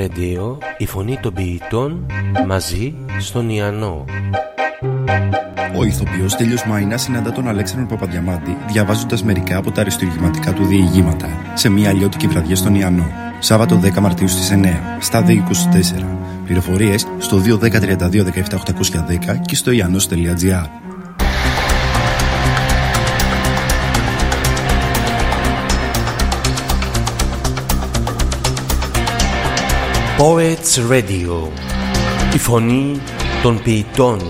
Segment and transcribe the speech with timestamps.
[0.00, 2.06] Radio, η φωνή των ποιητών,
[2.46, 4.04] μαζί στον Ιαννό.
[5.78, 11.28] Ο ηθοποιός Τέλειο Μαϊνά συναντά τον Αλέξανδρο Παπαδιαμάντη διαβάζοντας μερικά από τα αριστουργηματικά του διηγήματα
[11.54, 13.10] σε μια αλλιώτικη βραδιά στον Ιαννό.
[13.38, 14.66] Σάββατο 10 Μαρτίου στις 9,
[15.00, 16.04] στα 24.
[16.44, 18.24] Πληροφορίες στο 21032
[19.46, 20.89] και στο iannos.gr.
[30.20, 31.48] Poets Radio.
[32.34, 33.00] Η φωνή
[33.42, 34.20] των ποιητών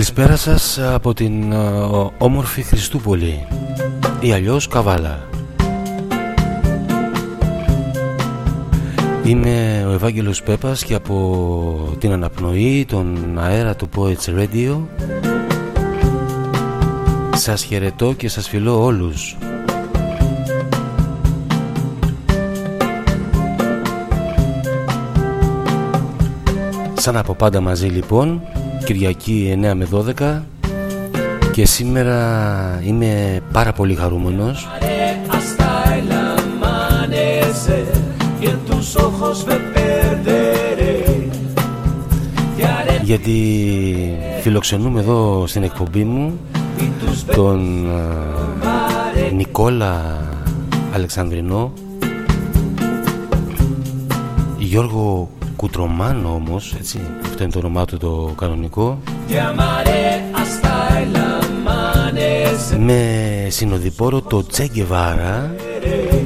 [0.00, 1.52] Καλησπέρα σας από την
[2.18, 3.46] όμορφη Χριστούπολη.
[4.20, 5.28] Ή αλλιώς Καβάλα.
[9.24, 14.80] Είμαι ο Ευάγγελος Πέπας και από την αναπνοή των αέρα του Poets Radio.
[17.34, 19.36] Σας χαιρετώ και σας φιλώ όλους.
[26.94, 28.42] Σαν από πάντα μαζί λοιπόν
[28.92, 30.40] Κυριακή 9 με 12
[31.52, 34.68] και σήμερα είμαι πάρα πολύ χαρούμενος.
[43.02, 43.68] Γιατί
[44.40, 46.38] φιλοξενούμε εδώ στην εκπομπή μου
[47.34, 47.86] τον
[49.34, 50.18] Νικόλα
[50.94, 51.72] Αλεξανδρινό
[54.58, 57.00] Γιώργο Κουτρομάνο όμως, έτσι,
[57.42, 58.98] αυτό είναι το όνομά του το κανονικό.
[62.78, 65.54] Με συνοδοιπόρο το Τσέγκεβάρα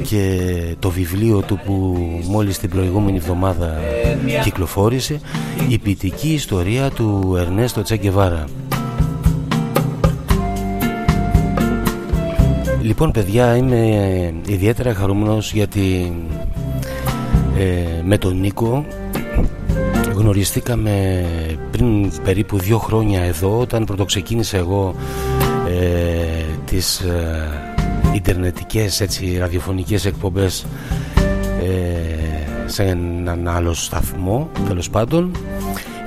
[0.03, 1.97] και το βιβλίο του που
[2.27, 3.79] μόλις την προηγούμενη εβδομάδα
[4.43, 5.19] κυκλοφόρησε
[5.69, 8.43] η ποιητική ιστορία του Ερνέστο Τσέγκεβάρα
[12.81, 16.13] Λοιπόν παιδιά είμαι ιδιαίτερα χαρούμενος γιατί
[17.57, 18.85] ε, με τον Νίκο
[20.25, 21.25] γνωριστήκαμε
[21.71, 24.95] πριν περίπου δύο χρόνια εδώ όταν πρωτοξεκίνησα εγώ
[25.67, 27.49] ε, τις ε,
[28.13, 30.65] ιντερνετικές έτσι, ραδιοφωνικές εκπομπές
[31.63, 35.31] ε, σε έναν άλλο σταθμό τέλος πάντων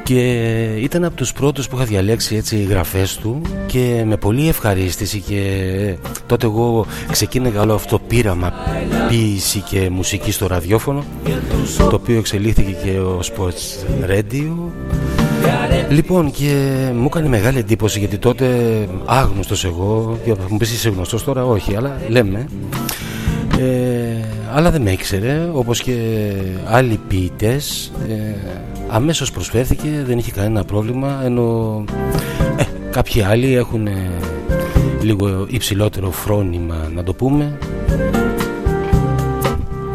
[0.08, 4.48] και ήταν από τους πρώτους που είχα διαλέξει έτσι οι γραφές του και με πολύ
[4.48, 5.42] ευχαρίστηση και
[6.26, 8.52] τότε εγώ ξεκίνησα όλο αυτό πείραμα
[9.08, 11.04] ποίηση και μουσική στο ραδιόφωνο
[11.76, 14.52] το οποίο εξελίχθηκε και ο Sports Radio.
[15.88, 18.46] Λοιπόν και μου έκανε μεγάλη εντύπωση γιατί τότε
[19.04, 22.48] άγνωστος εγώ και μου πεις είσαι γνωστός τώρα όχι αλλά λέμε.
[23.58, 24.24] Ε,
[24.54, 25.96] αλλά δεν με ήξερε όπως και
[26.66, 28.14] άλλοι ποιητές ε,
[28.88, 31.84] αμέσως προσφέρθηκε δεν είχε κανένα πρόβλημα ενώ
[32.56, 34.10] ε, κάποιοι άλλοι έχουν ε,
[35.02, 37.58] λίγο υψηλότερο φρόνημα να το πούμε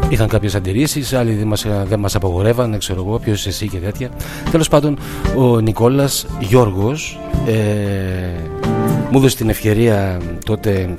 [0.08, 3.78] Είχαν κάποιες αντιρρήσεις, άλλοι δεν μας δεν μας απογορεύαν, ξέρω εγώ, ποιος είσαι εσύ και
[3.78, 4.10] τέτοια.
[4.50, 4.98] Τέλος πάντων,
[5.36, 7.52] ο Νικόλας Γιώργος ε,
[9.10, 10.94] μου έδωσε την ευκαιρία τότε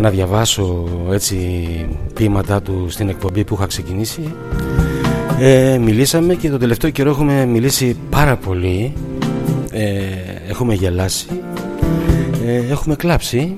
[0.00, 1.36] να διαβάσω έτσι
[2.14, 4.34] ποίηματά του στην εκπομπή που είχα ξεκινήσει
[5.42, 8.92] ε, μιλήσαμε και τον τελευταίο καιρό έχουμε μιλήσει πάρα πολύ.
[9.70, 9.86] Ε,
[10.48, 11.26] έχουμε γελάσει.
[12.46, 13.56] Ε, έχουμε κλάψει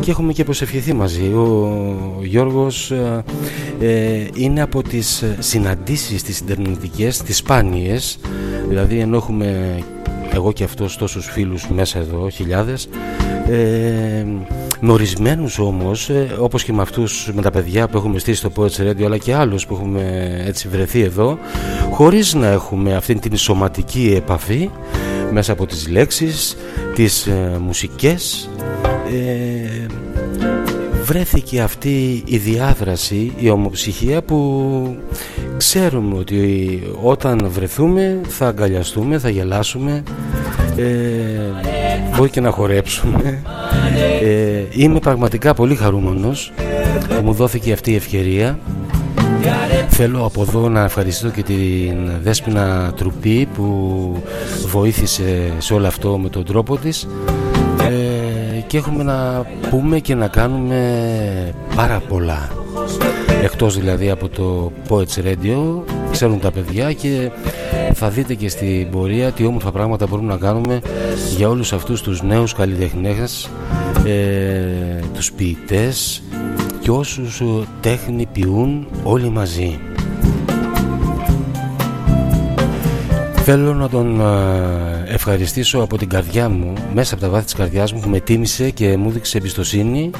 [0.00, 1.22] και έχουμε και προσευχηθεί μαζί.
[1.22, 3.24] Ο Γιώργος ε,
[3.80, 8.18] ε, είναι από τις συναντήσεις τις ιντερνετικές τις σπάνιες.
[8.68, 9.78] Δηλαδή ενώ έχουμε
[10.32, 12.88] εγώ και αυτός τόσους φίλους μέσα εδώ χιλιάδες
[14.82, 18.38] ε, με ορισμένου όμως, ε, όπως και με αυτούς με τα παιδιά που έχουμε στήσει
[18.38, 21.38] στο Poets Radio, αλλά και άλλους που έχουμε έτσι βρεθεί εδώ,
[21.90, 24.70] χωρίς να έχουμε αυτή την σωματική επαφή
[25.32, 26.56] μέσα από τις λέξεις,
[26.94, 28.50] τις ε, μουσικές
[29.12, 29.86] ε,
[31.02, 34.96] βρέθηκε αυτή η διάδραση, η ομοψυχία που
[35.56, 40.02] ξέρουμε ότι όταν βρεθούμε θα αγκαλιαστούμε, θα γελάσουμε
[40.76, 40.86] ε,
[42.16, 43.42] μπορεί και να χορέψουμε
[44.22, 46.52] ε, είμαι πραγματικά πολύ χαρούμενος
[47.08, 48.58] που μου δόθηκε αυτή η ευκαιρία.
[49.88, 54.22] Θέλω από εδώ να ευχαριστήσω και την Δέσποινα Τρουπή που
[54.66, 57.08] βοήθησε σε όλο αυτό με τον τρόπο της.
[57.80, 62.48] Ε, και έχουμε να πούμε και να κάνουμε πάρα πολλά
[63.42, 67.30] εκτός δηλαδή από το Poets Radio ξέρουν τα παιδιά και
[67.94, 70.80] θα δείτε και στην πορεία τι όμορφα πράγματα μπορούμε να κάνουμε
[71.36, 73.50] για όλους αυτούς τους νέους καλλιτεχνές
[74.06, 76.22] ε, τους ποιητές
[76.80, 77.42] και όσους
[77.80, 79.78] τέχνη ποιούν όλοι μαζί.
[83.32, 87.92] Θέλω να τον ε, ευχαριστήσω από την καρδιά μου μέσα από τα βάθη της καρδιάς
[87.92, 90.10] μου που με τίμησε και μου δείξε εμπιστοσύνη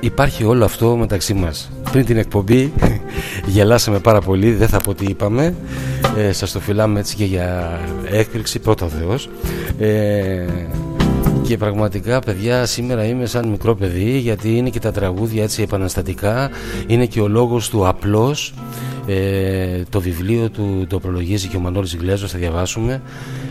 [0.00, 1.70] υπάρχει όλο αυτό μεταξύ μας.
[1.92, 2.72] Πριν την εκπομπή
[3.54, 5.54] γελάσαμε πάρα πολύ δεν θα πω τι είπαμε.
[6.16, 9.28] Ε, σας το φιλάμε έτσι και για έκπληξη πρώτα Θεός.
[9.78, 10.46] Ε,
[11.42, 16.50] και πραγματικά παιδιά σήμερα είμαι σαν μικρό παιδί γιατί είναι και τα τραγούδια έτσι επαναστατικά.
[16.86, 18.54] Είναι και ο λόγος του απλός.
[19.06, 23.02] Ε, το βιβλίο του το προλογίζει και ο Μανώλης Ιγκλέζος θα διαβάσουμε.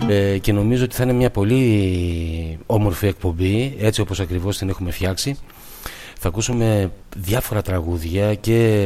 [0.08, 4.92] Ε, και νομίζω ότι θα είναι μια πολύ όμορφη εκπομπή έτσι όπως ακριβώς την έχουμε
[4.92, 5.38] φτιάξει
[6.28, 8.86] θα ακούσουμε διάφορα τραγούδια και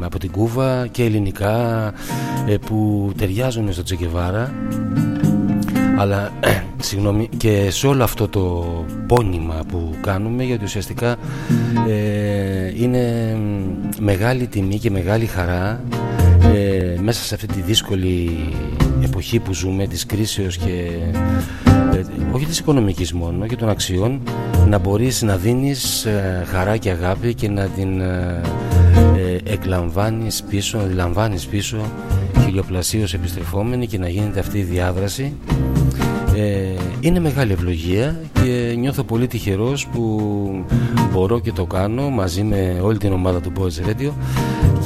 [0.00, 1.86] από την Κούβα και ελληνικά
[2.46, 4.54] ε, που ταιριάζουν στο Τσεκεβάρα
[5.98, 6.32] αλλά
[6.80, 8.74] συγγνώμη, και σε όλο αυτό το
[9.06, 11.16] πόνημα που κάνουμε γιατί ουσιαστικά
[11.88, 13.36] ε, είναι
[14.00, 15.82] μεγάλη τιμή και μεγάλη χαρά
[16.54, 18.30] ε, μέσα σε αυτή τη δύσκολη
[19.04, 20.88] εποχή που ζούμε της κρίσεως και
[21.66, 21.69] ε,
[22.32, 24.20] όχι της οικονομικής μόνο και των αξιών.
[24.66, 28.40] Να μπορείς να δίνεις ε, χαρά και αγάπη και να την ε,
[29.44, 31.76] εκλαμβάνεις πίσω, να τη λαμβάνεις πίσω
[32.44, 35.32] χιλιοπλασίως επιστρεφόμενη και να γίνεται αυτή η διάδραση.
[37.00, 40.64] Είναι μεγάλη ευλογία και νιώθω πολύ τυχερός που
[41.12, 44.10] μπορώ και το κάνω μαζί με όλη την ομάδα του Boys Radio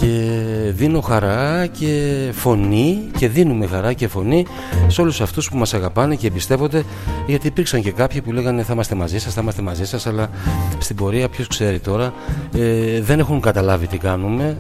[0.01, 4.47] και δίνω χαρά και φωνή και δίνουμε χαρά και φωνή
[4.87, 6.85] σε όλους αυτούς που μας αγαπάνε και εμπιστεύονται
[7.27, 10.31] γιατί υπήρξαν και κάποιοι που λέγανε θα είμαστε μαζί σας, θα είμαστε μαζί σας αλλά
[10.79, 12.13] στην πορεία ποιος ξέρει τώρα
[12.57, 14.59] ε, δεν έχουν καταλάβει τι κάνουμε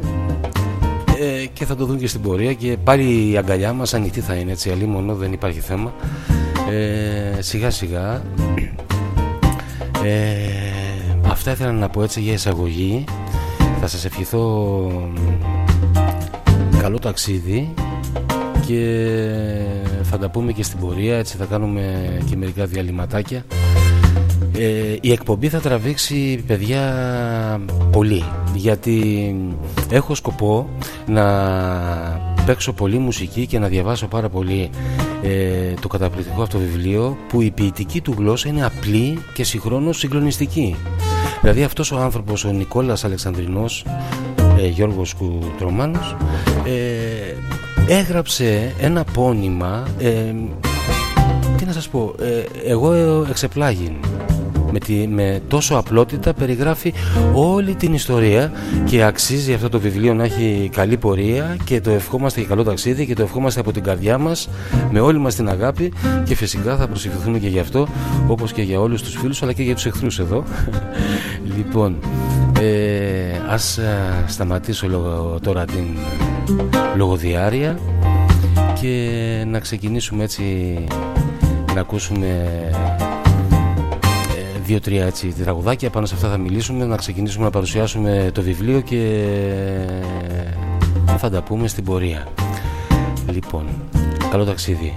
[1.20, 4.34] ε, και θα το δουν και στην πορεία και πάλι η αγκαλιά μας ανοιχτή θα
[4.34, 5.92] είναι έτσι αλλή μόνο δεν υπάρχει θέμα.
[6.70, 8.22] Ε, σιγά σιγά
[10.04, 13.04] ε, αυτά ήθελα να πω έτσι για εισαγωγή.
[13.80, 15.12] Θα σας ευχηθώ
[16.80, 17.74] καλό ταξίδι
[18.66, 19.10] και
[20.02, 23.44] θα τα πούμε και στην πορεία έτσι θα κάνουμε και μερικά διαλυματάκια.
[24.58, 26.80] Ε, η εκπομπή θα τραβήξει παιδιά
[27.92, 29.36] πολύ γιατί
[29.90, 30.68] έχω σκοπό
[31.06, 31.24] να
[32.46, 34.70] παίξω πολύ μουσική και να διαβάσω πάρα πολύ
[35.24, 40.76] ε, το καταπληκτικό αυτό βιβλίο που η ποιητική του γλώσσα είναι απλή και συγχρόνως συγκλονιστική.
[41.40, 43.84] Δηλαδή αυτός ο άνθρωπος ο Νικόλας Αλεξανδρινός
[44.58, 46.16] ε, Γιώργος Κουτρομάνος
[46.64, 50.34] ε, έγραψε ένα πόνημα ε,
[51.56, 52.92] τι να σας πω ε, εγώ
[53.30, 53.98] εξεπλάγει
[54.74, 56.92] με, τη, με τόσο απλότητα περιγράφει
[57.34, 58.52] όλη την ιστορία
[58.84, 63.06] και αξίζει αυτό το βιβλίο να έχει καλή πορεία και το ευχόμαστε για καλό ταξίδι
[63.06, 64.48] και το ευχόμαστε από την καρδιά μας
[64.90, 65.92] με όλη μας την αγάπη
[66.24, 67.88] και φυσικά θα προσευχηθούμε και γι' αυτό
[68.28, 70.44] όπως και για όλους τους φίλους αλλά και για τους εχθρούς εδώ.
[71.56, 71.96] Λοιπόν
[72.60, 73.78] ε, ας
[74.26, 74.86] σταματήσω
[75.42, 75.84] τώρα την
[76.96, 77.78] λογοδιάρεια
[78.80, 80.44] και να ξεκινήσουμε έτσι
[81.74, 82.48] να ακούσουμε
[84.64, 85.90] δύο-τρία έτσι τραγουδάκια.
[85.90, 89.24] Πάνω σε αυτά θα μιλήσουμε να ξεκινήσουμε να παρουσιάσουμε το βιβλίο και
[91.18, 92.28] θα τα πούμε στην πορεία.
[93.32, 93.66] Λοιπόν
[94.30, 94.94] καλό ταξίδι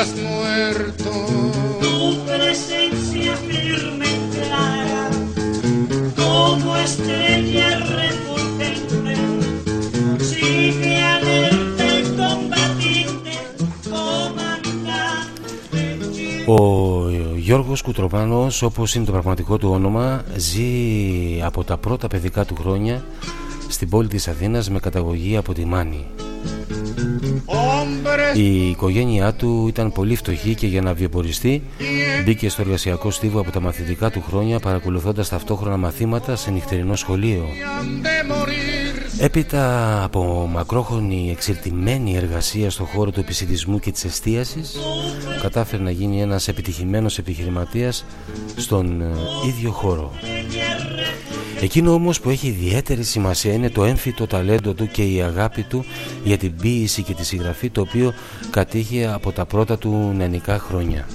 [0.00, 1.10] que hayas muerto.
[1.80, 5.04] Tu presencia firme y clara,
[6.16, 7.68] como estrella
[8.00, 9.14] refulgente,
[10.30, 13.32] sigue alerta y combatiente,
[13.90, 15.80] comandante.
[16.46, 20.62] Ο Γιώργος Κουτροπάνος όπως είναι το πραγματικό του όνομα ζει
[21.42, 23.04] από τα πρώτα παιδικά του χρόνια
[23.68, 26.06] στην πόλη της Αθήνας με καταγωγή από τη Μάνη.
[28.34, 31.62] Η οικογένειά του ήταν πολύ φτωχή και για να βιοποριστεί
[32.24, 37.44] μπήκε στο εργασιακό στίβο από τα μαθητικά του χρόνια παρακολουθώντας ταυτόχρονα μαθήματα σε νυχτερινό σχολείο.
[39.18, 44.76] Έπειτα από μακρόχρονη εξελτημένη εργασία στον χώρο του επισητισμού και της εστίασης
[45.42, 48.04] κατάφερε να γίνει ένας επιτυχημένος επιχειρηματίας
[48.56, 49.06] στον ε,
[49.46, 50.12] ίδιο χώρο.
[51.62, 55.84] Εκείνο όμως που έχει ιδιαίτερη σημασία είναι το έμφυτο ταλέντο του και η αγάπη του
[56.24, 58.12] για την ποίηση και τη συγγραφή το οποίο
[58.50, 61.06] κατήχε από τα πρώτα του νεανικά χρόνια.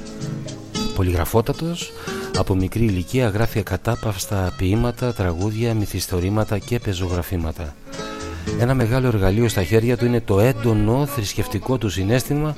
[0.95, 1.91] Πολυγραφότατος,
[2.37, 7.75] από μικρή ηλικία γράφει ακατάπαυστα ποίηματα, τραγούδια, μυθιστορήματα και πεζογραφήματα.
[8.59, 12.55] Ένα μεγάλο εργαλείο στα χέρια του είναι το έντονο θρησκευτικό του συνέστημα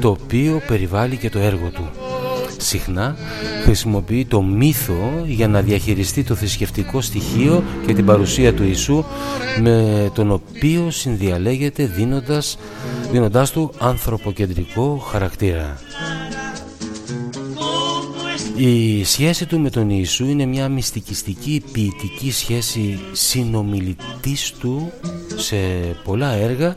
[0.00, 2.13] το οποίο περιβάλλει και το έργο του.
[2.58, 3.16] Συχνά
[3.62, 9.04] χρησιμοποιεί το μύθο για να διαχειριστεί το θρησκευτικό στοιχείο και την παρουσία του Ιησού
[9.60, 12.58] με τον οποίο συνδιαλέγεται δίνοντας,
[13.10, 15.78] δίνοντας του ανθρωποκεντρικό χαρακτήρα.
[18.56, 24.92] Η σχέση του με τον Ιησού είναι μια μυστικιστική ποιητική σχέση συνομιλητής του
[25.36, 25.56] σε
[26.04, 26.76] πολλά έργα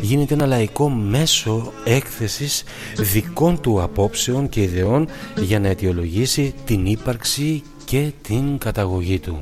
[0.00, 2.64] γίνεται ένα λαϊκό μέσο έκθεσης
[2.96, 9.38] δικών του απόψεων και ιδεών για να αιτιολογήσει την ύπαρξη και την καταγωγή του.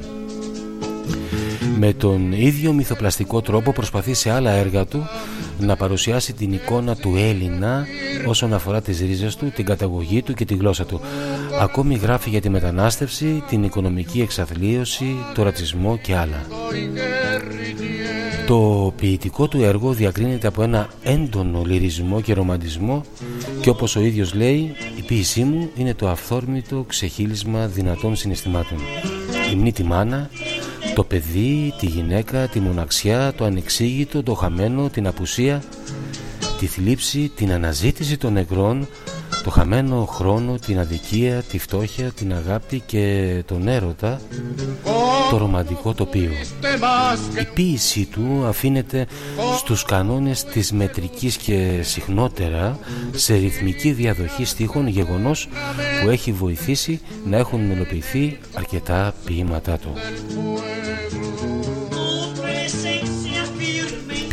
[1.78, 5.08] Με τον ίδιο μυθοπλαστικό τρόπο προσπαθεί σε άλλα έργα του
[5.66, 7.86] να παρουσιάσει την εικόνα του Έλληνα
[8.26, 11.00] όσον αφορά τις ρίζες του, την καταγωγή του και τη γλώσσα του.
[11.60, 16.46] Ακόμη γράφει για τη μετανάστευση, την οικονομική εξαθλίωση, το ρατσισμό και άλλα.
[18.46, 23.04] Το ποιητικό του έργο διακρίνεται από ένα έντονο λυρισμό και ρομαντισμό
[23.60, 28.78] και όπως ο ίδιος λέει η ποίησή μου είναι το αυθόρμητο ξεχύλισμα δυνατών συναισθημάτων.
[29.52, 30.30] Η μνή τη μάνα,
[30.94, 35.62] το παιδί, τη γυναίκα, τη μοναξιά, το ανεξήγητο, το χαμένο, την απουσία,
[36.58, 38.88] τη θλίψη, την αναζήτηση των νεκρών,
[39.44, 44.20] το χαμένο χρόνο, την αδικία, τη φτώχεια, την αγάπη και τον έρωτα,
[45.30, 46.30] το ρομαντικό τοπίο.
[47.40, 49.06] Η ποίησή του αφήνεται
[49.58, 52.78] στους κανόνες της μετρικής και συχνότερα
[53.10, 55.48] σε ρυθμική διαδοχή στίχων γεγονός
[56.02, 59.92] που έχει βοηθήσει να έχουν μελοποιηθεί αρκετά ποίηματά του.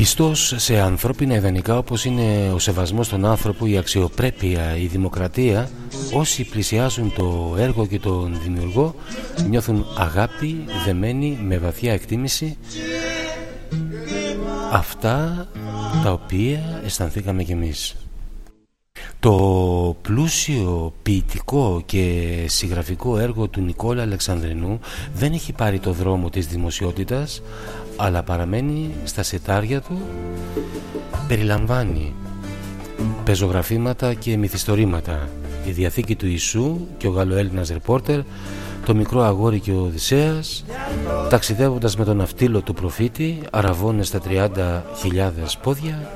[0.08, 5.70] Πιστός σε ανθρώπινα ιδανικά όπως είναι ο σεβασμός των άνθρωπου, η αξιοπρέπεια, η δημοκρατία
[6.14, 8.96] όσοι πλησιάζουν το έργο και τον δημιουργό
[9.50, 12.58] νιώθουν αγάπη δεμένη με βαθιά εκτίμηση
[14.72, 15.48] αυτά
[16.04, 17.96] τα οποία αισθανθήκαμε κι εμείς.
[19.20, 24.80] Το πλούσιο ποιητικό και συγγραφικό έργο του Νικόλα Αλεξανδρινού
[25.14, 27.42] δεν έχει πάρει το δρόμο της δημοσιότητας
[27.96, 30.00] αλλά παραμένει στα σετάρια του
[31.28, 32.14] περιλαμβάνει
[33.24, 35.30] πεζογραφήματα και μυθιστορήματα.
[35.66, 38.20] Τη Διαθήκη του Ιησού και ο Γαλλοέλληνας ρεπόρτερ
[38.86, 40.66] το μικρό αγόρι και ο Οδυσσέας
[41.30, 44.50] ταξιδεύοντας με τον αυτίλο του προφήτη αραβώνες στα 30.000
[45.62, 46.12] πόδια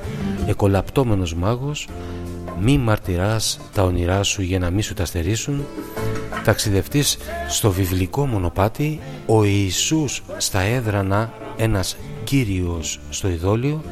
[0.46, 1.88] εκολαπτώμενος μάγος
[2.60, 5.64] μη μαρτυράς τα όνειρά σου για να μη σου τα στερήσουν
[6.44, 7.18] ταξιδευτής
[7.48, 13.82] στο βιβλικό μονοπάτι ο Ιησούς στα έδρανα ένας Κύριος στο ειδόλιο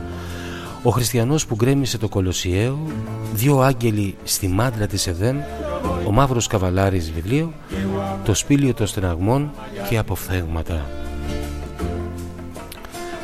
[0.83, 2.79] ο χριστιανός που γκρέμισε το Κολοσιαίο
[3.33, 5.38] δύο άγγελοι στη μάντρα της Εδέμ
[6.07, 7.52] ο μαύρος καβαλάρης βιβλίο
[8.25, 9.50] το σπήλιο των στεναγμών
[9.88, 10.87] και αποφθέγματα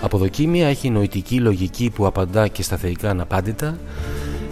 [0.01, 3.79] Αποδοκίμια έχει νοητική λογική που απαντά και στα θεϊκά αναπάντητα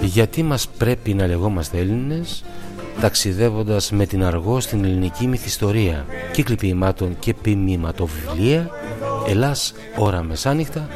[0.05, 2.45] γιατί μας πρέπει να λεγόμαστε Έλληνες
[3.01, 6.07] ταξιδεύοντας με την αργό στην ελληνική μυθιστορία.
[6.33, 8.71] Κύκλοι ποιημάτων και ποιμηματοβιβλία
[9.27, 10.89] Ελλάς ώρα μεσάνυχτα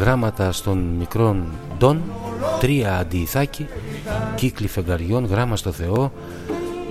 [0.00, 1.46] γράμματα στον μικρόν
[1.78, 2.02] Ντόν
[2.60, 3.66] τρία αντιηθάκι
[4.34, 6.12] κύκλοι φεγγαριών γράμμα στο Θεό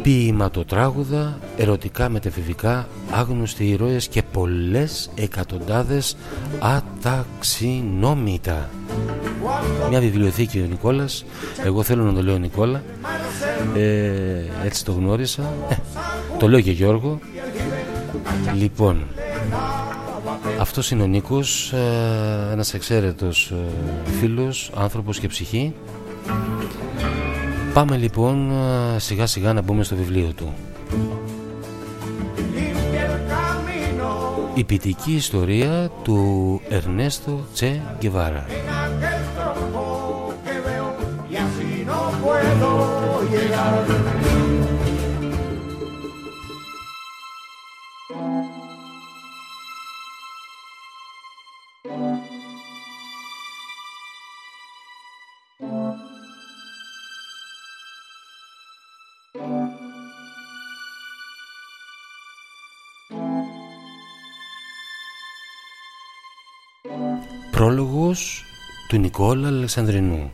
[0.01, 6.17] ποιηματοτράγουδα ερωτικά μετεφηβικά άγνωστοι ηρώες και πολλές εκατοντάδες
[6.59, 8.69] αταξινόμητα.
[9.89, 11.25] Μια βιβλιοθήκη ο Νικόλας.
[11.63, 12.83] Εγώ θέλω να το λέω Νικόλα.
[13.75, 15.53] Ε, έτσι το γνώρισα.
[15.69, 15.75] Ε,
[16.39, 17.19] το λέω και Γιώργο.
[18.55, 19.03] Λοιπόν
[20.59, 23.55] αυτός είναι ο Νίκος ε, ένας εξαίρετος ε,
[24.19, 25.73] φίλος άνθρωπος και ψυχή
[27.79, 28.51] πάμε λοιπόν
[28.95, 30.53] ε, σιγά σιγά να μπούμε στο βιβλίο του.
[34.53, 38.45] Η ποιητική ιστορία του Ερνέστο Τσε Γκεβάρα
[67.59, 68.43] Πρόλογος
[68.87, 70.31] του Νικόλα Αλεξανδρινού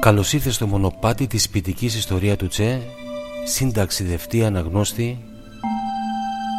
[0.00, 2.82] Καλώς ήρθες στο μονοπάτι της ποιητικής ιστορία του Τσε
[3.44, 5.18] συνταξιδευτή αναγνώστη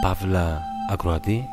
[0.01, 1.43] Παύλα Ακροατή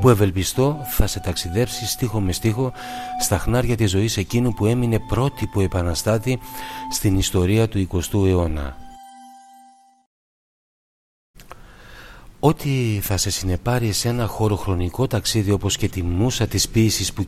[0.00, 2.72] που ευελπιστώ θα σε ταξιδέψει στίχο με στίχο
[3.20, 6.38] στα χνάρια της ζωής εκείνου που έμεινε πρότυπο επαναστάτη
[6.90, 8.83] στην ιστορία του 20ου αιώνα.
[12.46, 17.24] Ό,τι θα σε συνεπάρει σε ένα χωροχρονικό ταξίδι όπως και τη μουσα της ποίησης που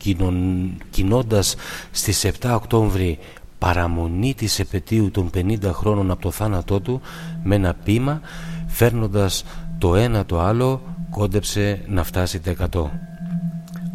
[0.89, 1.55] κινώντας
[1.91, 3.19] στις 7 Οκτώβρη
[3.57, 7.01] παραμονή της επαιτίου των 50 χρόνων από το θάνατό του
[7.43, 8.21] με ένα πείμα
[8.67, 9.43] φέρνοντας
[9.77, 12.83] το ένα το άλλο κόντεψε να φτάσει τα 100.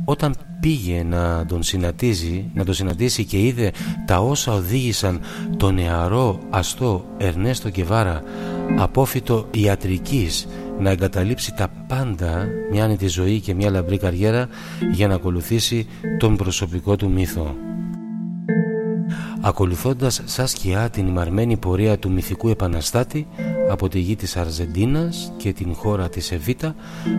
[0.04, 3.72] Όταν πήγε να τον συναντήσει, να τον συναντήσει και είδε
[4.06, 5.20] τα όσα οδήγησαν
[5.56, 8.22] τον νεαρό αστό Ερνέστο Κεβάρα
[8.78, 10.46] απόφυτο ιατρικής
[10.78, 14.48] να εγκαταλείψει τα πάντα μια άνετη ζωή και μια λαμπρή καριέρα
[14.92, 15.87] για να ακολουθήσει
[16.18, 17.54] τον προσωπικό του μύθο.
[19.44, 23.26] Ακολουθώντας σαν σκιά την ημαρμένη πορεία του μυθικού επαναστάτη
[23.70, 26.74] από τη γη της Αρζεντίνας και την χώρα της Εβίτα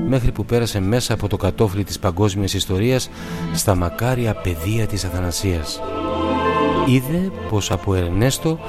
[0.07, 3.09] μέχρι που πέρασε μέσα από το κατόφλι της παγκόσμιας ιστορίας
[3.53, 5.79] στα μακάρια πεδία της Αθανασίας.
[6.87, 8.59] Είδε πως από Ερνέστο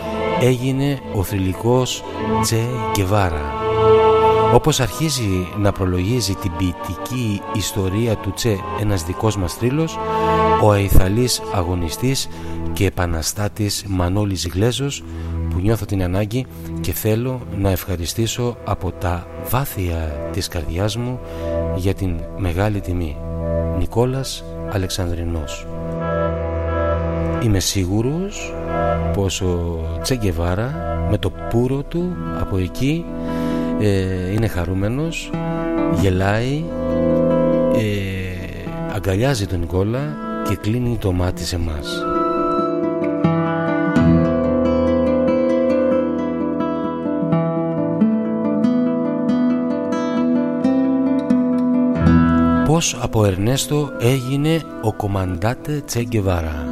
[0.40, 2.03] έγινε ο θρηλυκός
[2.42, 3.63] Τσε Γκεβάρα
[4.55, 9.99] όπως αρχίζει να προλογίζει την ποιητική ιστορία του Τσε ένας δικός μας θρύλος,
[10.62, 12.29] ο αϊθαλής αγωνιστής
[12.73, 15.03] και επαναστάτης Μανώλης Γλέζος
[15.51, 16.47] που νιώθω την ανάγκη
[16.81, 21.21] και θέλω να ευχαριστήσω από τα βάθια της καρδιάς μου
[21.77, 23.17] για την μεγάλη τιμή.
[23.79, 25.67] Νικόλας Αλεξανδρινός
[27.43, 28.55] Είμαι σίγουρος
[29.14, 30.75] πως ο Τσέγκεβάρα
[31.11, 33.05] με το πουρο του από εκεί
[33.81, 35.31] ε, είναι χαρούμενος,
[36.01, 36.65] γελάει,
[37.77, 40.17] ε, αγκαλιάζει τον Νικόλα
[40.49, 42.05] και κλείνει το μάτι σε μας.
[52.67, 56.67] Πώς από Ερνέστο έγινε ο κομμαντάτε Τσέγκεβάρα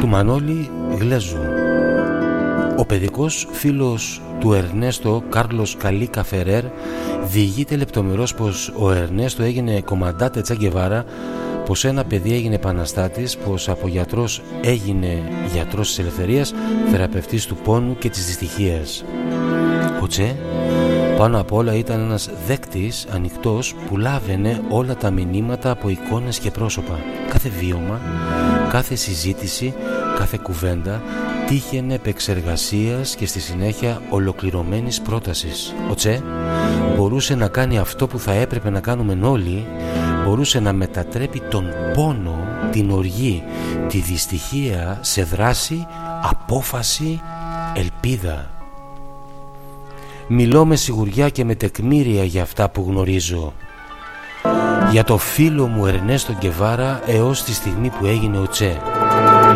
[0.00, 1.53] του Μανώλη Γλέζου
[2.84, 6.64] ο παιδικός φίλος του Ερνέστο, Κάρλος Καλίκα Φερέρ,
[7.24, 11.04] διηγείται λεπτομερώς πως ο Ερνέστο έγινε κομμαντάτε Τσαγκεβάρα,
[11.66, 16.54] πως ένα παιδί έγινε επαναστάτης, πως από γιατρός έγινε γιατρός της ελευθερίας,
[16.90, 19.04] θεραπευτής του πόνου και της δυστυχίας.
[20.02, 20.36] Ο Τσε,
[21.18, 26.50] πάνω απ' όλα ήταν ένας δέκτης ανοιχτός που λάβαινε όλα τα μηνύματα από εικόνες και
[26.50, 26.98] πρόσωπα.
[27.28, 28.00] Κάθε βίωμα,
[28.70, 29.74] κάθε συζήτηση,
[30.18, 31.02] κάθε κουβέντα
[31.46, 35.74] τύχαινε επεξεργασίας και στη συνέχεια ολοκληρωμένης πρότασης.
[35.90, 36.22] Ο Τσε
[36.96, 39.66] μπορούσε να κάνει αυτό που θα έπρεπε να κάνουμε όλοι,
[40.24, 42.38] μπορούσε να μετατρέπει τον πόνο,
[42.72, 43.42] την οργή,
[43.88, 45.86] τη δυστυχία σε δράση,
[46.22, 47.20] απόφαση,
[47.74, 48.50] ελπίδα.
[50.28, 53.52] Μιλώ με σιγουριά και με τεκμήρια για αυτά που γνωρίζω.
[54.90, 58.80] Για το φίλο μου Ερνέστο Γκεβάρα έως τη στιγμή που έγινε ο Τσε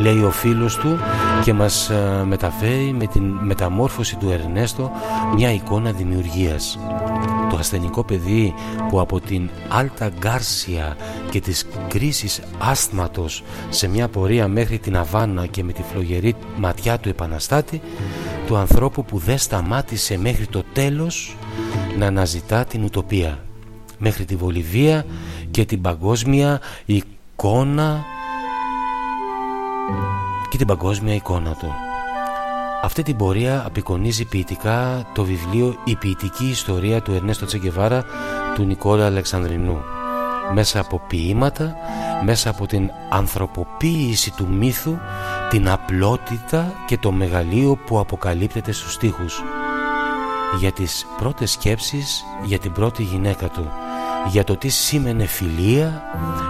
[0.01, 0.99] λέει ο φίλος του
[1.45, 4.91] και μας ε, μεταφέρει με την μεταμόρφωση του Ερνέστο
[5.35, 6.79] μια εικόνα δημιουργίας.
[7.51, 8.55] Το ασθενικό παιδί
[8.89, 10.97] που από την Άλτα Γκάρσια
[11.31, 16.99] και της κρίσης άσθματος σε μια πορεία μέχρι την Αβάνα και με τη φλογερή ματιά
[16.99, 17.81] του επαναστάτη
[18.47, 21.37] του ανθρώπου που δεν σταμάτησε μέχρι το τέλος
[21.99, 23.39] να αναζητά την ουτοπία
[23.99, 25.05] μέχρι τη Βολιβία
[25.51, 28.05] και την παγκόσμια εικόνα
[30.51, 31.73] και την παγκόσμια εικόνα του.
[32.83, 38.05] Αυτή την πορεία απεικονίζει ποιητικά το βιβλίο «Η ποιητική ιστορία του Ερνέστο Τσεγκεβάρα»
[38.55, 39.83] του Νικόλα Αλεξανδρινού.
[40.55, 41.77] Μέσα από ποίηματα,
[42.25, 44.97] μέσα από την ανθρωποποίηση του μύθου,
[45.51, 49.43] την απλότητα και το μεγαλείο που αποκαλύπτεται στους στίχους.
[50.59, 53.71] Για τις πρώτες σκέψεις για την πρώτη γυναίκα του
[54.31, 56.03] για το τι σήμαινε φιλία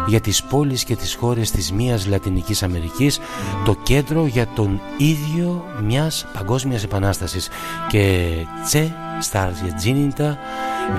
[0.06, 3.20] για τις πόλεις και τις χώρες της μίας Λατινικής Αμερικής
[3.64, 7.48] το κέντρο για τον ίδιο μιας παγκόσμιας επανάστασης.
[7.88, 8.30] Και
[8.64, 10.38] τσε στα Αργεντζίνιτα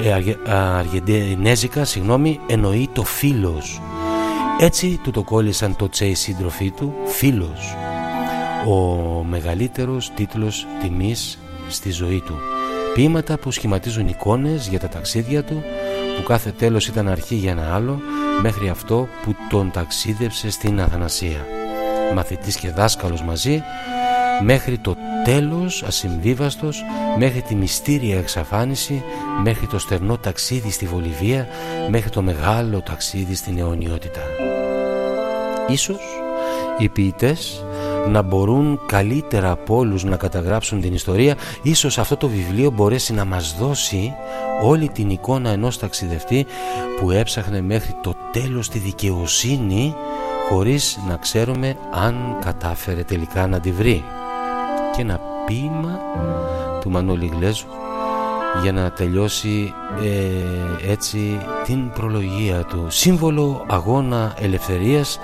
[0.03, 3.81] ε, Αργεντινέζικα συγγνώμη εννοεί το φίλος.
[4.59, 7.75] Έτσι του το κόλλησαν το τσε οι σύντροφοί του φίλος.
[8.67, 8.73] Ο
[9.23, 12.35] μεγαλύτερος τίτλος τιμής στη ζωή του.
[12.93, 15.63] Ποίηματα που σχηματίζουν εικόνες για τα ταξίδια του
[16.19, 18.01] που κάθε τέλος ήταν αρχή για ένα άλλο
[18.41, 21.45] μέχρι αυτό που τον ταξίδευσε στην Αθανασία.
[22.13, 23.63] Μαθητής και δάσκαλος μαζί
[24.43, 26.83] μέχρι το τέλος ασυμβίβαστος
[27.17, 29.03] μέχρι τη μυστήρια εξαφάνιση
[29.43, 31.47] μέχρι το στερνό ταξίδι στη Βολιβία
[31.89, 34.21] μέχρι το μεγάλο ταξίδι στην αιωνιότητα.
[35.67, 36.01] Ίσως
[36.77, 37.65] οι ποιητές
[38.07, 41.35] να μπορούν καλύτερα από όλους να καταγράψουν την ιστορία.
[41.61, 44.13] Ίσως αυτό το βιβλίο μπορέσει να μας δώσει
[44.63, 46.45] όλη την εικόνα ενός ταξιδευτή
[46.99, 49.95] που έψαχνε μέχρι το τέλος τη δικαιοσύνη
[50.49, 54.03] χωρίς να ξέρουμε αν κατάφερε τελικά να τη βρει.
[54.95, 55.99] Και ένα ποίημα
[56.81, 57.67] του Μανώλη Γλέζου
[58.61, 62.85] για να τελειώσει ε, έτσι την προλογία του.
[62.87, 65.19] Σύμβολο αγώνα ελευθερίας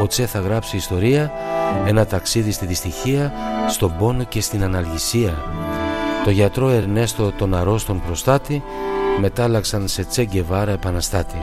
[0.00, 1.32] ο Τσε θα γράψει ιστορία
[1.86, 3.32] ένα ταξίδι στη δυστυχία,
[3.68, 5.44] στον πόνο και στην αναλγησία.
[6.24, 8.62] Το γιατρό Ερνέστο τον αρρώστον προστάτη
[9.20, 11.42] μετάλλαξαν σε Τσέγκεβάρα επαναστάτη.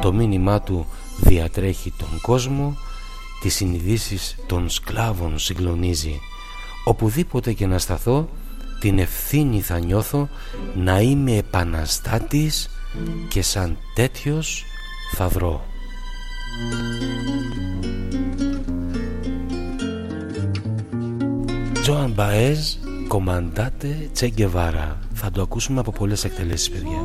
[0.00, 2.76] Το μήνυμά του διατρέχει τον κόσμο,
[3.40, 6.20] τις συνειδήσεις των σκλάβων συγκλονίζει.
[6.84, 8.28] Οπουδήποτε και να σταθώ,
[8.80, 10.28] την ευθύνη θα νιώθω
[10.74, 12.70] να είμαι επαναστάτης
[13.28, 14.64] και σαν τέτοιος
[15.16, 15.67] θα βρω.
[21.82, 22.58] Τζοαν Μπαέζ,
[23.08, 24.98] κομμαντάτε Τσέγκεβάρα.
[25.12, 26.98] Θα το ακούσουμε από πολλές εκτελέσεις, παιδιά.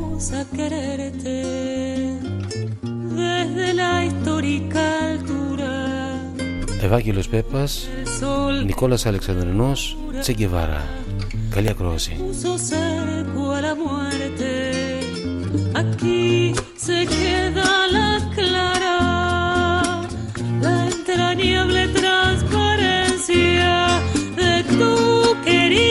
[6.82, 7.88] Ευάγγελος Πέπας,
[8.64, 10.88] Νικόλας Αλεξανδρινός, Τσέγκεβάρα.
[11.50, 12.16] Καλή ακρόαση.
[15.80, 17.33] Aquí se queda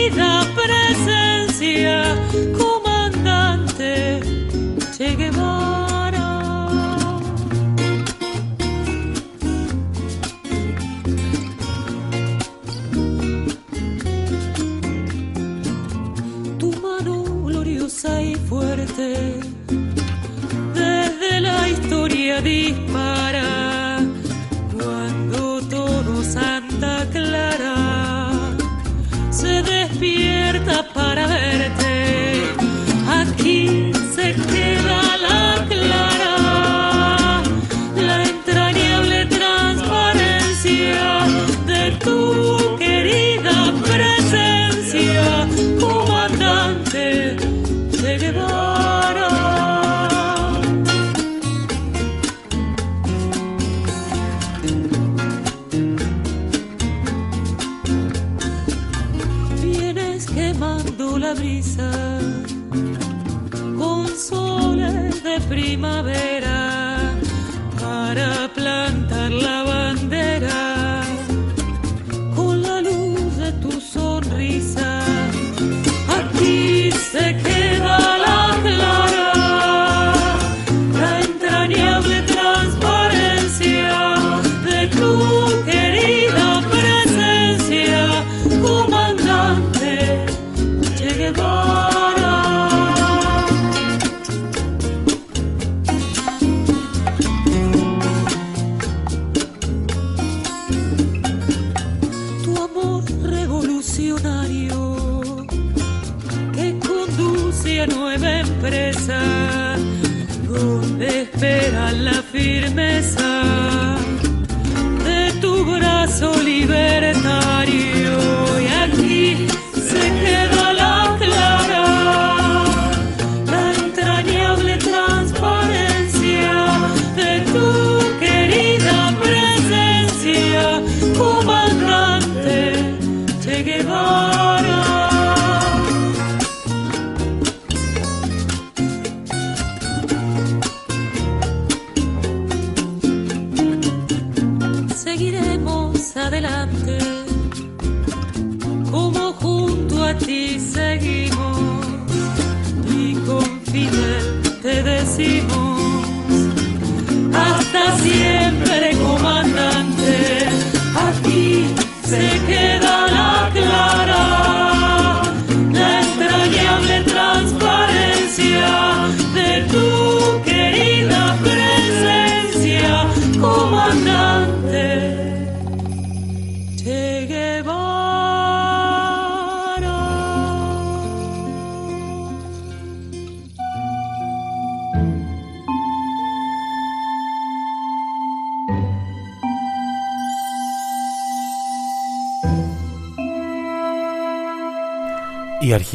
[0.10, 0.33] vida.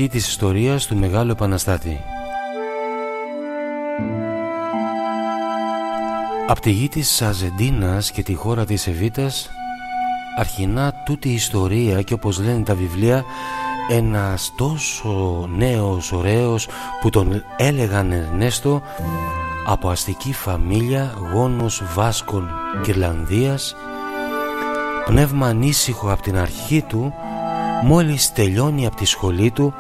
[0.02, 2.00] Αρχή της ιστορίας του Μεγάλου Επαναστάτη.
[6.46, 9.50] Από τη γη της Αζεντίνας και τη χώρα της Εβίτας
[10.38, 13.24] αρχινά τούτη η ιστορία και όπως λένε τα βιβλία
[13.90, 16.68] ένας τόσο νέος ωραίος
[17.00, 18.82] που τον έλεγαν Ερνέστο
[19.66, 22.50] από αστική φαμίλια γόνος Βάσκων
[22.82, 23.76] και Ιρλανδίας
[25.04, 27.14] πνεύμα ανήσυχο από την αρχή του
[27.82, 29.74] Μόλις τελειώνει από τη σχολή του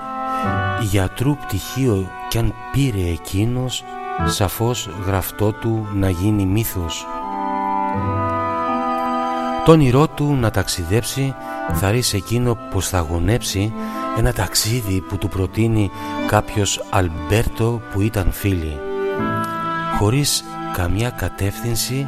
[0.80, 3.84] Γιατρού πτυχίο κι αν πήρε εκείνος
[4.26, 7.06] Σαφώς γραφτό του να γίνει μύθος.
[9.68, 11.34] Το όνειρό του να ταξιδέψει
[11.72, 13.72] θα ρίξει εκείνο πως θα γονέψει
[14.18, 15.90] Ένα ταξίδι που του προτείνει
[16.26, 18.76] κάποιος Αλμπέρτο που ήταν φίλοι
[19.98, 22.06] Χωρίς καμιά κατεύθυνση,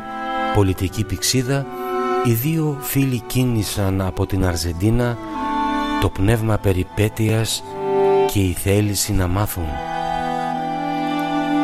[0.55, 1.67] πολιτική πηξίδα
[2.25, 5.17] Οι δύο φίλοι κίνησαν από την Αρζεντίνα
[6.01, 7.63] το πνεύμα περιπέτειας
[8.33, 9.67] και η θέληση να μάθουν.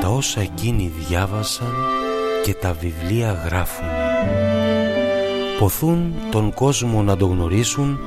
[0.00, 1.74] Τα όσα εκείνοι διάβασαν
[2.44, 3.86] και τα βιβλία γράφουν.
[5.58, 7.98] Ποθούν τον κόσμο να το γνωρίσουν,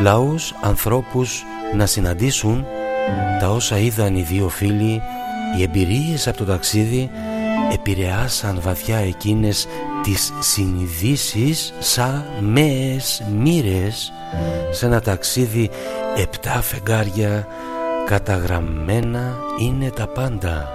[0.00, 1.42] λαούς, ανθρώπους
[1.76, 2.64] να συναντήσουν,
[3.40, 5.00] τα όσα είδαν οι δύο φίλοι,
[5.58, 7.10] οι εμπειρίες από το ταξίδι
[7.72, 9.66] επηρεάσαν βαθιά εκείνες
[10.02, 14.12] τις συνειδήσεις σαν μέες μοίρες
[14.70, 15.70] σε ένα ταξίδι
[16.16, 17.46] επτά φεγγάρια
[18.06, 20.68] καταγραμμένα είναι τα πάντα.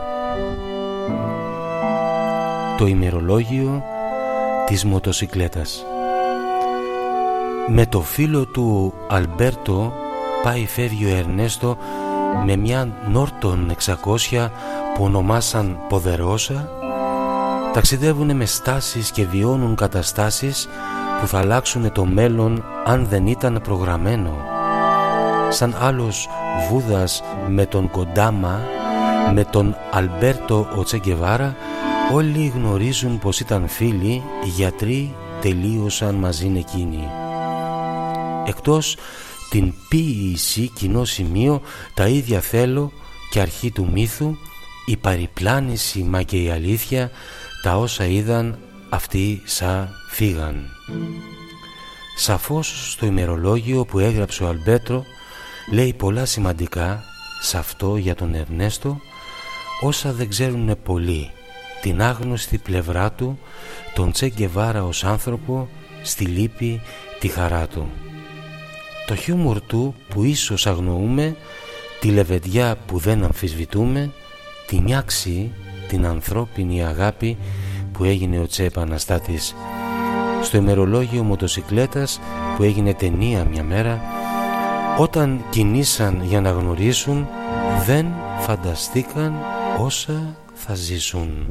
[2.78, 3.84] Το ημερολόγιο
[4.66, 5.86] της μοτοσικλέτας
[7.70, 9.94] με το φίλο του Αλμπέρτο
[10.44, 11.78] πάει φεύγει ο Ερνέστο
[12.46, 13.72] με μια Νόρτον
[14.32, 14.50] 600
[14.94, 16.70] που ονομάσαν Ποδερόσα.
[17.74, 20.70] Ταξιδεύουν με στάσεις και βιώνουν καταστάσεις
[21.20, 24.34] που θα αλλάξουν το μέλλον αν δεν ήταν προγραμμένο.
[25.50, 26.30] Σαν άλλος
[26.70, 28.62] Βούδας με τον Κοντάμα,
[29.34, 31.56] με τον Αλμπέρτο Οτσεγκεβάρα,
[32.14, 37.08] όλοι γνωρίζουν πως ήταν φίλοι, γιατροί τελείωσαν μαζί εκείνοι.
[38.46, 38.98] Εκτός
[39.50, 41.62] την ποίηση κοινό σημείο,
[41.94, 42.92] τα ίδια θέλω
[43.30, 44.36] και αρχή του μύθου,
[44.86, 47.12] η παριπλάνηση μα και η αλήθεια,
[47.64, 48.58] τα όσα είδαν
[48.90, 50.70] αυτοί σαν φύγαν.
[52.18, 55.04] Σαφώς στο ημερολόγιο που έγραψε ο Αλμπέτρο
[55.72, 57.04] λέει πολλά σημαντικά
[57.42, 59.00] σε αυτό για τον Ερνέστο
[59.82, 61.32] όσα δεν ξέρουν πολλοί.
[61.82, 63.40] Την άγνωστη πλευρά του
[63.94, 65.70] τον Τσέγκεβάρα ως άνθρωπο
[66.02, 66.82] στη λύπη
[67.20, 67.90] τη χαρά του.
[69.08, 71.36] Το χιούμορ του που ίσως αγνοούμε
[72.00, 74.12] τη λεβεντιά που δεν αμφισβητούμε
[74.68, 75.52] τη νιάξη
[75.88, 77.38] την ανθρώπινη αγάπη
[77.92, 79.56] που έγινε ο Τσε Επαναστάτης.
[80.42, 82.20] Στο ημερολόγιο μοτοσικλέτας
[82.58, 84.02] που έγινε ταινία μια μέρα
[84.98, 87.28] όταν κινήσαν για να γνωρίσουν
[87.86, 88.08] δεν
[88.40, 89.34] φανταστήκαν
[89.80, 91.48] όσα θα ζήσουν.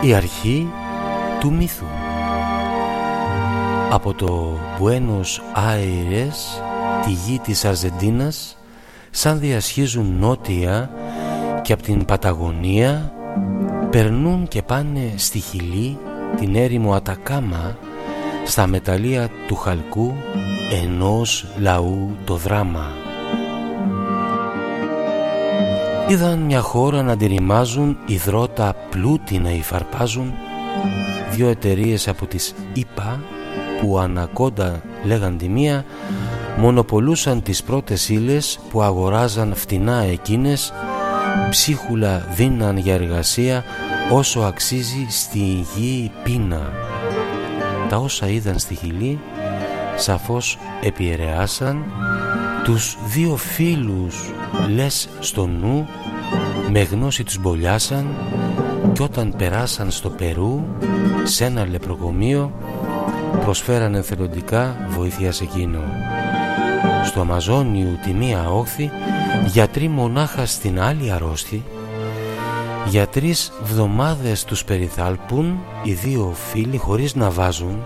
[0.00, 0.70] Η αρχή
[1.40, 1.86] του μύθου
[3.90, 6.62] Από το Buenos Aires,
[7.04, 8.58] τη γη της Αρζεντίνας
[9.10, 10.90] σαν διασχίζουν νότια
[11.62, 13.12] και από την Παταγωνία
[13.90, 15.98] περνούν και πάνε στη Χιλή
[16.36, 17.76] την έρημο Ατακάμα
[18.44, 20.14] στα μεταλλεία του χαλκού
[20.82, 22.92] ενός λαού το δράμα.
[26.08, 30.32] Είδαν μια χώρα να ρημάζουν υδρότα πλούτη να υφαρπάζουν
[31.30, 33.20] δύο εταιρείες από τις ΙΠΑ
[33.80, 35.84] που ανακόντα λέγαν τη μία
[36.56, 40.72] μονοπολούσαν τις πρώτες ύλες που αγοράζαν φτηνά εκείνες
[41.50, 43.64] ψίχουλα δίναν για εργασία
[44.12, 46.72] όσο αξίζει στη γη πείνα.
[47.94, 49.20] Τα όσα είδαν στη Χιλή
[49.96, 51.84] σαφώς επιερεάσαν
[52.64, 54.32] τους δύο φίλους
[54.74, 55.86] λες στο νου
[56.70, 58.06] με γνώση τους μπολιάσαν
[58.92, 60.64] και όταν περάσαν στο Περού
[61.24, 62.52] σε ένα λεπροκομείο
[63.44, 65.80] προσφέραν εθελοντικά βοήθεια σε εκείνο.
[67.04, 68.90] Στο Αμαζόνιου τη μία όχθη
[69.46, 71.64] γιατροί μονάχα στην άλλη αρρώστη
[72.86, 77.84] για τρεις βδομάδες τους περιθάλπουν οι δύο φίλοι χωρίς να βάζουν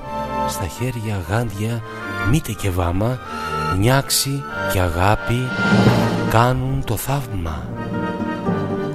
[0.48, 1.82] στα χέρια γάντια
[2.30, 3.18] μήτε και βάμα
[3.78, 5.48] νιάξη και αγάπη
[6.30, 7.68] κάνουν το θαύμα.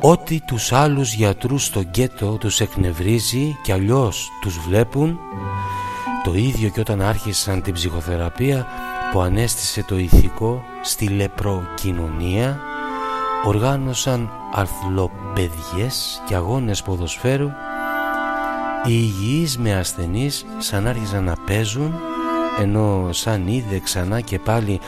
[0.01, 5.19] Ό,τι τους άλλους γιατρούς στο γκέτο τους εκνευρίζει και αλλιώς τους βλέπουν
[6.23, 8.67] το ίδιο και όταν άρχισαν την ψυχοθεραπεία
[9.11, 12.59] που ανέστησε το ηθικό στη λεπροκοινωνία
[13.45, 17.51] οργάνωσαν αρθλοπαιδιές και αγώνες ποδοσφαίρου
[18.85, 21.93] οι υγιείς με ασθενείς σαν άρχισαν να παίζουν
[22.59, 24.79] ενώ σαν είδε ξανά και πάλι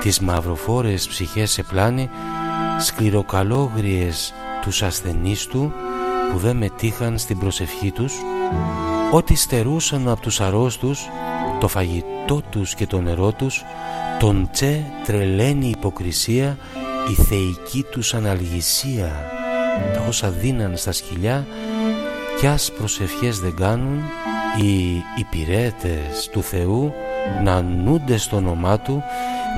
[0.00, 2.10] τις μαυροφόρες ψυχές σε πλάνη
[2.80, 5.72] σκληροκαλόγριες τους ασθενείς του
[6.32, 8.14] που δεν μετήχαν στην προσευχή τους
[9.12, 11.08] ό,τι στερούσαν από τους αρρώστους
[11.60, 13.64] το φαγητό τους και το νερό τους
[14.18, 16.58] τον τσε τρελαίνει υποκρισία
[17.10, 19.30] η θεϊκή τους αναλγησία
[19.94, 21.46] τα όσα δίναν στα σκυλιά
[22.38, 24.02] κι ας προσευχές δεν κάνουν
[24.60, 26.92] οι υπηρέτες του Θεού
[27.42, 29.02] να νούνται στο όνομά Του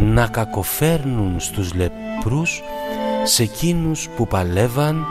[0.02, 2.62] να κακοφέρνουν στους λεπρούς
[3.24, 5.06] σε εκείνους που παλεύαν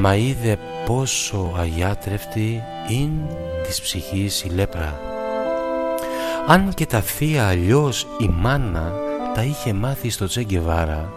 [0.00, 5.00] μα είδε πόσο αγιάτρευτη είναι της ψυχής η λέπρα.
[6.46, 8.92] Αν και τα θεία αλλιώς η μάνα
[9.34, 11.12] τα είχε μάθει στο Τσέγκεβάρα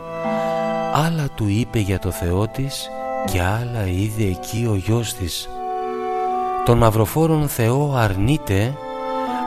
[1.06, 2.90] άλλα του είπε για το Θεό της
[3.32, 5.50] και άλλα είδε εκεί ο γιος της.
[6.66, 8.74] Τον μαυροφόρον Θεό αρνείται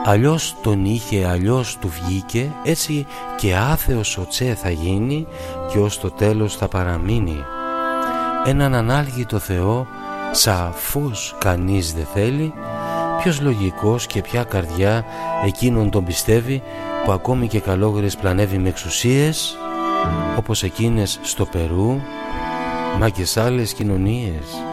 [0.05, 3.05] αλλιώς τον είχε αλλιώς του βγήκε έτσι
[3.37, 5.27] και άθεος ο Τσέ θα γίνει
[5.71, 7.43] και ως το τέλος θα παραμείνει.
[8.45, 9.87] Έναν ανάλγητο Θεό
[10.31, 12.53] σαφώς κανείς δεν θέλει
[13.21, 15.05] ποιος λογικός και ποια καρδιά
[15.45, 16.61] εκείνον τον πιστεύει
[17.05, 19.57] που ακόμη και καλόγρες πλανεύει με εξουσίες
[20.37, 21.99] όπως εκείνες στο Περού
[22.99, 24.70] μα και σε άλλες κοινωνίες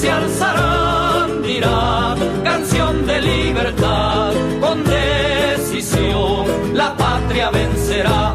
[0.00, 8.34] se alzarán, dirán canción de libertad, con decisión la patria vencerá.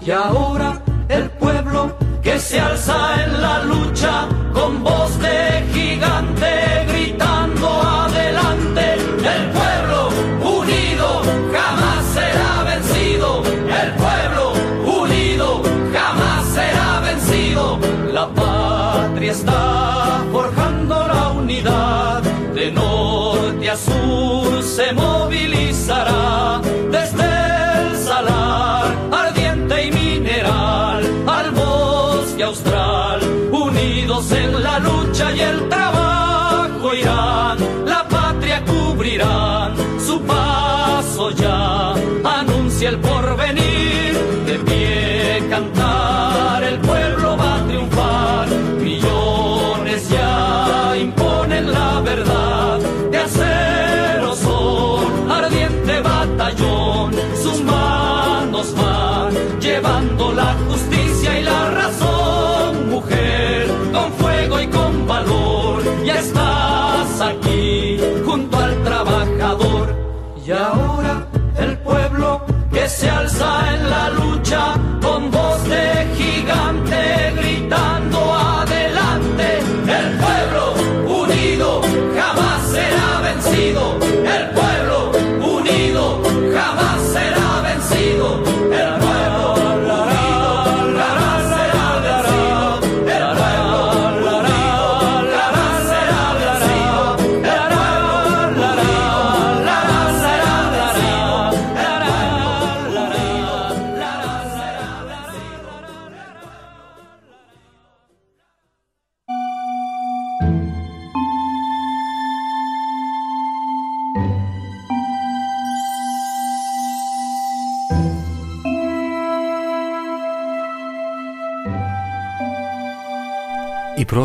[0.00, 7.29] Y ahora el pueblo que se alza en la lucha con voz de gigante gritando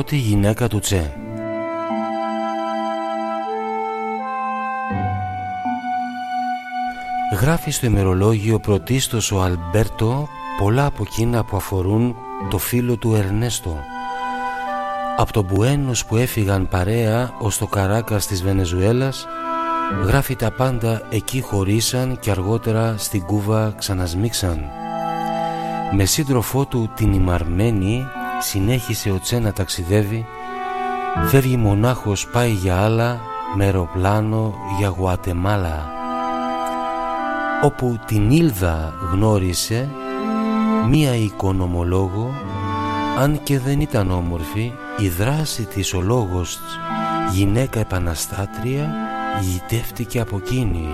[0.06, 1.14] πρώτη γυναίκα του Τσε
[7.42, 10.28] Γράφει στο ημερολόγιο πρωτίστως ο Αλμπέρτο
[10.60, 12.16] πολλά από εκείνα που αφορούν
[12.50, 13.78] το φίλο του Ερνέστο.
[15.18, 19.28] Από τον Μπουένος που έφυγαν παρέα ως το Καράκας της Βενεζουέλας
[20.06, 24.60] γράφει τα πάντα εκεί χωρίσαν και αργότερα στην Κούβα ξανασμίξαν.
[25.92, 28.06] Με σύντροφό του την Ιμαρμένη
[28.40, 30.26] συνέχισε ο Τσε να ταξιδεύει.
[31.26, 33.20] Φεύγει μονάχος πάει για άλλα
[33.56, 35.90] με αεροπλάνο για Γουατεμάλα.
[37.64, 39.90] Όπου την Ήλδα γνώρισε
[40.90, 42.34] μία οικονομολόγο
[43.18, 46.80] αν και δεν ήταν όμορφη η δράση της ο λόγος της,
[47.34, 48.90] γυναίκα επαναστάτρια
[49.42, 50.88] γητεύτηκε από εκείνη.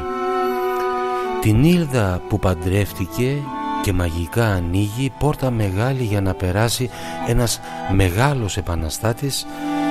[1.42, 3.44] Την Ήλδα που παντρεύτηκε
[3.82, 6.90] και μαγικά ανοίγει πόρτα μεγάλη για να περάσει
[7.28, 7.60] ένας
[7.96, 9.46] μεγάλος επαναστάτης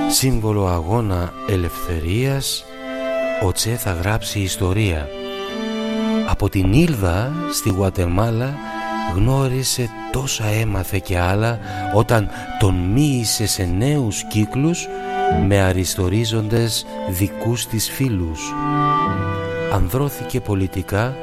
[0.09, 2.65] σύμβολο αγώνα ελευθερίας
[3.43, 5.09] ο Τσε θα γράψει ιστορία.
[6.29, 8.55] Από την Ήλδα στη Γουατεμάλα
[9.15, 11.59] γνώρισε τόσα έμαθε και άλλα
[11.95, 12.29] όταν
[12.59, 14.89] τον μοίησε σε νέους κύκλους
[15.47, 18.41] με αριστορίζοντες δικούς της φίλους.
[19.73, 21.15] Ανδρώθηκε πολιτικά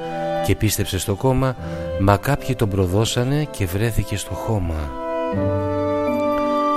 [0.45, 1.55] και πίστεψε στο κόμμα
[2.01, 4.91] μα κάποιοι τον προδώσανε και βρέθηκε στο χώμα.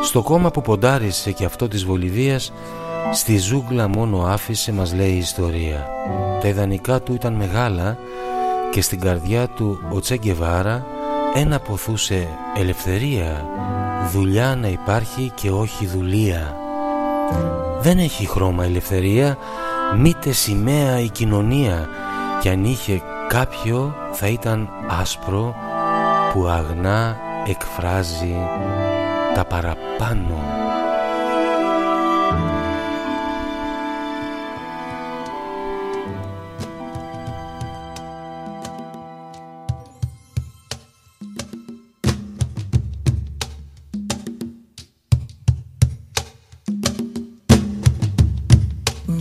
[0.02, 2.52] Στο κόμμα που ποντάρισε και αυτό της Βολιβίας
[3.12, 5.86] στη ζούγκλα μόνο άφησε μας λέει η ιστορία.
[6.42, 7.98] Τα ιδανικά του ήταν μεγάλα
[8.70, 10.86] και στην καρδιά του ο Τσέγκεβάρα
[11.34, 13.46] ένα ποθούσε ελευθερία
[14.12, 16.56] δουλειά να υπάρχει και όχι δουλεία.
[17.80, 19.36] Δεν έχει χρώμα ελευθερία
[19.96, 21.88] μήτε σημαία η κοινωνία
[22.40, 24.68] και αν είχε κάποιο θα ήταν
[25.00, 25.54] άσπρο
[26.32, 27.16] που αγνά
[27.46, 28.36] εκφράζει
[29.34, 30.38] τα παραπάνω.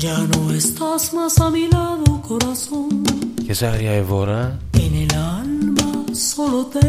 [0.05, 1.78] Ya no estás más a mi lado, corazón.
[3.60, 4.88] Cesaria Evora e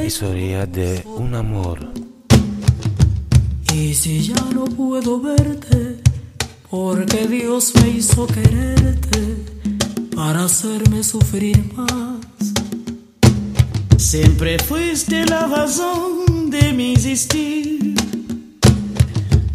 [0.06, 1.80] Historia de un amor.
[3.74, 6.00] Y si ya no puedo verte
[6.70, 9.36] Porque Dios me hizo quererte
[10.14, 12.20] Para hacerme sufrir más.
[13.96, 17.96] Siempre fuiste la razón de mi existir.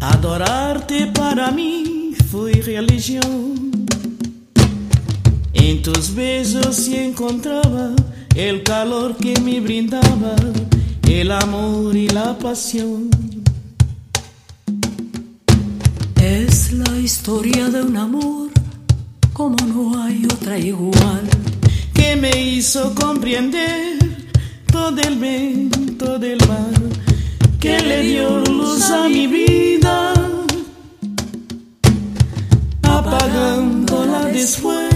[0.00, 3.65] Adorarte para mí fue religión.
[5.68, 7.90] En tus besos sí encontraba
[8.36, 10.36] el calor que me brindaba,
[11.08, 13.10] el amor y la pasión.
[16.22, 18.50] Es la historia de un amor
[19.32, 21.28] como no hay otra igual,
[21.92, 23.98] que me hizo comprender
[24.70, 26.74] todo el bien, todo el mal,
[27.58, 30.14] que le dio luz a mi vida,
[32.84, 34.95] apagándola después.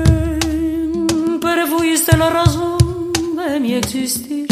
[1.67, 4.47] fuiste la razón de mi existir.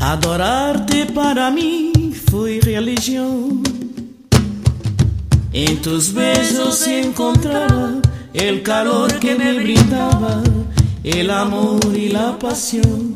[0.00, 3.62] Adorarte para mí fue religión.
[5.52, 8.02] En tus besos encontraba
[8.32, 10.42] el calor que me brindaba,
[11.04, 13.13] el amor y la pasión.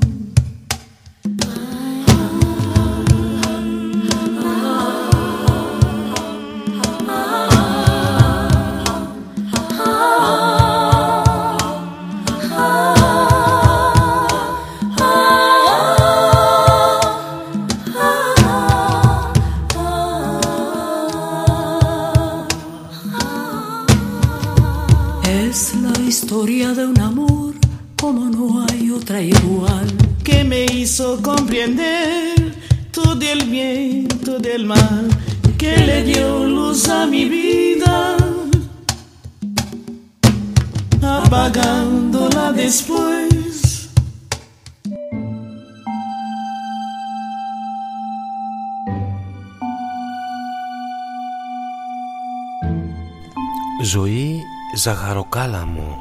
[54.88, 55.98] Ζαχαροκάλαμο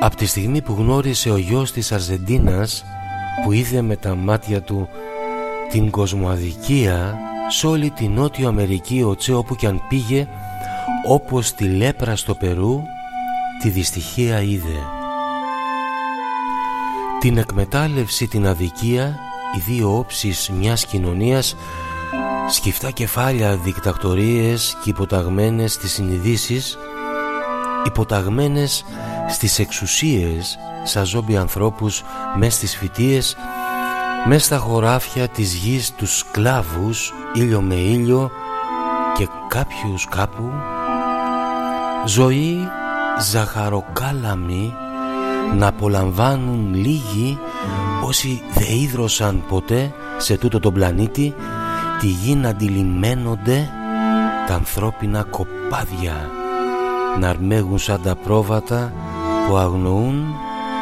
[0.00, 2.84] Από τη στιγμή που γνώρισε ο γιος της Αρζεντίνας
[3.42, 4.88] που είδε με τα μάτια του
[5.70, 10.28] την κοσμοαδικία σε όλη την Νότιο Αμερική ο Τσε όπου κι αν πήγε
[11.06, 12.82] όπως τη λέπρα στο Περού
[13.62, 14.78] τη δυστυχία είδε.
[17.20, 19.18] Την εκμετάλλευση, την αδικία,
[19.56, 21.56] οι δύο όψεις μιας κοινωνίας
[22.50, 26.78] σκυφτά κεφάλια δικτακτορίες και υποταγμένες στις συνειδήσεις
[27.86, 28.84] υποταγμένες
[29.28, 32.02] στις εξουσίες σαν ζόμπι ανθρώπους
[32.38, 33.36] μες στις φυτίες
[34.26, 38.30] μες στα χωράφια της γης τους σκλάβους ήλιο με ήλιο
[39.16, 40.52] και κάποιους κάπου.
[42.06, 42.68] Ζωή
[43.20, 44.74] ζαχαροκάλαμη
[45.56, 47.38] να απολαμβάνουν λίγοι
[48.04, 51.34] όσοι δεν ίδρωσαν ποτέ σε τούτο τον πλανήτη
[52.00, 53.68] τη γη να αντιλημμένονται
[54.46, 56.30] τα ανθρώπινα κοπάδια
[57.20, 58.92] να αρμέγουν σαν τα πρόβατα
[59.48, 60.34] που αγνοούν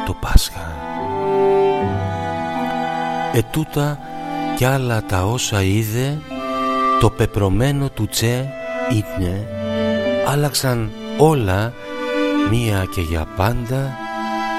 [0.06, 0.72] το Πάσχα.
[3.32, 3.98] Ετούτα
[4.56, 6.18] κι άλλα τα όσα είδε
[7.00, 8.52] το πεπρωμένο του Τσε
[8.92, 9.46] είναι
[10.26, 11.72] άλλαξαν όλα
[12.50, 13.96] μία και για πάντα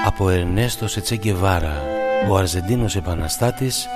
[0.05, 1.81] από Ερνέστος σε Τσεγκεβάρα
[2.29, 3.87] ο Αρζεντίνος επαναστάτης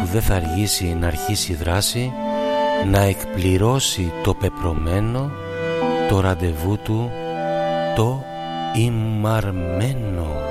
[0.00, 2.12] που δεν θα αργήσει να αρχίσει δράση
[2.90, 5.30] να εκπληρώσει το πεπρωμένο
[6.08, 7.10] το ραντεβού του
[7.96, 8.24] το
[8.74, 10.48] ημαρμένο.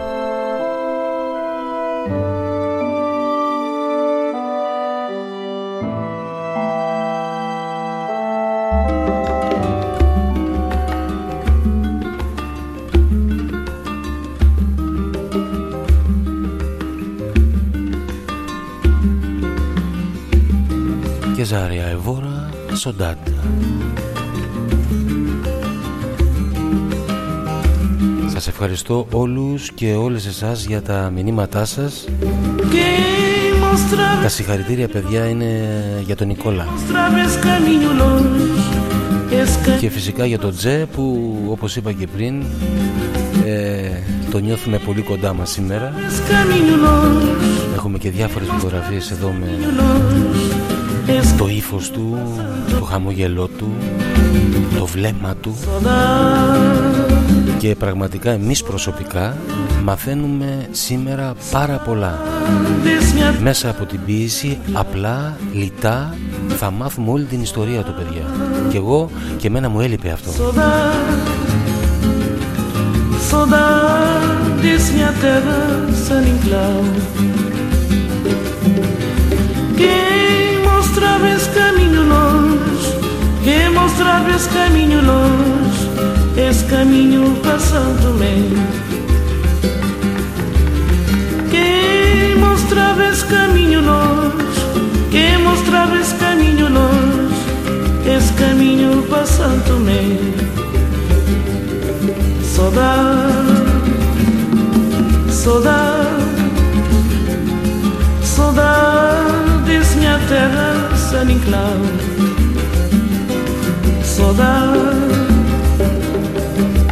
[22.77, 23.31] Εβόρα Σοντάτα.
[28.27, 32.05] Σας ευχαριστώ όλους και όλες εσάς για τα μηνύματά σας.
[34.21, 35.69] Τα συγχαρητήρια παιδιά είναι
[36.05, 36.67] για τον Νικόλα.
[39.79, 42.43] Και φυσικά για τον Τζε που όπως είπα και πριν
[43.45, 43.89] ε,
[44.31, 45.93] Το νιώθουμε πολύ κοντά μας σήμερα.
[47.75, 49.47] Έχουμε και διάφορες φωτογραφίες εδώ με
[51.37, 52.17] το ύφος του,
[52.79, 53.71] το χαμογελό του,
[54.77, 55.55] το βλέμμα του.
[57.57, 59.37] Και πραγματικά εμείς προσωπικά
[59.83, 62.19] μαθαίνουμε σήμερα πάρα πολλά.
[63.41, 66.15] Μέσα από την ποίηση απλά, λιτά
[66.57, 68.25] θα μάθουμε όλη την ιστορία του παιδιά.
[68.69, 70.31] Και εγώ και εμένα μου έλειπε αυτό.
[76.49, 77.36] Quem
[80.97, 82.97] mostrava esse caminho longe
[83.43, 85.57] Quem mostrava esse caminho longe
[86.37, 88.35] esse caminho Santo Mé.
[91.49, 94.45] Quem mostrava esse caminho longe,
[95.09, 97.35] quem mostrava esse caminho longe,
[98.15, 100.03] esse caminho para Santo Mé.
[102.43, 103.27] Saudade
[108.21, 109.26] Saudade,
[109.67, 111.77] saudades, minha terra, San Inclau.
[114.03, 114.77] Saudade,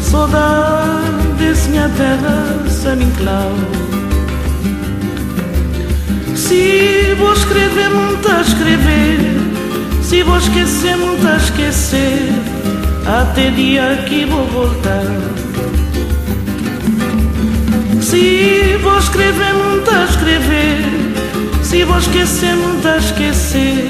[0.00, 3.52] saudades, minha terra, San Inclau.
[6.36, 9.18] Se vou escrever, muito a escrever.
[10.02, 12.30] Se vou esquecer, muito a esquecer.
[13.06, 15.41] Até dia que vou voltar.
[18.12, 20.84] Se vou escrever, muito a escrever.
[21.62, 23.88] Se vou esquecer, muito a esquecer.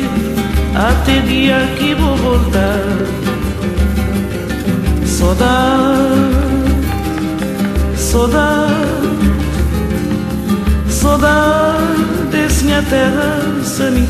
[0.77, 2.79] Até dia que vou voltar.
[5.05, 6.37] Saudade,
[7.97, 8.73] saudade,
[10.89, 14.07] saudade desse minha terra, San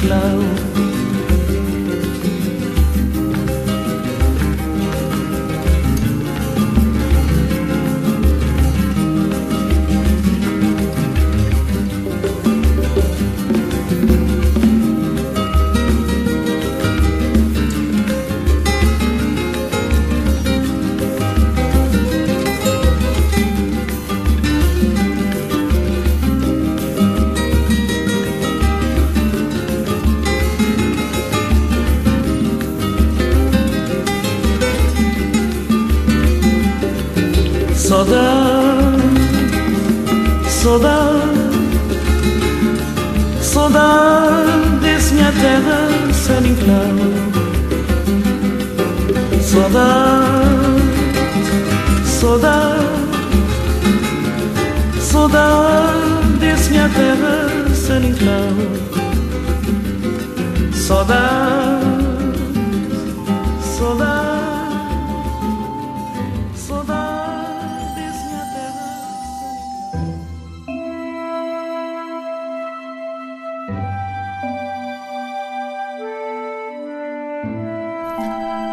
[58.03, 58.72] Inclau.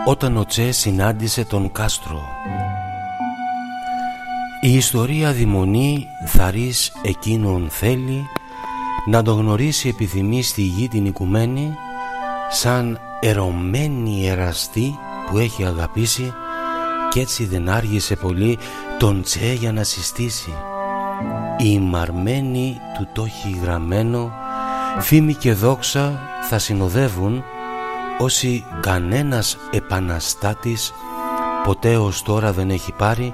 [0.10, 2.22] όταν ο Τσε συνάντησε τον Κάστρο.
[4.62, 8.26] Η ιστορία δημονεί θαρής εκείνον θέλει
[9.06, 11.76] να το γνωρίσει επιθυμεί στη γη την οικουμένη
[12.50, 15.00] σαν ερωμένη εραστή
[15.30, 16.34] που έχει αγαπήσει
[17.10, 18.58] κι έτσι δεν άργησε πολύ
[18.98, 20.54] τον Τσε για να συστήσει.
[21.58, 24.32] Η μαρμένη του το έχει γραμμένο
[25.00, 27.44] φήμη και δόξα θα συνοδεύουν
[28.20, 30.94] όσοι κανένας επαναστάτης
[31.64, 33.34] ποτέ ως τώρα δεν έχει πάρει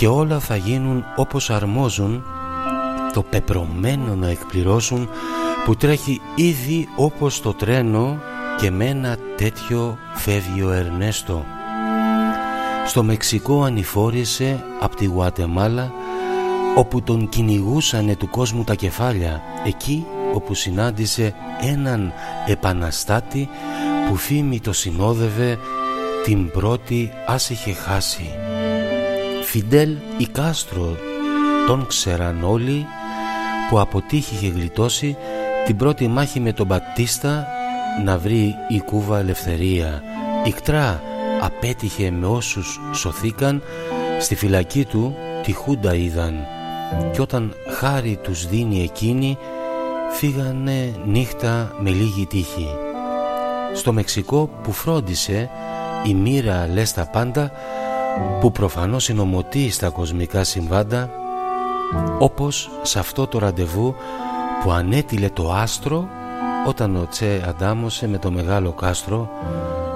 [0.00, 2.24] και όλα θα γίνουν όπως αρμόζουν
[3.12, 5.08] το πεπρωμένο να εκπληρώσουν
[5.64, 8.18] που τρέχει ήδη όπως το τρένο
[8.60, 11.44] και με ένα τέτοιο φεύγει ο Ερνέστο.
[12.86, 15.92] Στο Μεξικό ανηφόρησε από τη Γουατεμάλα
[16.76, 22.12] όπου τον κυνηγούσανε του κόσμου τα κεφάλια εκεί όπου συνάντησε έναν
[22.46, 23.48] επαναστάτη
[24.08, 25.58] που φήμη το συνόδευε
[26.24, 28.30] την πρώτη ας είχε χάσει.
[29.50, 30.96] Φιντέλ ή Κάστρο
[31.66, 32.86] τον ξέραν όλοι
[33.70, 35.16] που από τύχη είχε γλιτώσει
[35.66, 37.46] την πρώτη μάχη με τον Μπατίστα
[38.04, 40.02] να βρει η Κούβα ελευθερία.
[40.44, 41.02] Ικτρά
[41.40, 43.62] απέτυχε με όσους σωθήκαν
[44.20, 46.34] στη φυλακή του τη Χούντα είδαν
[47.12, 49.38] και όταν χάρη τους δίνει εκείνη
[50.10, 52.68] φύγανε νύχτα με λίγη τύχη.
[53.74, 55.50] Στο Μεξικό που φρόντισε
[56.06, 57.52] η μοίρα λες τα πάντα
[58.40, 61.10] που προφανώς συνομωτεί στα κοσμικά συμβάντα
[62.18, 63.94] όπως σε αυτό το ραντεβού
[64.62, 66.08] που ανέτειλε το άστρο
[66.66, 69.30] όταν ο Τσε αντάμωσε με το μεγάλο κάστρο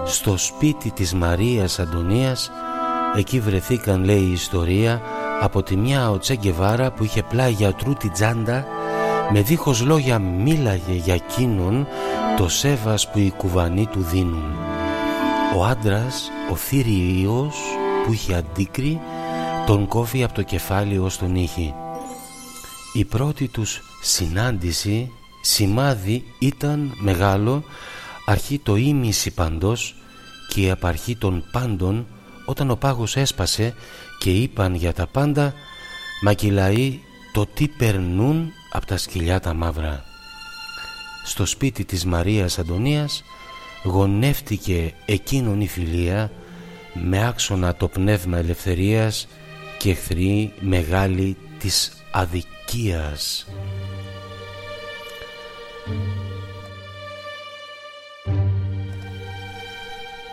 [0.04, 2.50] στο σπίτι της Μαρίας Αντωνίας
[3.16, 5.00] εκεί βρεθήκαν λέει η ιστορία
[5.40, 8.66] από τη μια ο Τσε Γκεβάρα που είχε πλάι γιατρού τη τζάντα
[9.32, 11.86] με δίχως λόγια μίλαγε για εκείνον
[12.36, 14.56] το σέβας που οι κουβανοί του δίνουν.
[15.56, 17.56] Ο άντρας, ο θηριός
[18.04, 19.00] που είχε αντίκρι,
[19.66, 21.74] τον κόβει από το κεφάλι ως τον ήχη.
[22.92, 27.64] Η πρώτη τους συνάντηση, σημάδι ήταν μεγάλο,
[28.26, 29.94] αρχή το ίμιση παντός
[30.48, 32.06] και η απαρχή των πάντων
[32.44, 33.74] όταν ο πάγος έσπασε
[34.18, 35.54] και είπαν για τα πάντα
[36.22, 37.00] μακυλαεί
[37.32, 40.04] το τι περνούν από τα σκυλιά τα μαύρα.
[41.24, 43.22] Στο σπίτι της Μαρίας Αντωνίας
[43.84, 46.30] γονεύτηκε εκείνον η φιλία
[46.94, 49.28] με άξονα το πνεύμα ελευθερίας
[49.78, 53.46] και εχθρή μεγάλη της αδικίας.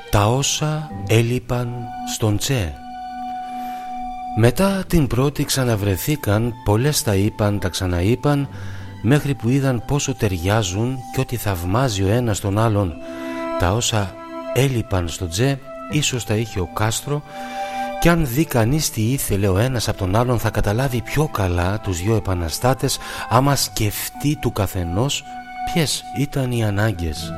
[0.10, 1.74] Τα όσα έλειπαν
[2.16, 2.74] στον Τσε
[4.38, 8.50] Μετά την πρώτη ξαναβρεθήκαν, πολλές τα είπαν, τα ξαναείπαν
[9.02, 12.94] μέχρι που είδαν πόσο ταιριάζουν και ότι θαυμάζει ο ένας τον άλλον
[13.60, 14.16] τα όσα
[14.54, 15.60] έλειπαν στο τζε
[15.92, 17.22] ίσως τα είχε ο Κάστρο
[18.02, 21.80] και αν δει κανείς τι ήθελε ο ένας από τον άλλον θα καταλάβει πιο καλά
[21.80, 25.24] τους δυο επαναστάτες άμα σκεφτεί του καθενός
[25.66, 27.34] ποιες ήταν οι ανάγκες.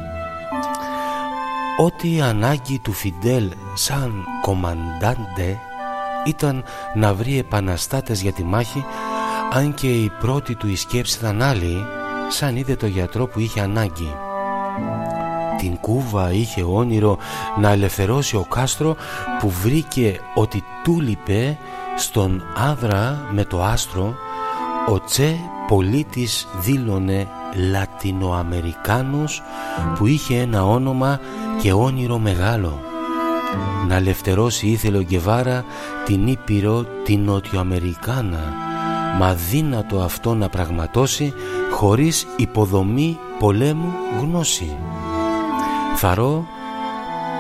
[1.78, 5.58] Ότι η ανάγκη του Φιντέλ σαν κομμαντάντε
[6.26, 8.86] ήταν να βρει επαναστάτες για τη μάχη
[9.52, 11.86] αν και η πρώτη του η σκέψη ήταν άλλη
[12.30, 14.16] σαν είδε το γιατρό που είχε ανάγκη.
[15.64, 17.18] Την κούβα είχε όνειρο
[17.60, 18.96] να ελευθερώσει ο Κάστρο
[19.40, 21.58] που βρήκε ότι τούλιπε
[21.98, 24.16] στον άδρα με το άστρο
[24.90, 27.28] ο Τσε πολίτης δήλωνε
[27.72, 29.42] Λατινοαμερικάνος
[29.98, 31.20] που είχε ένα όνομα
[31.62, 32.80] και όνειρο μεγάλο.
[33.88, 35.66] Να ελευθερώσει ήθελε ο Γκεβάρα
[36.06, 38.54] την Ήπειρο την Νοτιοαμερικάνα
[39.20, 41.34] μα δύνατο αυτό να πραγματώσει
[41.72, 44.78] χωρίς υποδομή πολέμου γνώση.
[45.96, 46.48] Θαρώ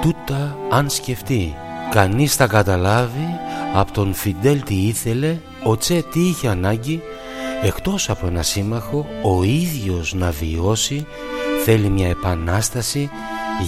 [0.01, 1.55] τούτα αν σκεφτεί
[1.91, 3.27] κανείς θα καταλάβει
[3.73, 7.01] από τον Φιντέλ τι ήθελε ο Τσε τι είχε ανάγκη
[7.63, 11.05] εκτός από ένα σύμμαχο ο ίδιος να βιώσει
[11.63, 13.09] θέλει μια επανάσταση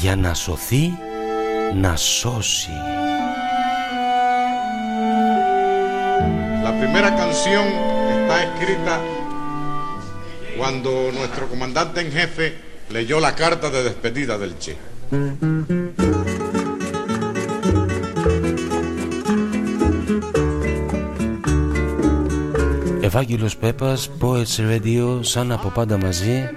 [0.02, 0.94] για να σωθεί
[1.76, 2.70] να σώσει.
[6.64, 7.66] La primera canción
[8.16, 8.96] está escrita
[10.58, 12.46] cuando nuestro comandante en jefe
[12.90, 14.76] leyó la carta de despedida del Che.
[23.02, 26.50] Ευάγγελος Πέπας, Poets Radio, σαν από πάντα μαζί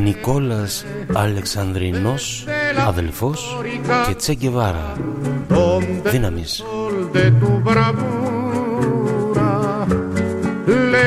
[0.00, 2.46] Νικόλας Αλεξανδρινός,
[2.86, 3.58] αδελφός
[4.06, 4.96] και Τσέγκεβάρα
[6.02, 6.64] Δύναμης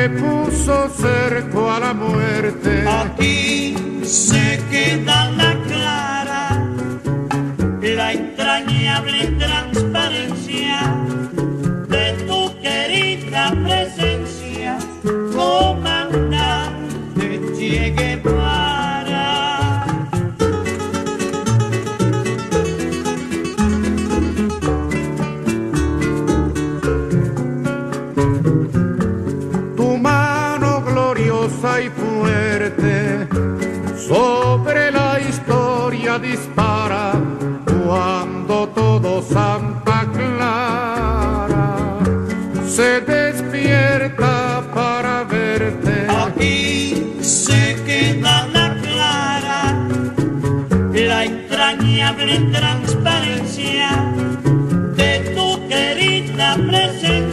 [0.06, 2.86] Le puso cerco a la muerte.
[2.88, 6.64] Aquí se queda la clara,
[7.82, 11.05] la entrañable transparencia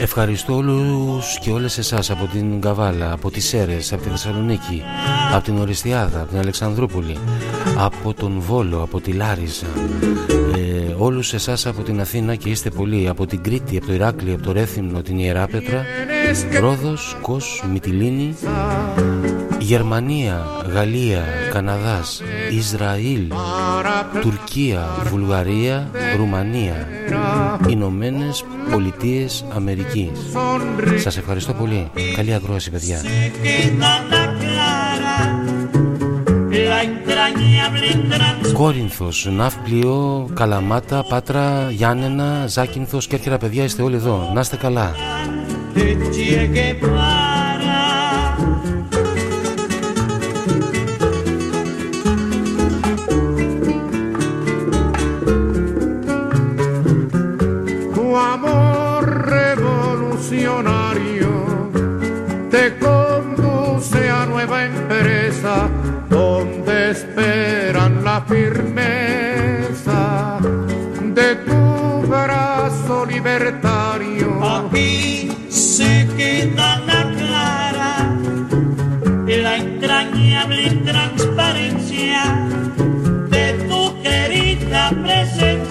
[0.00, 4.82] Ευχαριστώ όλους και όλες εσάς από την Καβάλα, από τις Σέρες, από τη Θεσσαλονίκη,
[5.34, 7.16] από την Οριστιάδα, από την Αλεξανδρούπολη,
[7.76, 9.66] από τον Βόλο, από τη Λάρισα,
[10.56, 14.34] ε, όλους εσάς από την Αθήνα και είστε πολλοί, από την Κρήτη, από το Ηράκλειο,
[14.34, 15.84] από το Ρέθυμνο, την Ιεράπετρα,
[16.60, 18.36] Ρόδος, Κος, Μυτιλίνη,
[19.62, 23.32] Γερμανία, Γαλλία, Καναδάς, Ισραήλ,
[24.20, 26.88] Τουρκία, Βουλγαρία, Ρουμανία,
[27.68, 30.10] Ηνωμένες Πολιτείες Αμερικής.
[30.96, 31.90] Σας ευχαριστώ πολύ.
[32.16, 33.00] Καλή ακρόαση, παιδιά.
[33.44, 35.16] queda la clara,
[36.70, 38.52] la entrañable transparencia.
[38.52, 44.30] Κόρινθος, Ναύπλιο, Καλαμάτα, Πάτρα, Γιάννενα, Ζάκυνθος, Κέρκυρα, παιδιά, είστε όλοι εδώ.
[44.34, 44.94] Να είστε καλά.
[68.32, 70.04] Firmeza
[71.18, 74.28] de tu brazo libertario.
[74.42, 77.94] Aquí se queda la clara,
[79.26, 82.22] la entrañable transparencia
[83.28, 85.61] de tu querida presencia,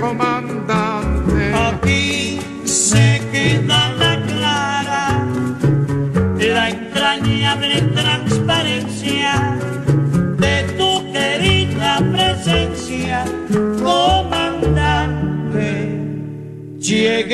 [0.00, 1.52] comandante.
[1.54, 5.26] Aquí se queda la clara,
[6.38, 9.56] la entrañable transparencia
[10.38, 13.24] de tu querida presencia,
[13.82, 14.38] comandante
[16.80, 17.24] Che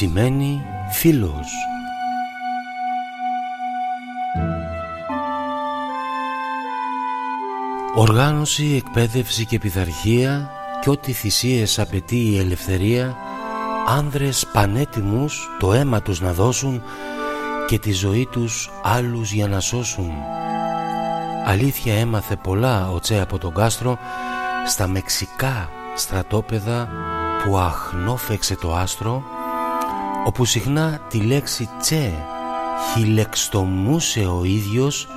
[0.00, 1.52] σημαίνει φίλος.
[7.94, 13.16] Οργάνωση, εκπαίδευση και πειθαρχία και ό,τι θυσίες απαιτεί η ελευθερία
[13.86, 16.82] άνδρες πανέτοιμους το αίμα τους να δώσουν
[17.66, 20.10] και τη ζωή τους άλλους για να σώσουν.
[21.46, 23.98] Αλήθεια έμαθε πολλά ο Τσε από τον Κάστρο
[24.66, 26.88] στα μεξικά στρατόπεδα
[27.44, 29.38] που αχνόφεξε το άστρο
[30.24, 32.12] όπου συχνά τη λέξη τσε
[32.92, 35.08] χιλεξτομούσε ο ίδιος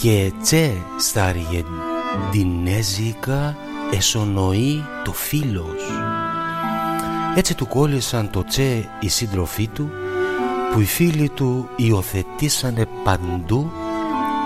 [0.00, 3.56] και τσε στα αργεντινέζικα
[3.92, 5.90] εσωνοεί το φίλος.
[7.36, 9.90] Έτσι του κόλλησαν το τσε οι σύντροφοί του
[10.72, 13.70] που οι φίλοι του υιοθετήσανε παντού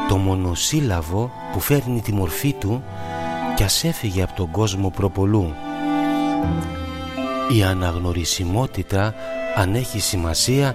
[0.09, 2.83] το μονοσύλλαβο που φέρνει τη μορφή του
[3.57, 5.55] κι ας έφυγε από τον κόσμο προπολού.
[7.57, 9.14] Η αναγνωρισιμότητα
[9.57, 10.74] αν έχει σημασία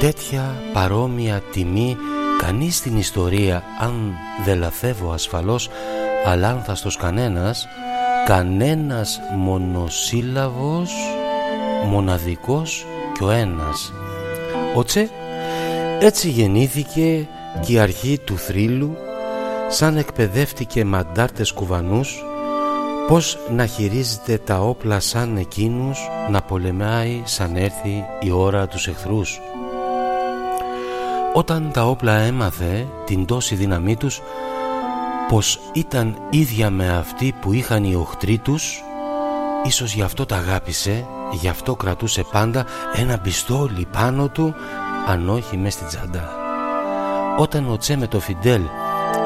[0.00, 1.96] τέτοια παρόμοια τιμή
[2.38, 5.68] κανείς στην ιστορία αν δεν λαθεύω ασφαλώς
[6.26, 7.66] αλάνθαστος κανένας
[8.26, 10.92] κανένας μονοσύλλαβος
[11.86, 13.92] μοναδικός κι ο ένας.
[14.74, 15.10] Ο Τσε
[16.00, 17.28] έτσι γεννήθηκε
[17.60, 18.96] και η αρχή του θρύλου
[19.68, 22.24] σαν εκπαιδεύτηκε μαντάρτες κουβανούς
[23.08, 25.98] Πώς να χειρίζεται τα όπλα σαν εκείνους
[26.30, 29.40] να πολεμάει σαν έρθει η ώρα τους εχθρούς;
[31.34, 34.20] Όταν τα όπλα έμαθε την τόση δύναμή τους
[35.28, 38.82] πως ήταν ίδια με αυτή που είχαν οι οχτροί τους
[39.64, 42.64] ίσως γι' αυτό τα αγάπησε, γι' αυτό κρατούσε πάντα
[42.96, 44.54] ένα πιστόλι πάνω του
[45.08, 46.30] αν όχι μες στην τσάντα.
[47.38, 48.62] Όταν ο Τσε με το Φιντέλ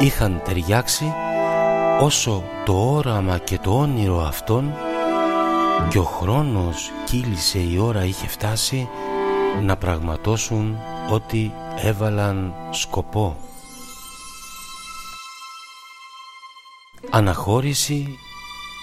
[0.01, 1.13] είχαν ταιριάξει
[2.01, 4.73] όσο το όραμα και το όνειρο αυτών
[5.89, 8.89] και ο χρόνος κύλησε η ώρα είχε φτάσει
[9.63, 10.77] να πραγματώσουν
[11.11, 13.37] ό,τι έβαλαν σκοπό.
[17.11, 18.07] Αναχώρηση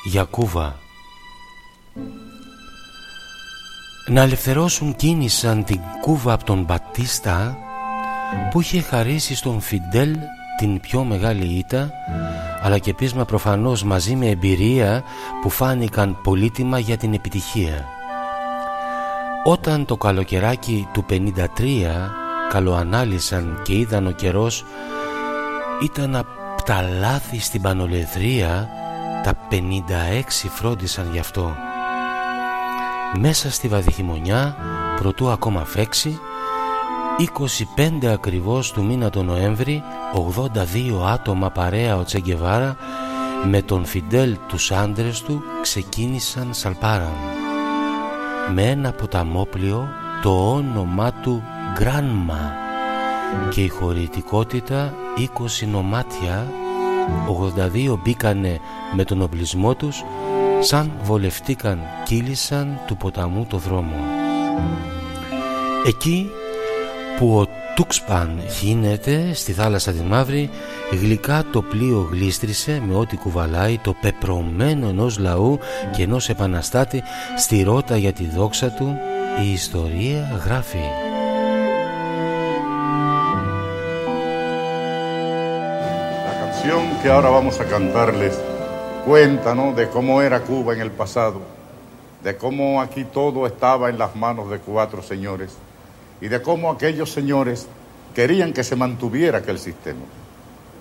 [0.03, 0.75] για Κούβα
[4.07, 7.57] Να ελευθερώσουν κίνησαν την Κούβα από τον Μπατίστα
[8.51, 10.17] που είχε χαρίσει στον Φιντέλ
[10.57, 11.91] την πιο μεγάλη ήττα
[12.61, 15.03] αλλά και πείσμα προφανώς μαζί με εμπειρία
[15.41, 17.85] που φάνηκαν πολύτιμα για την επιτυχία.
[19.43, 21.35] Όταν το καλοκαιράκι του 53
[22.49, 24.65] καλοανάλυσαν και είδαν ο καιρός
[25.83, 28.69] ήταν απ' τα λάθη στην πανολεθρία
[29.23, 29.55] τα 56
[30.49, 31.55] φρόντισαν γι' αυτό.
[33.19, 33.93] Μέσα στη βαδι
[34.95, 36.19] προτού ακόμα φέξει
[38.01, 39.83] 25 ακριβώς του μήνα τον Νοέμβρη
[40.53, 42.75] 82 άτομα παρέα ο Τσεγκεβάρα
[43.49, 47.13] με τον Φιντέλ τους άντρες του ξεκίνησαν σαλπάραν.
[48.53, 49.87] Με ένα ποταμόπλιο
[50.21, 51.43] το όνομά του
[51.73, 52.53] Γκράνμα
[53.49, 54.93] και η χωρητικότητα
[55.63, 56.51] 20 νομάτια
[57.93, 58.59] 82 μπήκανε
[58.95, 60.03] με τον οπλισμό τους
[60.59, 63.95] σαν βολευτήκαν κύλησαν του ποταμού το δρόμο.
[65.85, 66.29] Εκεί
[67.21, 70.49] που ο Τούξπαν χύνεται στη θάλασσα τη Μαύρη
[70.91, 75.59] γλυκά το πλοίο γλίστρισε με ό,τι κουβαλάει το πεπρωμένο ενός λαού
[75.91, 77.03] και ενός επαναστάτη
[77.37, 78.97] στη ρότα για τη δόξα του
[79.43, 80.77] η ιστορία γράφει
[86.27, 88.33] La canción que ahora vamos a cantarles
[89.05, 89.65] cuenta ¿no?
[89.73, 91.39] de cómo era Cuba en el pasado,
[92.23, 95.51] de cómo aquí todo estaba en las manos de cuatro señores
[96.21, 97.67] y de cómo aquellos señores
[98.13, 100.01] querían que se mantuviera aquel sistema.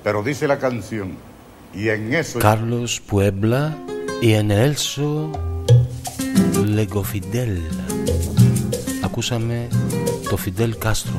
[0.05, 1.17] Pero dice la canción,
[1.75, 2.39] y en eso...
[2.39, 3.77] Carlos Puebla
[4.21, 5.33] y en Enelso
[6.65, 7.67] Legofidel.
[9.03, 9.69] Acúsame,
[10.29, 11.15] Tofidel Castro.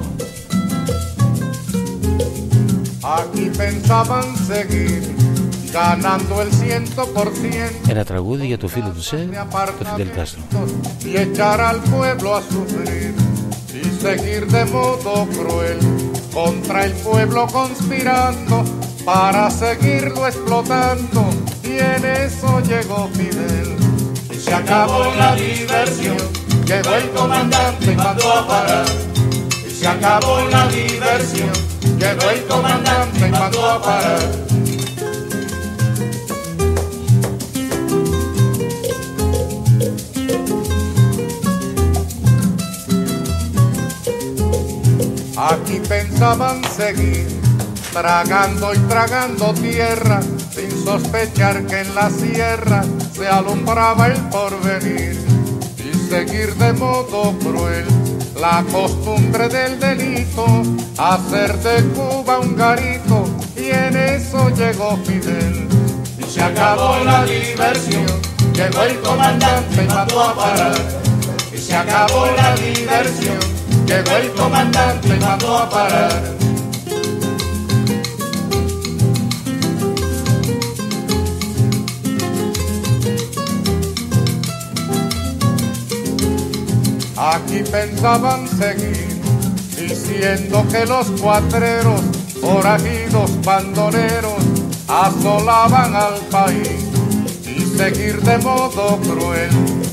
[3.03, 5.15] Aquí pensaban seguir
[5.73, 7.89] ganando el ciento por ciento.
[7.89, 10.43] En Atragudi y a tu filo Tofidel Castro.
[11.03, 13.30] Y echar al pueblo a sufrir
[14.01, 15.77] seguir de modo cruel
[16.33, 18.63] contra el pueblo conspirando
[19.05, 21.29] para seguirlo explotando
[21.63, 23.77] y en eso llegó Fidel.
[24.31, 26.17] Y se acabó la diversión,
[26.65, 28.85] llegó el comandante y mandó a parar.
[29.67, 31.51] Y se acabó la diversión,
[31.99, 34.60] llegó el comandante y mandó a parar.
[45.41, 47.25] Aquí pensaban seguir,
[47.91, 50.21] tragando y tragando tierra,
[50.53, 55.19] sin sospechar que en la sierra se alumbraba el porvenir,
[55.79, 57.87] y seguir de modo cruel
[58.39, 60.45] la costumbre del delito,
[60.99, 63.25] hacer de Cuba un garito,
[63.57, 65.67] y en eso llegó Fidel.
[66.19, 68.05] Y se acabó la diversión,
[68.53, 70.75] llegó el comandante y mandó a parar,
[71.51, 73.60] y se acabó la diversión
[73.91, 76.23] Llegó el comandante y mandó a parar.
[87.17, 89.21] Aquí pensaban seguir,
[89.75, 91.99] diciendo que los cuatreros,
[92.39, 94.41] forajidos, bandoneros,
[94.87, 96.85] asolaban al país
[97.45, 99.49] y seguir de modo cruel,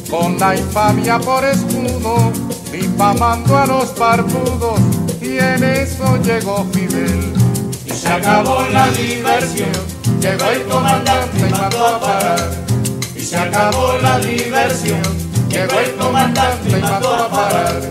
[0.09, 4.81] con la infamia por escudo difamando a los barbudos
[5.21, 7.33] y en eso llegó Fidel.
[7.87, 9.73] Y se acabó la diversión,
[10.21, 12.51] llegó el comandante y mandó a parar.
[13.17, 15.03] Y se acabó la diversión,
[15.49, 17.83] llegó el comandante y mandó a parar.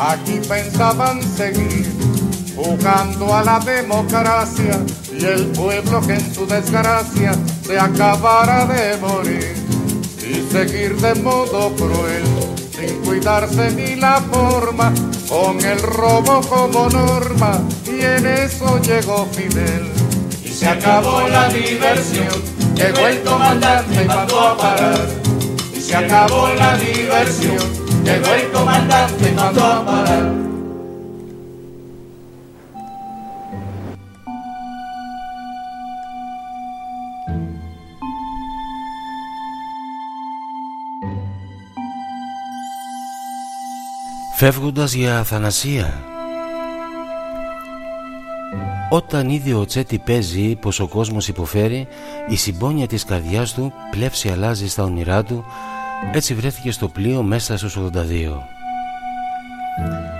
[0.00, 1.87] Aquí pensaban seguir
[2.58, 4.80] jugando a la democracia
[5.16, 7.32] y el pueblo que en su desgracia
[7.64, 9.54] se acabara de morir.
[10.18, 12.24] Y seguir de modo cruel
[12.76, 14.92] sin cuidarse ni la forma
[15.28, 19.90] con el robo como norma y en eso llegó Fidel.
[20.44, 22.42] Y se acabó la diversión
[22.74, 25.06] llegó el comandante y mandó a parar.
[25.74, 27.58] Y se acabó la diversión
[28.04, 30.47] llegó el comandante y mandó a parar
[44.38, 46.02] Φεύγοντας για αθανασία.
[48.90, 51.88] Όταν είδε ο Τσέτι παίζει πως ο κόσμος υποφέρει
[52.28, 55.44] Η συμπόνια της καρδιάς του πλεύση αλλάζει στα όνειρά του
[56.12, 57.88] Έτσι βρέθηκε στο πλοίο μέσα στους 82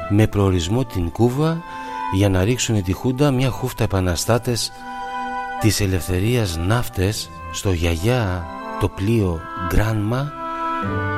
[0.09, 1.63] Με προορισμό την Κούβα
[2.15, 4.73] για να ρίξουν τη Χούντα μια χούφτα επαναστάτες
[5.61, 8.47] της ελευθερίας ναύτες στο γιαγιά
[8.81, 10.33] το πλοίο Γκράνμα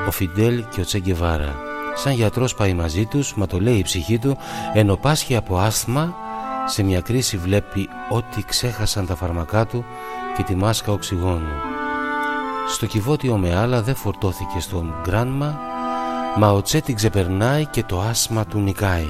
[0.08, 1.68] ο Φιντέλ και ο Τσέγκεβάρα
[2.02, 4.36] Σαν γιατρός πάει μαζί τους, μα το λέει η ψυχή του,
[4.74, 6.14] ενώ πάσχει από άσθμα,
[6.66, 9.84] σε μια κρίση βλέπει ότι ξέχασαν τα φαρμακά του
[10.36, 11.52] και τη μάσκα οξυγόνου.
[12.68, 15.58] Στο κυβότιο με άλλα δεν φορτώθηκε στον γκράνμα,
[16.36, 19.08] μα ο Τσέτι ξεπερνάει και το άσμα του νικάει.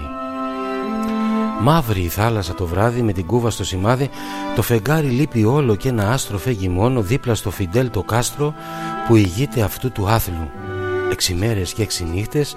[1.60, 4.10] Μαύρη η θάλασσα το βράδυ με την κούβα στο σημάδι,
[4.54, 8.54] το φεγγάρι λείπει όλο και ένα άστρο φέγγει μόνο δίπλα στο Φιντέλ το κάστρο
[9.06, 10.50] που ηγείται αυτού του άθλου
[11.10, 12.56] έξι μέρες και έξι νύχτες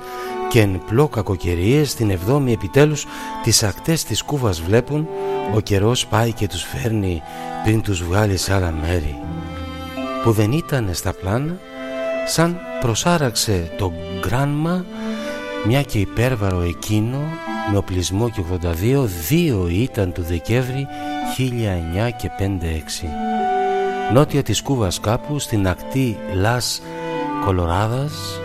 [0.49, 3.05] και εν πλώ κακοκαιρίες την εβδόμη επιτέλους
[3.43, 5.07] τις ακτές της κούβας βλέπουν
[5.55, 7.21] ο καιρός πάει και τους φέρνει
[7.63, 9.15] πριν τους βγάλει σε άλλα μέρη
[10.23, 11.57] που δεν ήταν στα πλάνα
[12.27, 14.85] σαν προσάραξε το γκράνμα
[15.65, 17.17] μια και υπέρβαρο εκείνο
[17.71, 18.41] με οπλισμό και
[18.93, 20.87] 82 δύο ήταν του Δεκέμβρη
[21.37, 26.81] 1905 6 νότια της Κούβας κάπου στην ακτή Λας
[27.45, 28.39] Κολοράδας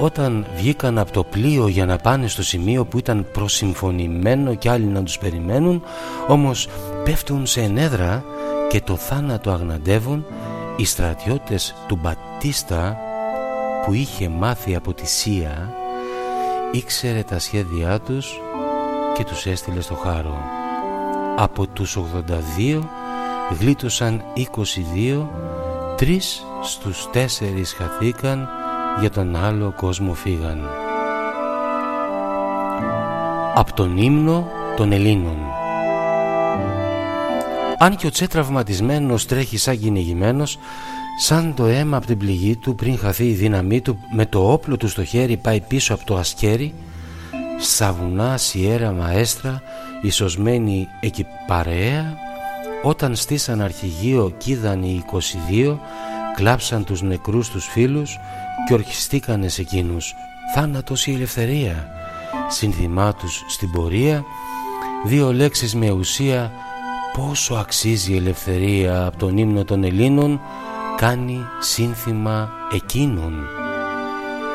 [0.00, 4.84] όταν βγήκαν από το πλοίο για να πάνε στο σημείο που ήταν προσυμφωνημένο και άλλοι
[4.84, 5.82] να τους περιμένουν
[6.28, 6.68] όμως
[7.04, 8.24] πέφτουν σε ενέδρα
[8.68, 10.24] και το θάνατο αγναντεύουν
[10.76, 12.98] οι στρατιώτες του Μπατίστα
[13.84, 15.74] που είχε μάθει από τη Σία
[16.72, 18.40] ήξερε τα σχέδιά τους
[19.16, 20.38] και τους έστειλε στο χάρο.
[21.36, 21.98] Από τους
[22.68, 22.80] 82
[23.58, 25.26] γλίτωσαν 22
[25.96, 28.48] τρεις στους τέσσερις χαθήκαν
[29.00, 30.68] για τον άλλο κόσμο φύγαν.
[33.54, 35.36] Από τον ύμνο των Ελλήνων
[37.78, 40.58] Αν και ο Τσέ τραυματισμένος τρέχει σαν κυνηγημένος
[41.18, 44.76] σαν το αίμα από την πληγή του πριν χαθεί η δύναμή του με το όπλο
[44.76, 46.74] του στο χέρι πάει πίσω από το ασκέρι
[47.58, 49.62] στα βουνά Σιέρα Μαέστρα
[50.02, 52.14] ισοσμένη εκεί παρέα
[52.82, 55.04] όταν στήσαν αρχηγείο κίδαν οι
[55.60, 55.78] 22
[56.32, 58.18] εκλάψαν τους νεκρούς τους φίλους
[58.66, 60.14] και ορχιστήκανε σε εκείνους
[60.54, 61.88] θάνατος η ελευθερία.
[62.48, 64.24] Σύνθημά τους στην πορεία
[65.04, 66.52] δύο λέξεις με ουσία
[67.12, 70.40] πόσο αξίζει η ελευθερία από τον ύμνο των Ελλήνων
[70.96, 73.46] κάνει σύνθημα εκείνων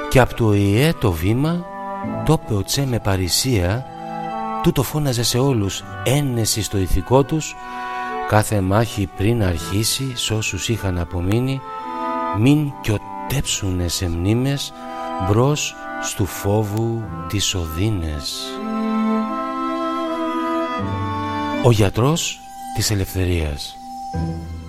[0.10, 1.66] και από το ΙΕ το βήμα
[2.26, 3.86] το είπε ο Τσε με παρησία
[4.64, 7.56] τούτο φώναζε σε όλους ένεση στο ηθικό τους
[8.28, 11.62] κάθε μάχη πριν αρχίσει σ' όσους είχαν απομείνει
[12.40, 12.72] μην
[13.28, 14.74] κιωτέψουνε σε μνήμες
[15.28, 18.34] μπρος στου φόβου τις οδύνες.
[21.64, 22.40] Ο γιατρός
[22.76, 23.78] της ελευθερίας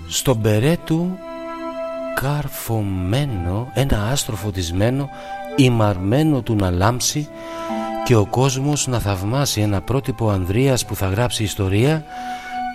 [0.08, 1.18] Στον μπερέ του
[2.14, 5.08] καρφωμένο ένα άστρο φωτισμένο
[5.56, 7.28] ημαρμένο του να λάμψει
[8.04, 12.04] και ο κόσμος να θαυμάσει ένα πρότυπο Ανδρείας που θα γράψει ιστορία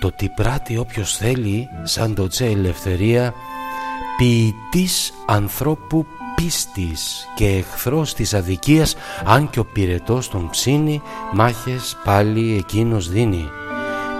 [0.00, 3.34] το τι πράττει όποιος θέλει σαν το τσε ελευθερία
[4.16, 8.94] ποιητής ανθρώπου πίστης και εχθρός της αδικίας
[9.24, 11.02] αν και ο πυρετός τον ψήνει
[11.32, 13.48] μάχες πάλι εκείνος δίνει.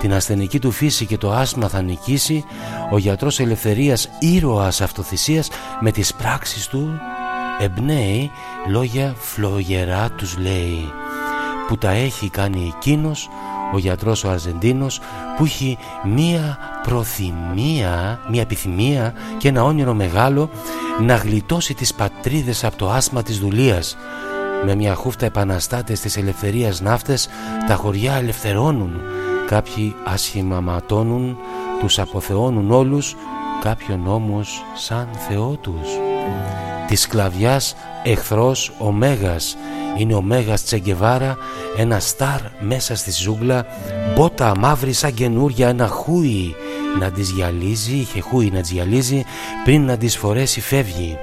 [0.01, 2.45] Την ασθενική του φύση και το άσμα θα νικήσει
[2.91, 5.49] ο γιατρός ελευθερίας ήρωας αυτοθυσίας
[5.81, 7.01] με τις πράξεις του
[7.61, 8.31] εμπνέει
[8.69, 10.93] λόγια φλογερά τους λέει.
[11.69, 13.29] Που τα έχει κάνει εκείνος
[13.73, 15.01] ο γιατρός ο Αρζεντίνος
[15.37, 20.51] που έχει μία προθυμία, μία επιθυμία και ένα όνειρο μεγάλο
[21.01, 23.97] να γλιτώσει τις πατρίδες από το άσμα της δουλείας.
[24.65, 27.29] Με μια χούφτα επαναστάτες της ελευθερίας ναύτες
[27.67, 29.01] τα χωριά ελευθερώνουν.
[29.47, 31.37] Κάποιοι άσχημα ματώνουν,
[31.81, 33.17] τους αποθεώνουν όλους,
[33.63, 35.89] κάποιον όμως σαν Θεό τους.
[36.87, 39.57] Της σκλαβιάς εχθρός ο Μέγας
[39.97, 41.37] είναι ο Μέγας Τσεγκεβάρα
[41.77, 43.67] ένα στάρ μέσα στη ζούγκλα
[44.15, 46.55] μπότα μαύρη σαν καινούρια ένα χούι
[46.99, 49.25] να τις γυαλίζει είχε χούι να τις γυαλίζει
[49.65, 51.17] πριν να τις φορέσει φεύγει.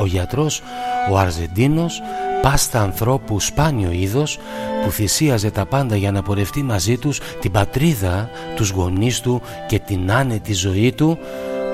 [0.00, 0.62] Ο γιατρός
[1.10, 2.02] ο Αρζεντίνος
[2.42, 4.38] πάστα ανθρώπου σπάνιο είδος
[4.84, 9.78] που θυσίαζε τα πάντα για να πορευτεί μαζί τους την πατρίδα, τους γονείς του και
[9.78, 11.18] την άνετη ζωή του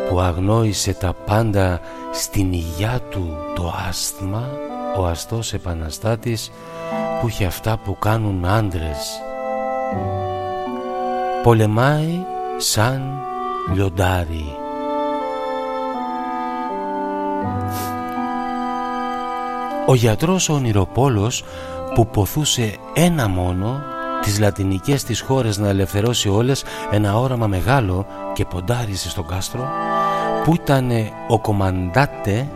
[0.09, 1.81] που αγνόησε τα πάντα
[2.13, 4.49] στην υγειά του το άσθμα
[4.99, 6.51] ο αστός επαναστάτης
[7.21, 9.21] που είχε αυτά που κάνουν άντρες.
[11.43, 12.25] Πολεμάει
[12.57, 13.03] σαν
[13.75, 14.57] λιοντάρι.
[19.87, 21.45] Ο γιατρός ο ονειροπόλος
[21.95, 23.83] που ποθούσε ένα μόνο
[24.23, 29.69] τις λατινικές της χώρες να ελευθερώσει όλες ένα όραμα μεγάλο και ποντάρισε στο κάστρο
[30.45, 30.91] που ήταν
[31.29, 32.49] ο κομμαντάτε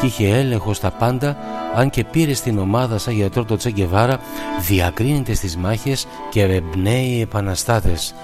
[0.00, 1.36] και είχε έλεγχο στα πάντα
[1.74, 4.20] αν και πήρε στην ομάδα σαν γιατρό το Τσέγκεβάρα
[4.60, 8.14] διακρίνεται στις μάχες και εμπνέει επαναστάτες.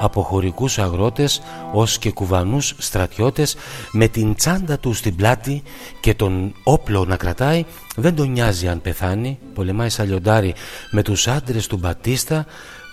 [0.00, 1.42] Από χωρικούς αγρότες
[1.72, 3.56] ως και κουβανούς στρατιώτες
[3.92, 5.62] με την τσάντα του στην πλάτη
[6.00, 7.64] και τον όπλο να κρατάει
[7.96, 10.54] δεν τον νοιάζει αν πεθάνει πολεμάει σαν λιοντάρι
[10.90, 12.46] με τους άντρες του Μπατίστα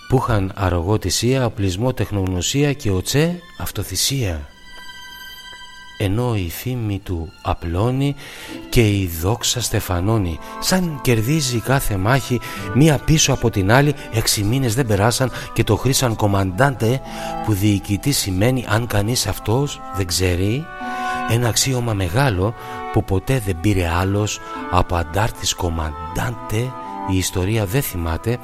[0.08, 4.48] που είχαν αργότησία, οπλισμό, τεχνογνωσία και ο Τσε αυτοθυσία
[6.02, 8.14] ενώ η φήμη του απλώνει
[8.68, 10.38] και η δόξα στεφανώνει.
[10.60, 12.40] Σαν κερδίζει κάθε μάχη
[12.74, 17.00] μία πίσω από την άλλη έξι μήνες δεν περάσαν και το χρήσαν κομμαντάντε
[17.44, 20.64] που διοικητή σημαίνει αν κανείς αυτός δεν ξέρει.
[21.30, 22.54] Ένα αξίωμα μεγάλο
[22.92, 24.40] που ποτέ δεν πήρε άλλος
[24.70, 26.72] από αντάρτης κομμαντάντε
[27.10, 28.38] η ιστορία δεν θυμάται.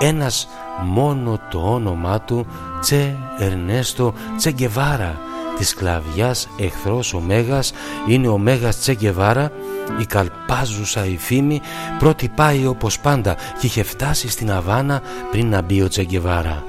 [0.00, 0.48] Ένας
[0.84, 2.46] μόνο το όνομά του
[2.80, 5.20] Τσε Ερνέστο Τσεγκεβάρα
[5.58, 7.72] της σκλαβιάς εχθρός ο Μέγας
[8.08, 9.52] είναι ο Μέγας Τσέγκεβάρα
[10.00, 11.60] η καλπάζουσα η φήμη
[11.98, 16.64] πρώτη πάει όπως πάντα και είχε φτάσει στην Αβάνα πριν να μπει ο Τσέγκεβάρα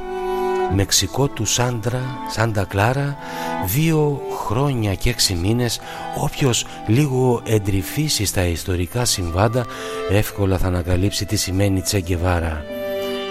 [0.76, 2.02] Μεξικό του Σάντρα,
[2.32, 3.18] Σάντα Κλάρα
[3.66, 5.80] δύο χρόνια και έξι μήνες
[6.18, 9.66] όποιος λίγο εντρυφήσει στα ιστορικά συμβάντα
[10.10, 12.64] εύκολα θα ανακαλύψει τι σημαίνει Τσέγκεβάρα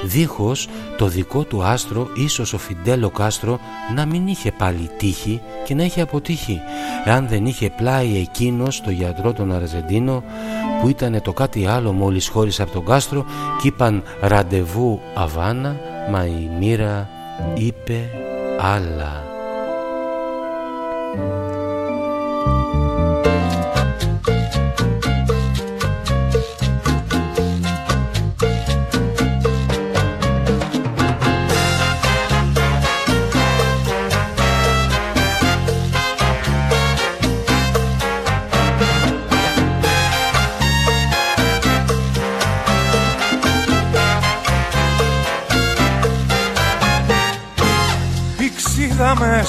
[0.05, 3.59] δίχως το δικό του άστρο ίσως ο Φιντέλο Κάστρο
[3.95, 6.61] να μην είχε πάλι τύχη και να είχε αποτύχει.
[7.05, 10.23] Εάν δεν είχε πλάι εκείνος το γιατρό τον Αρζεντίνο
[10.81, 13.25] που ήταν το κάτι άλλο μόλις χώρισε από τον Κάστρο
[13.63, 15.77] και είπαν ραντεβού Αβάνα
[16.11, 17.09] μα η μοίρα
[17.55, 18.11] είπε
[18.61, 19.23] άλλα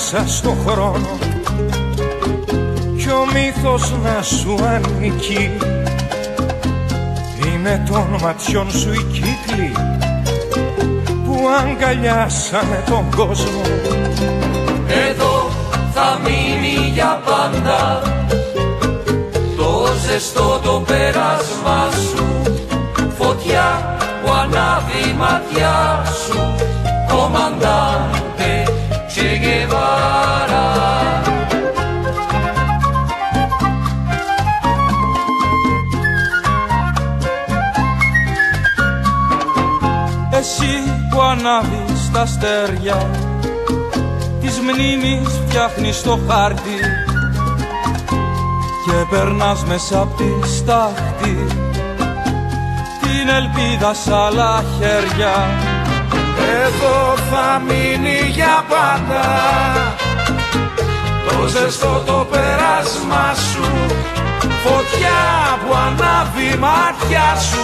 [0.02, 1.18] μέσα στο χρόνο.
[2.98, 5.52] Κι κι ο μύθος να σου ανήκει.
[7.46, 9.72] Είναι των ματιών σου η κύκλη
[11.26, 13.62] που αγκαλιάσανε τον κόσμο.
[15.10, 15.50] Εδώ
[15.94, 18.02] θα μείνει για πάντα
[19.58, 22.26] το ζεστό το πέρασμα σου.
[23.18, 26.40] Φωτιά που ανάβει η ματιά σου.
[27.08, 28.19] Κομμαντάντε
[29.20, 30.68] Che Guevara
[40.30, 43.10] Εσύ που ανάβεις τα αστέρια
[44.42, 46.80] Της μνήμης φτιάχνεις το χάρτη
[48.86, 51.46] Και περνάς μέσα απ' τη στάχτη
[53.02, 55.68] Την ελπίδα σ' άλλα χέρια
[56.66, 59.24] Εδώ θα μείνει για πάντα.
[61.28, 63.66] Το ζεστό το περάσμα σου.
[64.64, 65.20] Φωτιά
[65.62, 67.64] που ανάβει η μάτια σου.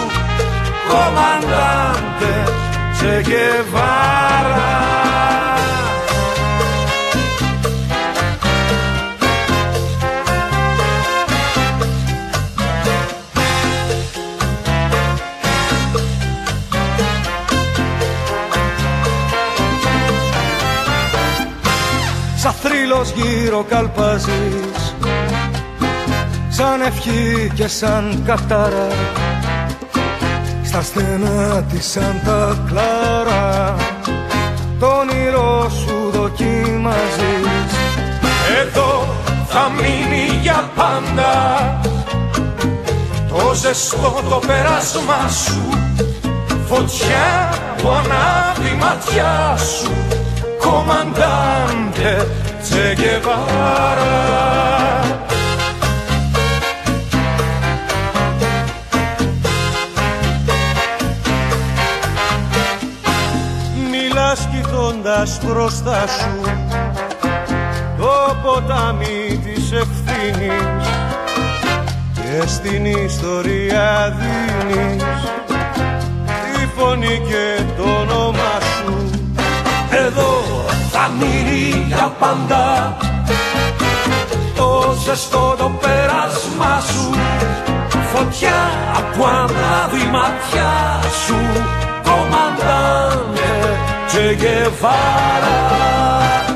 [0.89, 2.45] Κομμαντάντε
[3.06, 3.64] Che
[23.06, 24.95] θρύλος γύρω καλπάζεις.
[26.49, 28.88] Σαν ευχή και σαν κατάρα
[30.64, 33.76] Στα στενά της Σάντα Κλάρα.
[34.80, 37.72] Το όνειρό σου δοκιμάζεις.
[38.61, 39.06] Εδώ
[39.48, 41.80] θα μείνει για πάντα
[43.30, 45.61] Το ζεστό το περάσμα σου.
[46.68, 49.91] Φωτιά που ανάβει η ματιά σου.
[50.60, 52.27] Κομμαντάντε
[52.76, 54.14] Che Guevara
[63.91, 66.41] Μιλάς κοιτώντας μπροστά σου.
[67.97, 70.88] Το ποτάμι της ευθύνης
[72.14, 75.03] και στην ιστορία δίνεις
[76.53, 79.10] τη φωνή και το όνομα σου.
[80.06, 80.55] Εδώ
[81.06, 82.98] θα μείνει για πάντα.
[84.56, 87.10] Το ζεστό το πέρασμα σου
[88.14, 88.69] φωτιά
[89.18, 91.38] που ανάβει η ματιά σου
[92.03, 93.53] κομμαντάνε
[94.11, 96.55] Che Guevara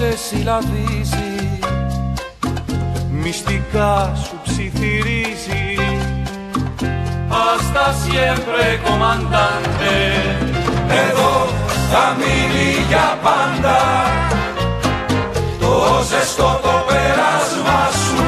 [0.00, 1.58] σε συλλαβίζει.
[3.10, 5.64] Μυστικά σου ψιθυρίζει.
[7.36, 9.94] Hasta siempre comandante
[11.04, 11.32] Εδώ
[11.90, 13.78] θα μείνει για πάντα.
[15.60, 15.74] Το
[16.08, 18.26] ζεστό το πέρασμα σου.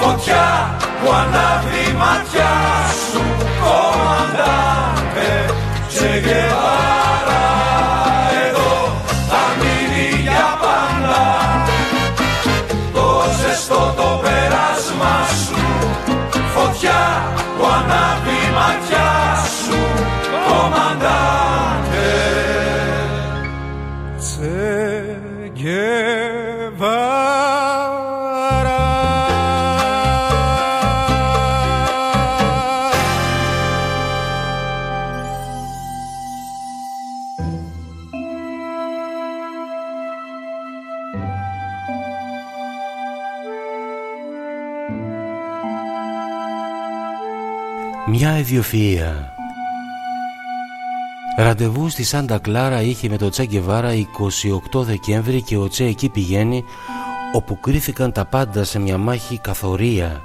[0.00, 2.54] Φωτιά που ανάβει η ματιά
[3.08, 3.22] σου.
[3.62, 5.30] Κομμαντάντε
[6.24, 6.71] Che
[48.46, 49.12] ιδιοφυΐα
[51.36, 53.90] Ραντεβού στη Σάντα Κλάρα είχε με το Τσε Γκεβάρα
[54.72, 56.64] 28 Δεκέμβρη και ο Τσε εκεί πηγαίνει
[57.32, 60.20] όπου κρίθηκαν τα πάντα σε μια μάχη καθορία.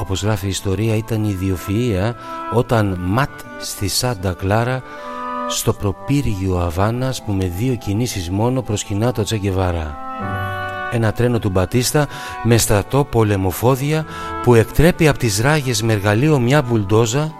[0.00, 2.12] Όπως γράφει η ιστορία ήταν η ιδιοφυΐα
[2.54, 3.30] όταν ματ
[3.60, 4.82] στη Σάντα Κλάρα
[5.48, 10.07] στο προπύργιο Αβάνας που με δύο κινήσεις μόνο προσκυνά το Τσε Γκεβάρα.
[10.90, 12.06] Ένα τρένο του Μπατίστα
[12.42, 14.04] με στρατό πολεμοφόδια
[14.42, 17.32] που εκτρέπει από τις ράγες με εργαλείο μια μπουλντόζα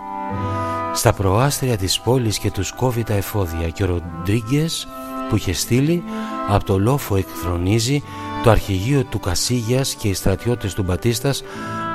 [0.94, 4.88] στα προάστρια της πόλης και τους κόβει τα εφόδια και ο Ροντρίγκες
[5.28, 6.02] που είχε στείλει
[6.48, 8.02] από το λόφο εκθρονίζει
[8.42, 11.42] το αρχηγείο του Κασίγιας και οι στρατιώτες του Μπατίστας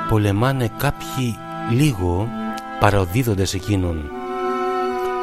[0.08, 1.36] πολεμάνε κάποιοι
[1.70, 2.28] λίγο
[2.80, 4.10] παροδίδοντες εκείνον.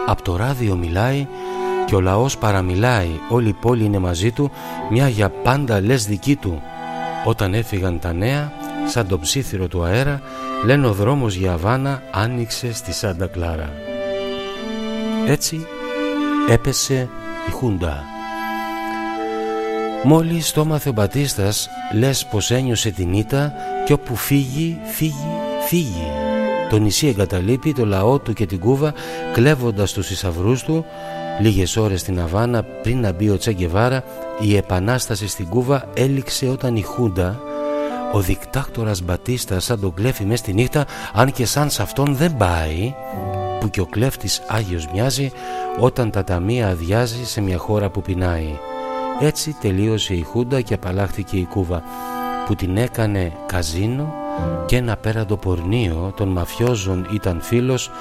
[0.05, 1.27] Από το ράδιο μιλάει
[1.85, 4.51] και ο λαός παραμιλάει, όλη η πόλη είναι μαζί του,
[4.89, 6.61] μια για πάντα λες δική του.
[7.25, 8.51] Όταν έφυγαν τα νέα,
[8.87, 10.21] σαν το ψήθυρο του αέρα,
[10.65, 13.69] λένε ο δρόμος για Αβάνα άνοιξε στη Σάντα Κλάρα.
[15.27, 15.65] Έτσι
[16.49, 17.09] έπεσε
[17.47, 18.03] η Χούντα.
[20.03, 23.53] Μόλις το έμαθε ο Μπατίστας, λες πως ένιωσε την ήττα
[23.85, 25.29] και όπου φύγει, φύγει,
[25.67, 26.11] φύγει.
[26.69, 28.93] Το νησί εγκαταλείπει το λαό του και την Κούβα
[29.33, 30.85] κλέβοντας τους εισαυρού του
[31.39, 34.03] Λίγες ώρες στην Αβάνα πριν να μπει ο Τσέγκεβάρα
[34.39, 37.39] η επανάσταση στην Κούβα έληξε όταν η Χούντα
[38.13, 42.37] ο δικτάκτορας Μπατίστας σαν τον κλέφει μες στη νύχτα αν και σαν σε αυτόν δεν
[42.37, 42.93] πάει
[43.59, 45.31] που και ο κλέφτης Άγιος μοιάζει
[45.79, 48.59] όταν τα ταμεία αδειάζει σε μια χώρα που πεινάει.
[49.19, 51.83] Έτσι τελείωσε η Χούντα και απαλλάχθηκε η Κούβα
[52.45, 54.13] που την έκανε καζίνο
[54.65, 57.91] και ένα πέραντο πορνείο των μαφιόζων ήταν φίλος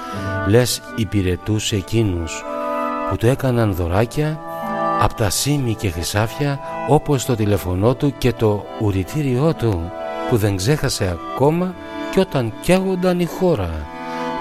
[0.47, 2.43] λες υπηρετούσε εκείνους
[3.11, 4.39] που του έκαναν δωράκια
[4.99, 9.91] από τα σήμη και χρυσάφια όπως το τηλεφωνό του και το ουρητήριό του
[10.29, 11.75] που δεν ξέχασε ακόμα
[12.11, 13.69] και όταν καίγονταν η χώρα.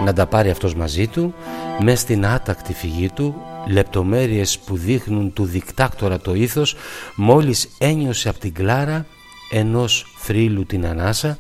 [0.04, 1.34] Να τα πάρει αυτός μαζί του
[1.80, 3.34] μες στην άτακτη φυγή του
[3.68, 6.76] λεπτομέρειες που δείχνουν του δικτάκτορα το ήθος
[7.16, 9.06] μόλις ένιωσε από την κλάρα
[9.52, 11.38] ενός θρύλου την ανάσα.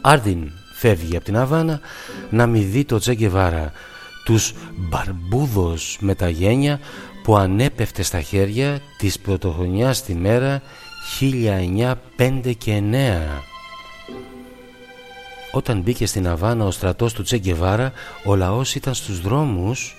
[0.00, 1.80] Άρδιν φεύγει από την Αβάνα
[2.30, 3.72] να μη δει το Τσέγκεβάρα
[4.32, 6.80] τους μπαρμπούδος με τα γένια
[7.22, 10.62] που ανέπεφτε στα χέρια της πρωτοχρονιάς τη μέρα
[11.20, 13.42] 1905 και 9.
[15.52, 17.92] Όταν μπήκε στην Αβάνα ο στρατός του Τσέγκεβάρα
[18.24, 19.96] ο λαός ήταν στους δρόμους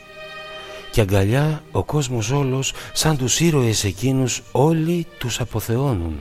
[0.92, 6.20] και αγκαλιά ο κόσμος όλος σαν τους ήρωες εκείνους όλοι τους αποθεώνουν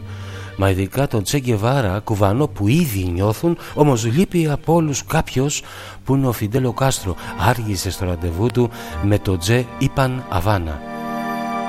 [0.56, 5.62] Μα ειδικά τον Τσέγκεβάρα κουβανό που ήδη νιώθουν Όμως λείπει από όλους κάποιος
[6.04, 7.16] που είναι ο Φιντέλο Κάστρο.
[7.48, 8.70] Άργησε στο ραντεβού του
[9.02, 10.80] με τον Τζε Ιπαν Αβάνα.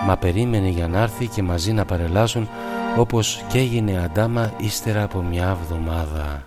[0.05, 2.49] Μα περίμενε για να έρθει και μαζί να παρελάσουν
[2.97, 6.43] Όπως και έγινε αντάμα ύστερα από μια εβδομάδα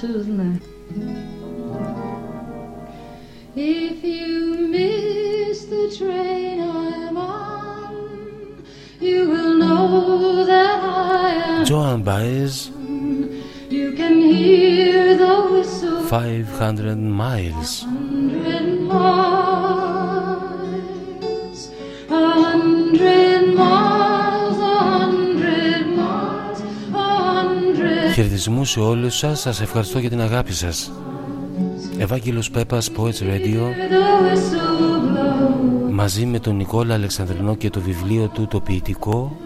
[0.00, 0.60] too, isn't there?
[3.56, 8.64] If you miss the train I'm on,
[9.00, 11.64] you will know that I am.
[11.64, 12.70] Joan Baez.
[13.70, 16.02] You can hear the whistle.
[16.02, 17.84] 500 miles.
[17.84, 20.10] 100 miles.
[22.08, 24.03] 100 miles.
[28.14, 30.92] Χαιρετισμού σε όλους σας, σας ευχαριστώ για την αγάπη σας.
[31.98, 33.60] Ευάγγελος Πέπας, Poets Radio,
[35.90, 39.36] μαζί με τον Νικόλα Αλεξανδρινό και το βιβλίο του το ποιητικό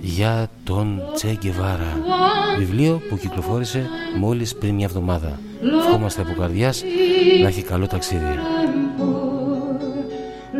[0.00, 2.00] για τον Τσε Γκεβάρα.
[2.58, 3.86] Βιβλίο που κυκλοφόρησε
[4.18, 5.40] μόλις πριν μια εβδομάδα.
[5.78, 6.82] Ευχόμαστε από καρδιάς
[7.42, 8.38] να έχει καλό ταξίδι.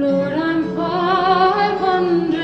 [0.00, 2.37] Lord, I'm 500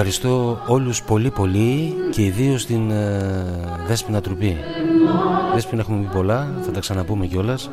[0.00, 3.44] Ευχαριστώ όλους πολύ πολύ και ιδίως την ε,
[3.86, 4.56] Δέσποινα Τρουπή.
[5.54, 7.70] Δέσποινα έχουμε πει πολλά, θα τα ξαναπούμε κιόλας.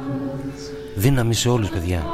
[0.96, 2.06] Δύναμη σε όλους παιδιά.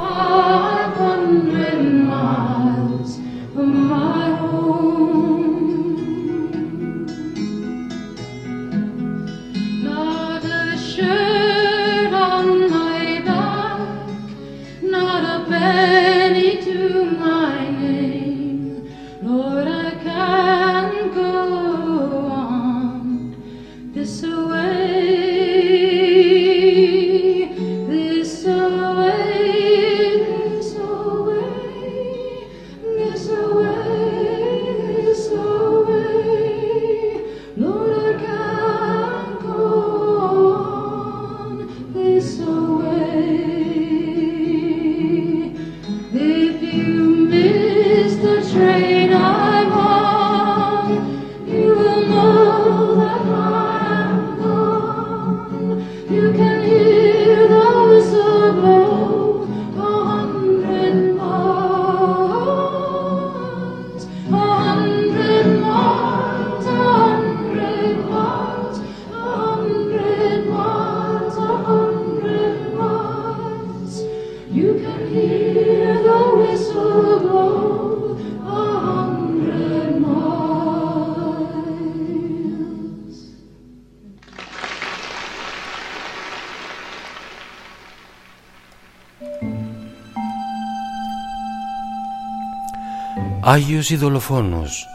[93.52, 94.88] Άγιος ή δολοφόνος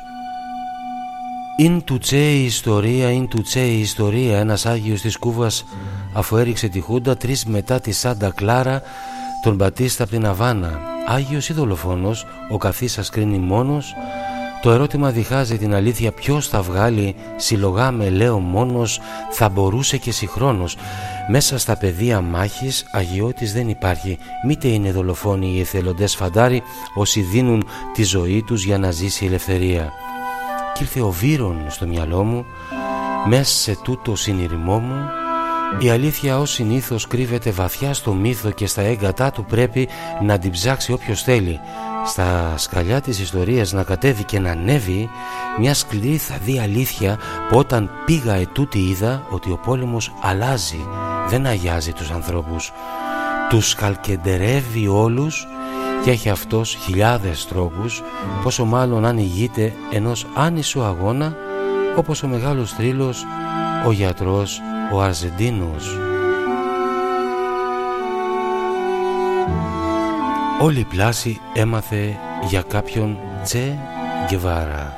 [1.58, 5.66] «Ειν του τσέ η ιστορία, ειν του τσέ η ιστορία» ένας Άγιος της Κούβας
[6.14, 8.82] αφού έριξε τη Χούντα τρεις μετά τη Σάντα Κλάρα
[9.44, 10.80] τον Μπατίστα από την Αβάνα.
[11.08, 13.94] Άγιος ή δολοφόνος, ο καθής κρίνει μόνος
[14.68, 18.99] το ερώτημα διχάζει την αλήθεια ποιος θα βγάλει συλλογάμε λέω μόνος
[19.31, 20.77] θα μπορούσε και συγχρόνος
[21.27, 24.18] μέσα στα πεδία μάχης αγιώτης δεν υπάρχει.
[24.45, 26.64] Μήτε είναι δολοφόνοι οι εθελοντές φαντάροι
[26.95, 29.91] όσοι δίνουν τη ζωή τους για να ζήσει η ελευθερία.
[30.73, 32.45] Κι ήρθε ο Βύρον στο μυαλό μου
[33.27, 35.10] μέσα σε τούτο συνειρημό μου
[35.80, 39.88] η αλήθεια ως συνήθως κρύβεται βαθιά στο μύθο και στα έγκατά του πρέπει
[40.22, 41.60] να την ψάξει όποιος θέλει.
[42.06, 45.10] Στα σκαλιά της ιστορίας να κατέβει και να ανέβει
[45.60, 47.18] μια σκληρή θα δει αλήθεια
[47.49, 50.85] που όταν πήγα ετούτη είδα ότι ο πόλεμος αλλάζει
[51.30, 52.72] δεν αγιάζει τους ανθρώπους.
[53.49, 55.48] Τους καλκεντερεύει όλους
[56.03, 58.03] και έχει αυτός χιλιάδες τρόπους
[58.44, 61.35] πόσο μάλλον αν ηγείται ενός άνισου αγώνα
[61.95, 63.26] όπως ο μεγάλος τρίλος,
[63.88, 64.61] ο γιατρός,
[64.93, 65.97] ο Αρζεντίνος
[70.61, 73.80] Όλη η πλάση έμαθε για κάποιον Τσε
[74.27, 74.93] Γκεβάρα.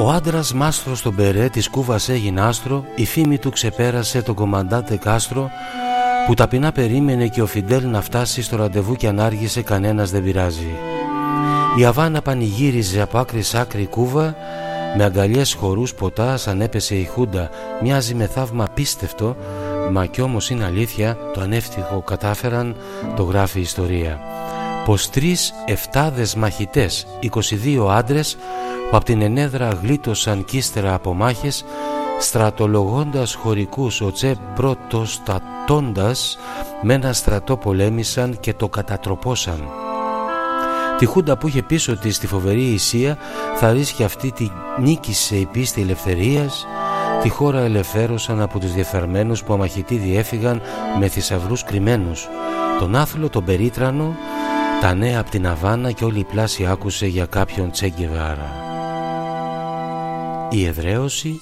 [0.00, 4.96] Ο άντρας μάστρος στον Περέ της Κούβας έγινε άστρο, η φήμη του ξεπέρασε τον κομμαντάτε
[4.96, 5.50] Κάστρο
[6.26, 10.22] που ταπεινά περίμενε και ο Φιντέλ να φτάσει στο ραντεβού και αν άργησε κανένας δεν
[10.22, 10.76] πειράζει.
[11.78, 14.36] Η Αβάνα πανηγύριζε από άκρη σ' άκρη Κούβα
[14.96, 17.50] με αγκαλιές χορούς ποτά σαν έπεσε η Χούντα
[17.82, 19.36] μοιάζει με θαύμα πίστευτο
[19.92, 22.76] μα κι όμως είναι αλήθεια το ανεύθυγο κατάφεραν
[23.16, 24.20] το γράφει η ιστορία
[24.84, 28.36] πως τρεις εφτάδες μαχητές 22 άντρες
[28.90, 31.64] που από την ενέδρα γλίτωσαν κι ύστερα από μάχες
[32.20, 34.36] στρατολογώντας χωρικούς ο Τσε
[35.66, 36.38] πρωτοστατώντας
[36.82, 39.68] με ένα στρατό πολέμησαν και το κατατροπώσαν.
[40.98, 43.18] Τη Χούντα που είχε πίσω της στη φοβερή Ισία
[43.56, 46.66] θα ρίσκει αυτή τη νίκησε η πίστη ελευθερίας.
[47.22, 50.62] Τη χώρα ελευθέρωσαν από τους διεφερμένους που αμαχητοί διέφυγαν
[50.98, 52.28] με θησαυρούς κρυμμένους.
[52.78, 54.16] Τον άθλο, τον περίτρανο,
[54.80, 58.52] τα νέα από την Αβάνα και όλη η πλάση άκουσε για κάποιον Τσέγκεβάρα.
[60.50, 61.40] Η εδραίωση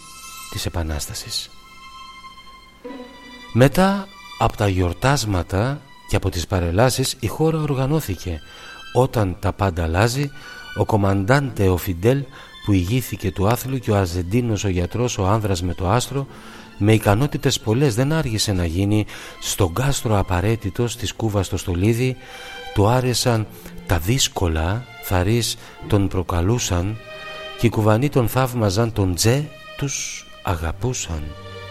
[0.50, 1.50] της Επανάστασης
[3.52, 4.08] Μετά
[4.38, 8.40] από τα γιορτάσματα και από τις παρελάσεις η χώρα οργανώθηκε.
[8.92, 10.30] Όταν τα πάντα αλλάζει,
[10.76, 12.24] ο κομμαντάντε ο Φιντέλ
[12.64, 16.26] που ηγήθηκε του άθλου και ο Αζεντίνος ο γιατρός ο άνδρας με το άστρο
[16.82, 19.06] με ικανότητες πολλές δεν άργησε να γίνει
[19.40, 22.16] στον κάστρο απαραίτητος της Κούβας στο Στολίδι.
[22.74, 23.46] Του άρεσαν
[23.86, 25.56] τα δύσκολα θαρείς
[25.88, 26.96] τον προκαλούσαν
[27.58, 29.44] και οι κουβανοί τον θαύμαζαν τον Τσε
[29.76, 31.22] τους αγαπούσαν.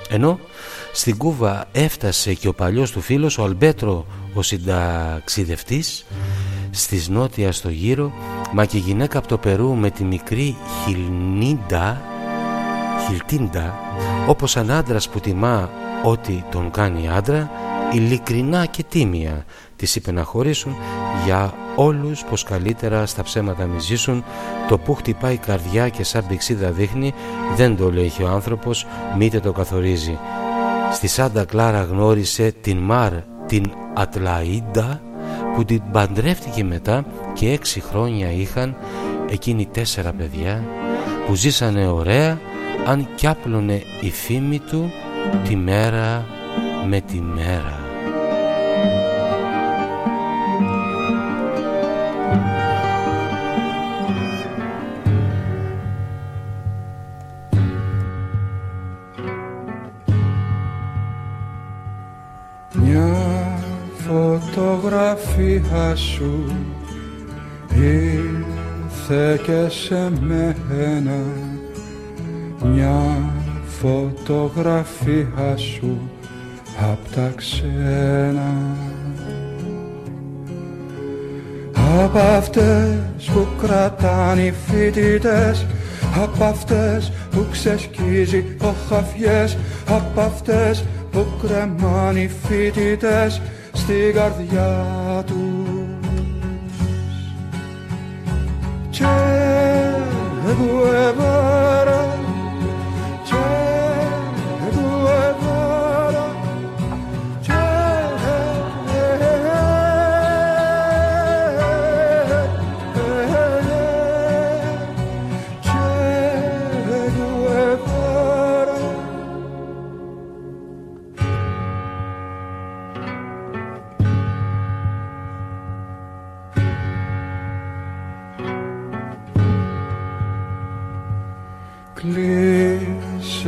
[0.10, 0.40] Ενώ
[1.00, 6.06] στην Κούβα έφτασε και ο παλιός του φίλος ο Αλμπέρτο ο συνταξιδευτής
[6.72, 8.12] στις νότια στο γύρο.
[8.54, 12.02] Μα και η γυναίκα από το Περού με τη μικρή Χιλντίτα
[13.08, 13.80] Χιλτίντα
[14.28, 15.70] όπως ένα άντρας που τιμά
[16.04, 17.52] ό,τι τον κάνει άντρα
[17.94, 19.46] ειλικρινά και τίμια
[19.76, 20.76] της είπε να χωρίσουν
[21.26, 24.24] για όλους πως καλύτερα στα ψέματα μη ζήσουν.
[24.68, 27.14] Το που χτυπάει η καρδιά και σαν πηξίδα δείχνει
[27.56, 28.86] δεν το λέει ο άνθρωπος
[29.18, 30.20] μήτε το καθορίζει
[30.92, 33.14] στη Σάντα Κλάρα γνώρισε την Μαρ
[33.46, 35.00] την Ατλαΐντα
[35.56, 38.76] που την παντρεύτηκε μετά και έξι χρόνια είχαν
[39.30, 40.64] εκείνοι τέσσερα παιδιά
[41.28, 42.40] που ζήσανε ωραία
[42.86, 44.92] αν κι άπλωνε η φήμη του
[45.48, 46.26] τη μέρα
[46.88, 47.89] με τη μέρα.
[64.60, 66.44] Φωτογραφία σου.
[67.76, 71.20] Ήρθε και σε μένα
[72.64, 73.02] μια
[73.82, 76.10] φωτογραφία σου.
[76.92, 78.54] Απ' τα ξένα
[82.04, 85.66] Απ' αυτές που κρατάνε οι φοιτητές
[86.24, 89.58] Απ' αυτές που ξεσκίζει ο χαφιές
[89.90, 93.42] Απ' αυτές που κρεμάνε οι φοιτητές
[93.90, 95.38] στην καρδιά τους.
[98.92, 99.16] Che
[100.60, 102.09] Guevara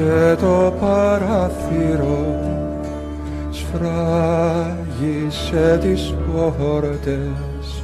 [0.01, 2.39] άνοιξε το παραθύρο
[3.51, 4.97] σφράγισε
[5.81, 7.83] τις πόρτες.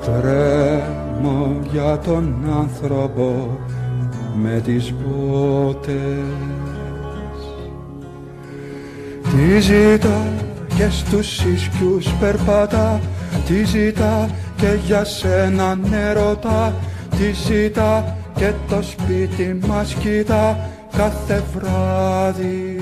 [0.00, 3.58] Τρέμω για τον άνθρωπο
[4.42, 5.94] με τις μπότες
[9.22, 10.22] Τι ζητά
[10.76, 13.00] και στους ίσκιους περπατά.
[13.46, 16.74] Τι ζητά και για σένα νερωτά.
[17.10, 22.78] Τι ζητά και το σπίτι μας κοιτά κάθε βράδυ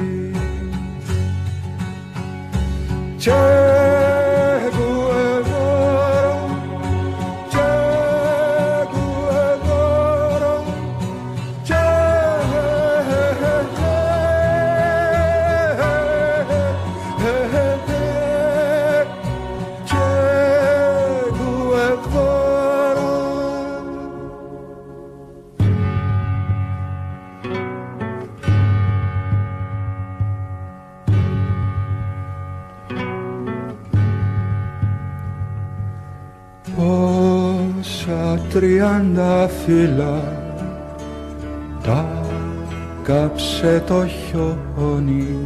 [38.52, 40.22] τριάντα φύλλα.
[41.82, 42.22] Τα
[43.02, 45.39] κάψε το χιόνι.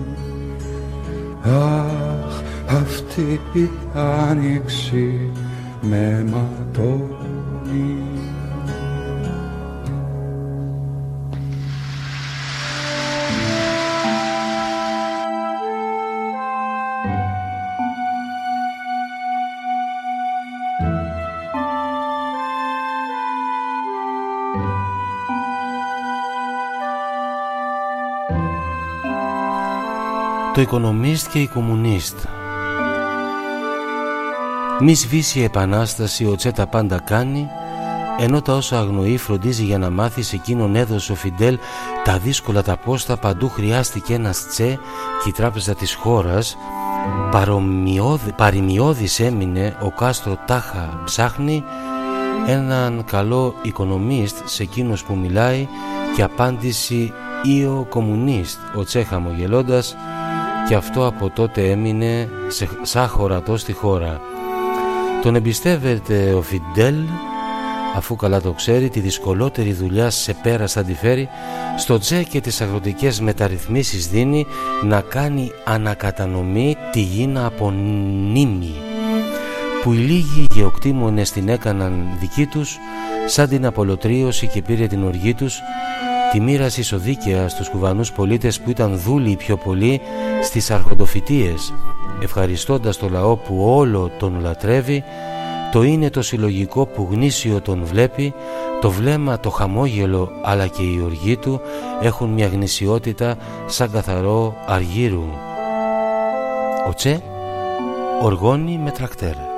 [1.43, 5.31] Αχ, αυτή η άνοιξη
[5.81, 7.24] με ματώνει
[30.55, 32.19] το οικονομίστ και η κομμουνίστ.
[34.81, 37.49] Μη σβήσει η επανάσταση ο Τσε τα πάντα κάνει
[38.19, 41.59] ενώ τα όσα αγνοεί φροντίζει για να μάθει σε εκείνον έδωσε ο Φιντέλ
[42.05, 44.79] τα δύσκολα τα πόστα παντού χρειάστηκε ένας Τσε
[45.23, 46.57] και η τράπεζα της χώρας
[48.37, 51.65] παρημιώδης έμεινε ο Κάστρο Τάχα ψάχνει
[52.47, 55.69] έναν καλό οικονομίστ σε εκείνος που μιλάει
[56.17, 57.13] και απάντηση
[57.43, 59.97] ή ο κομμουνίστ ο Τσε χαμογελώντας
[60.69, 64.21] και αυτό από τότε έμεινε σε, σαν χωρατό στη χώρα.
[65.23, 66.95] Τον εμπιστεύεται ο Φιντέλ
[67.97, 71.29] αφού καλά το ξέρει τη δυσκολότερη δουλειά σε πέρα θα τη φέρει
[71.77, 74.47] στο τζέ και τις αγροτικές μεταρρυθμίσεις δίνει
[74.83, 78.75] να κάνει ανακατανομή τη γη να απονείμει
[79.83, 82.77] που οι λίγοι γεωκτήμονες την έκαναν δική τους
[83.27, 85.61] σαν την απολωτρίωση και πήρε την οργή τους
[86.35, 90.01] τη μοίραση ισοδίκαια στους κουβανούς πολίτες που ήταν δούλοι πιο πολύ
[90.43, 91.75] στις αρχοντοφυτίες
[92.23, 95.05] ευχαριστώντας το λαό που όλο τον λατρεύει
[95.73, 98.35] το είναι το συλλογικό που γνήσιο τον βλέπει
[98.81, 101.61] το βλέμμα, το χαμόγελο αλλά και η οργή του
[102.03, 103.37] έχουν μια γνησιότητα
[103.67, 105.29] σαν καθαρό αργύρου.
[106.89, 107.23] Ο Τσε
[108.23, 109.54] οργώνει με τρακτέρ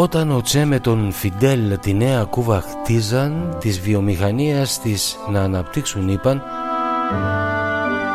[0.00, 6.08] Όταν ο Τσε με τον Φιντέλ τη νέα κούβα χτίζαν της βιομηχανίας της να αναπτύξουν
[6.08, 6.42] είπαν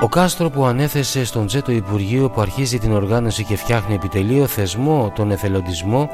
[0.01, 4.47] ο Κάστρο που ανέθεσε στον Τσε το Υπουργείο που αρχίζει την οργάνωση και φτιάχνει επιτελείο
[4.47, 6.09] θεσμό τον εθελοντισμό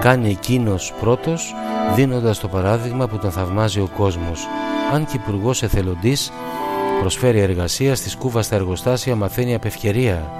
[0.00, 1.54] κάνει εκείνος πρώτος
[1.94, 4.46] δίνοντας το παράδειγμα που τον θαυμάζει ο κόσμος.
[4.92, 6.32] Αν και υπουργός εθελοντής
[7.00, 10.30] προσφέρει εργασία στις κούβα στα εργοστάσια μαθαίνει απ' ευκαιρία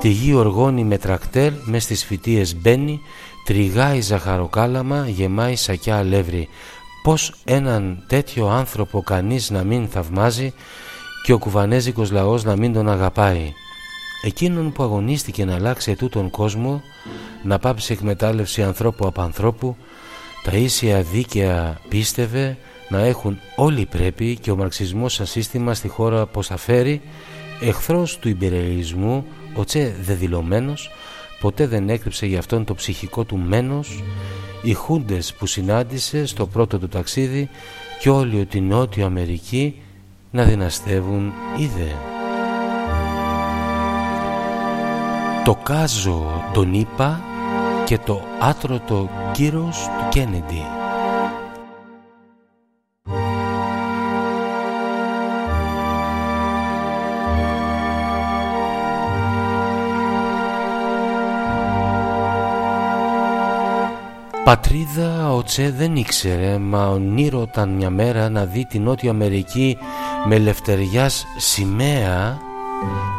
[0.00, 3.00] τη γη οργώνει με τρακτέρ μες στις φυτίες μπαίνει
[3.44, 6.48] τριγάει ζαχαροκάλαμα, γεμάει σακιά αλεύρι.
[7.02, 10.52] Πώς έναν τέτοιο άνθρωπο κανείς να μην θαυμάζει
[11.22, 13.52] και ο κουβανέζικος λαός να μην τον αγαπάει.
[14.24, 16.82] Εκείνον που αγωνίστηκε να αλλάξει τούτον κόσμο,
[17.42, 19.76] να πάψει εκμετάλλευση ανθρώπου από ανθρώπου,
[20.44, 22.58] τα ίσια δίκαια πίστευε
[22.88, 27.00] να έχουν όλοι πρέπει και ο μαρξισμός σαν σύστημα στη χώρα πως θα φέρει,
[27.60, 30.90] εχθρός του υπερελισμού, ο τσε δεδηλωμένος,
[31.40, 34.02] ποτέ δεν έκρυψε για αυτόν το ψυχικό του μένος
[34.62, 37.48] οι χούντες που συνάντησε στο πρώτο του ταξίδι
[38.00, 39.82] και όλη την Νότιο Αμερική
[40.30, 41.94] να δυναστεύουν είδε.
[45.44, 47.20] Το κάζο τον είπα
[47.84, 50.79] και το άτρωτο κύρος του Κέννιντι.
[64.44, 69.78] Πατρίδα ο Τσε δεν ήξερε μα ονείρωταν μια μέρα να δει την Νότια Αμερική
[70.28, 72.38] με λευτεριάς σημαία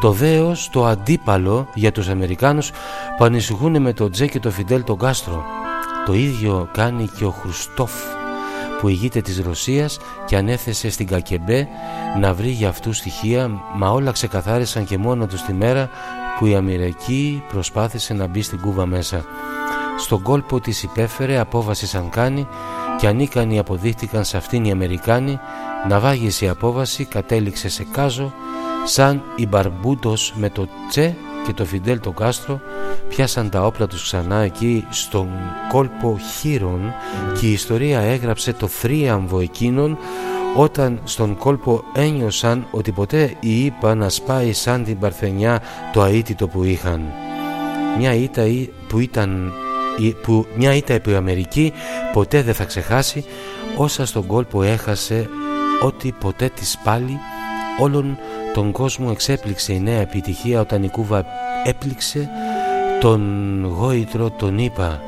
[0.01, 2.71] το δέος το αντίπαλο για τους Αμερικάνους
[3.17, 5.43] που ανησυχούν με τον Τσε και τον Φιντέλ τον Κάστρο
[6.05, 7.91] το ίδιο κάνει και ο Χρουστόφ
[8.81, 11.67] που ηγείται της Ρωσίας και ανέθεσε στην Κακεμπέ
[12.19, 15.89] να βρει για αυτού στοιχεία μα όλα ξεκαθάρισαν και μόνο τους τη μέρα
[16.39, 19.25] που η Αμερική προσπάθησε να μπει στην Κούβα μέσα.
[20.01, 22.47] Στον κόλπο της υπέφερε, απόβαση σαν κάνει
[22.97, 25.39] και ανίκανοι αποδείχτηκαν σε αυτήν οι Αμερικάνοι
[25.87, 28.33] να βάγισε η απόβαση κατέληξε σε κάζο
[28.85, 31.15] σαν η Μπαρμπούντος με το Τσε
[31.45, 32.61] και το Φιντέλ το Κάστρο
[33.09, 35.27] πιάσαν τα όπλα τους ξανά εκεί στον
[35.69, 36.93] κόλπο χείρων
[37.39, 39.97] και η ιστορία έγραψε το θρίαμβο εκείνων
[40.55, 45.61] όταν στον κόλπο ένιωσαν ότι ποτέ η ΙΠΑ να σπάει σαν την Παρθενιά
[45.93, 47.01] το αίτητο που είχαν.
[47.97, 48.43] Μια ήττα
[48.87, 49.53] που ήταν
[50.09, 51.73] που μια ήττα που η Αμερική
[52.13, 53.25] ποτέ δεν θα ξεχάσει
[53.77, 55.29] όσα στον κόλπο έχασε
[55.81, 57.17] ότι ποτέ της πάλι
[57.79, 58.17] όλον
[58.53, 61.25] τον κόσμο εξέπληξε η νέα επιτυχία όταν η Κούβα
[61.65, 62.29] έπληξε
[62.99, 65.01] τον γόητρο τον Ήπα.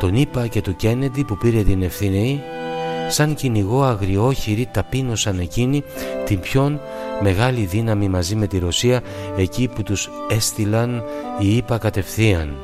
[0.00, 2.42] Τον Ήπα και του Κέννεντι που πήρε την ευθύνη
[3.08, 5.82] σαν κυνηγό αγριόχειρη ταπείνωσαν εκείνη
[6.24, 6.80] την πιο
[7.22, 9.00] μεγάλη δύναμη μαζί με τη Ρωσία
[9.36, 11.02] εκεί που τους έστειλαν
[11.38, 12.56] οι Ήπα κατευθείαν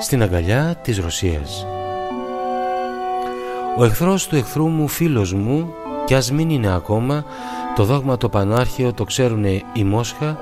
[0.00, 1.66] στην αγκαλιά της Ρωσίας.
[3.78, 7.24] Ο εχθρός του εχθρού μου φίλος μου κι ας μην είναι ακόμα
[7.74, 10.38] το δόγμα το πανάρχαιο το ξέρουνε η Μόσχα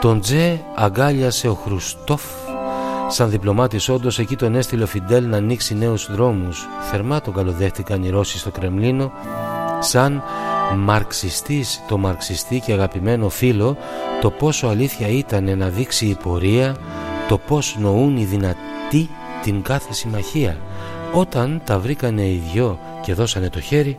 [0.00, 2.22] τον Τζε αγκάλιασε ο Χρουστόφ
[3.08, 6.66] Σαν διπλωμάτης όντως εκεί τον έστειλε ο Φιντέλ να ανοίξει νέους δρόμους.
[6.90, 9.12] Θερμά τον καλοδέχτηκαν οι Ρώσοι στο Κρεμλίνο
[9.80, 10.22] Σαν
[10.76, 13.76] μαρξιστής το μαρξιστή και αγαπημένο φίλο
[14.20, 16.76] Το πόσο αλήθεια ήταν να δείξει η πορεία
[17.28, 19.08] Το πώς νοούν οι δυνατοί
[19.42, 20.60] την κάθε συμμαχία.
[21.12, 23.98] Όταν τα βρήκανε οι δυο και δώσανε το χέρι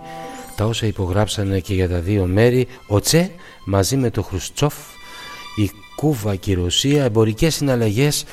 [0.56, 3.32] τα όσα υπογράψανε και για τα δύο μέρη ο Τσε
[3.66, 4.74] μαζί με το Χρουστσόφ
[5.56, 8.26] η Κούβα και η Ρωσία εμπορικές συναλλαγές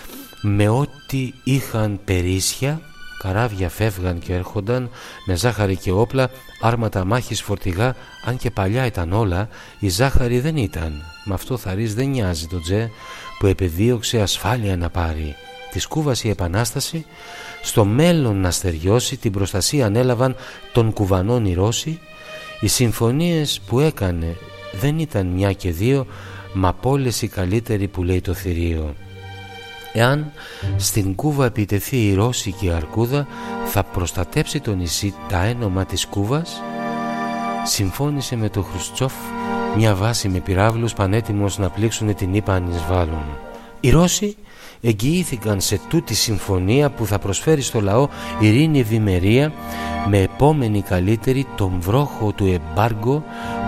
[0.42, 2.80] με ό,τι είχαν περίσσια
[3.24, 4.90] καράβια φεύγαν και έρχονταν
[5.26, 6.30] με ζάχαρη και όπλα
[6.60, 7.94] άρματα μάχης φορτηγά
[8.24, 9.48] αν και παλιά ήταν όλα
[9.78, 11.02] η ζάχαρη δεν ήταν.
[11.24, 12.90] Με αυτό θαρής δεν νοιάζει το Τσε
[13.44, 15.34] που επεδίωξε ασφάλεια να πάρει
[15.70, 17.06] της Κούβας η Επανάσταση
[17.62, 20.36] στο μέλλον να στεριώσει την προστασία ανέλαβαν
[20.72, 22.00] των Κουβανών οι Ρώσοι
[22.60, 24.36] οι συμφωνίες που έκανε
[24.72, 26.06] δεν ήταν μια και δύο
[26.52, 28.94] μα πόλες οι καλύτεροι που λέει το θηρίο.
[29.92, 30.32] Εάν
[30.76, 33.26] στην Κούβα επιτεθεί η Ρώσικη Αρκούδα
[33.66, 36.62] θα προστατέψει το νησί τα ένομα της Κούβας
[37.64, 39.12] συμφώνησε με τον Χρουστσόφ
[39.76, 43.24] μια βάση με πυράβλους πανέτοιμος να πλήξουν την ύπα αν εισβάλλουν.
[43.80, 44.36] Οι Ρώσοι
[44.80, 48.08] εγγυήθηκαν σε τούτη συμφωνία που θα προσφέρει στο λαό
[48.40, 49.52] ειρήνη ευημερία
[50.08, 53.24] με επόμενη καλύτερη τον βρόχο του εμπάργκο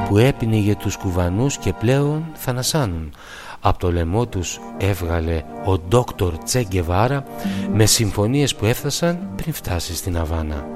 [0.08, 3.12] που έπινε τους κουβανούς και πλέον θανασάνουν.
[3.60, 7.24] Από το λαιμό τους έβγαλε ο ντόκτορ Τσέγκεβάρα
[7.72, 10.66] με συμφωνίες που έφτασαν πριν φτάσει στην Αβάνα.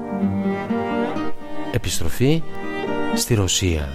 [1.71, 2.43] Επιστροφή
[3.15, 3.87] στη Ρωσία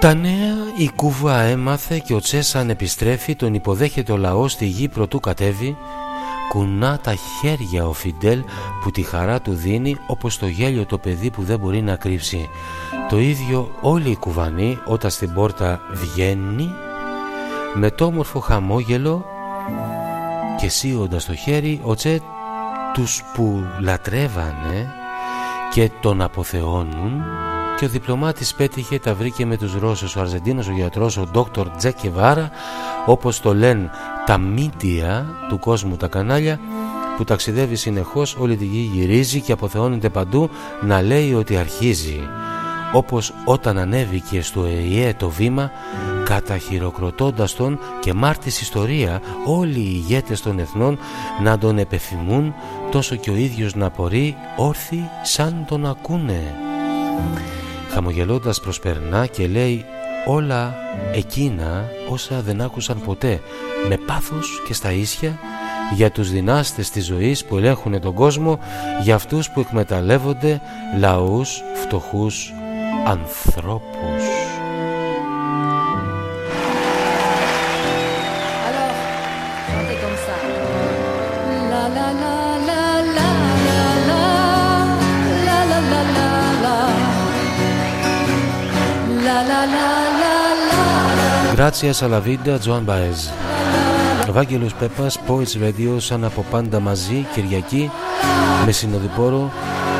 [0.00, 4.88] Τα νέα η Κούβα έμαθε και ο Τσέσαν επιστρέφει τον υποδέχεται ο λαός στη γη
[4.88, 5.76] προτού κατέβει
[6.48, 8.42] κουνά τα χέρια ο Φιντέλ
[8.82, 12.48] που τη χαρά του δίνει όπως το γέλιο το παιδί που δεν μπορεί να κρύψει.
[13.08, 16.70] Το ίδιο όλοι οι κουβανοί όταν στην πόρτα βγαίνει
[17.74, 19.24] με το όμορφο χαμόγελο
[20.60, 22.20] και σύοντας το χέρι ο Τσε
[22.92, 24.92] τους που λατρεύανε
[25.72, 27.22] και τον αποθεώνουν
[27.80, 30.16] και ο διπλωμάτης πέτυχε τα βρήκε με τους Ρώσους.
[30.16, 32.50] Ο Αρζεντίνος ο γιατρός ο Δόκτωρ Τζεκεβάρα
[33.06, 33.90] όπως το λένε
[34.26, 36.60] τα μύτια του κόσμου τα κανάλια
[37.16, 40.50] που ταξιδεύει συνεχώς όλη τη γη γυρίζει και αποθεώνεται παντού
[40.80, 42.20] να λέει ότι αρχίζει.
[42.92, 45.70] Όπως όταν ανέβηκε στο ΕΙΕ το βήμα
[46.24, 50.98] καταχειροκροτώντας τον και μάρτης ιστορία όλοι οι ηγέτες των εθνών
[51.42, 52.54] να τον επεφημούν
[52.90, 56.54] τόσο και ο ίδιος να απορεί όρθιοι σαν τον ακούνε
[57.90, 59.84] χαμογελώντας προσπερνά και λέει
[60.26, 60.74] όλα
[61.12, 63.40] εκείνα όσα δεν άκουσαν ποτέ
[63.88, 65.38] με πάθος και στα ίσια
[65.94, 68.58] για τους δυνάστες της ζωής που ελέγχουν τον κόσμο
[69.02, 70.60] για αυτούς που εκμεταλλεύονται
[70.98, 72.52] λαούς, φτωχούς,
[73.06, 74.39] ανθρώπους.
[91.54, 93.30] Gracias a la vida, Joan Baez.
[94.30, 97.90] Βάγγελος Πέπας, Poets Radio, σαν από πάντα μαζί, Κυριακή,
[98.64, 99.52] με συνοδοιπόρο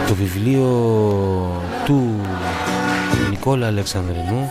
[0.09, 0.67] το βιβλίο
[1.85, 2.21] του
[3.31, 4.51] Νικόλα Αλεξανδρινού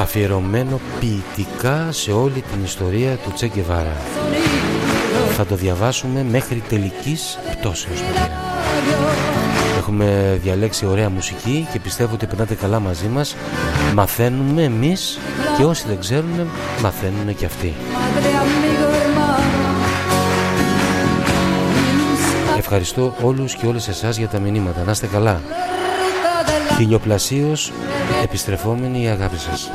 [0.00, 3.96] αφιερωμένο ποιητικά σε όλη την ιστορία του Τσέκεβάρα.
[5.36, 9.27] θα το διαβάσουμε μέχρι τελικής πτώσεως παιδιά.
[9.88, 13.36] Έχουμε διαλέξει ωραία μουσική και πιστεύω ότι περνάτε καλά μαζί μας
[13.94, 15.18] Μαθαίνουμε εμείς
[15.56, 16.48] και όσοι δεν ξέρουν
[16.82, 17.74] μαθαίνουν και αυτοί
[22.58, 24.82] Ευχαριστώ όλους και όλες εσάς για τα μηνύματα.
[24.84, 25.40] Να είστε καλά.
[26.76, 27.72] Χιλιοπλασίως
[28.22, 29.70] επιστρεφόμενη η αγάπη σας.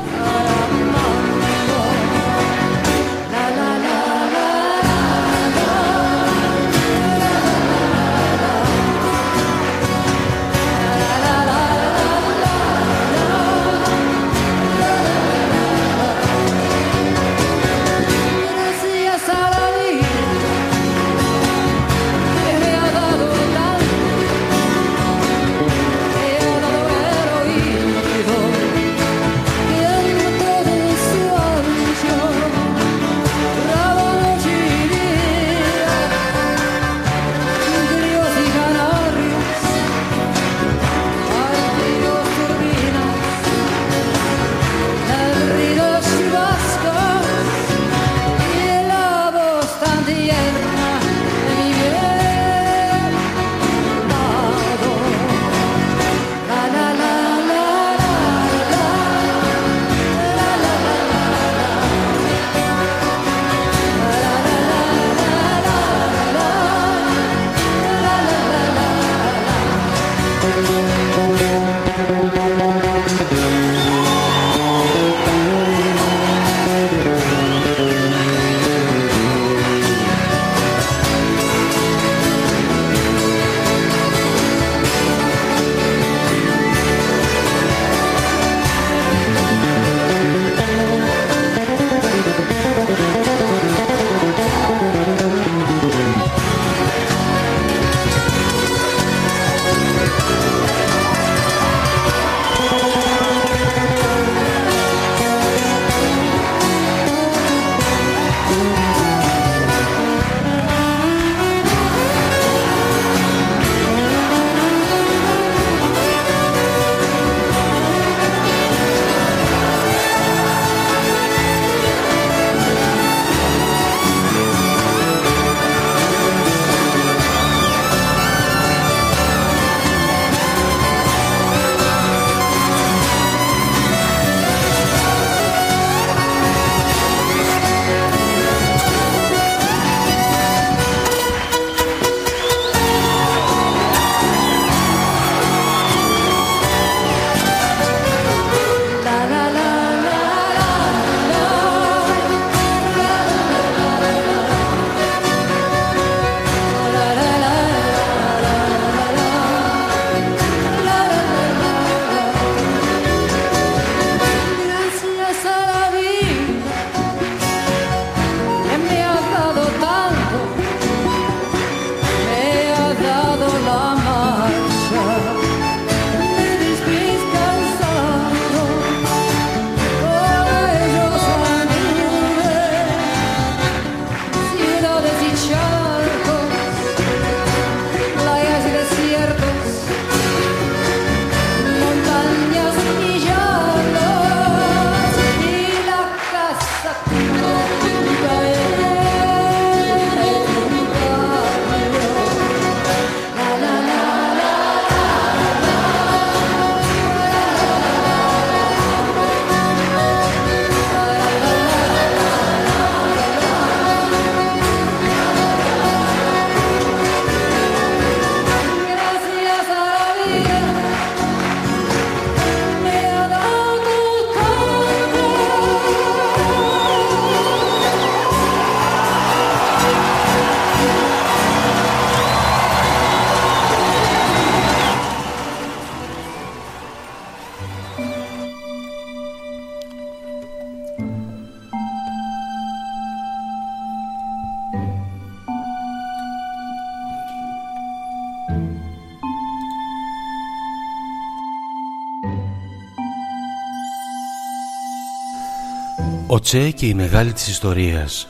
[256.44, 258.26] Τσε και η μεγάλη της ιστορίας.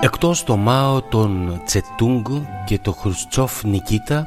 [0.00, 2.26] Εκτός το Μάο τον Τσετούγκ
[2.64, 4.26] και το Χρουστσόφ Νικίτα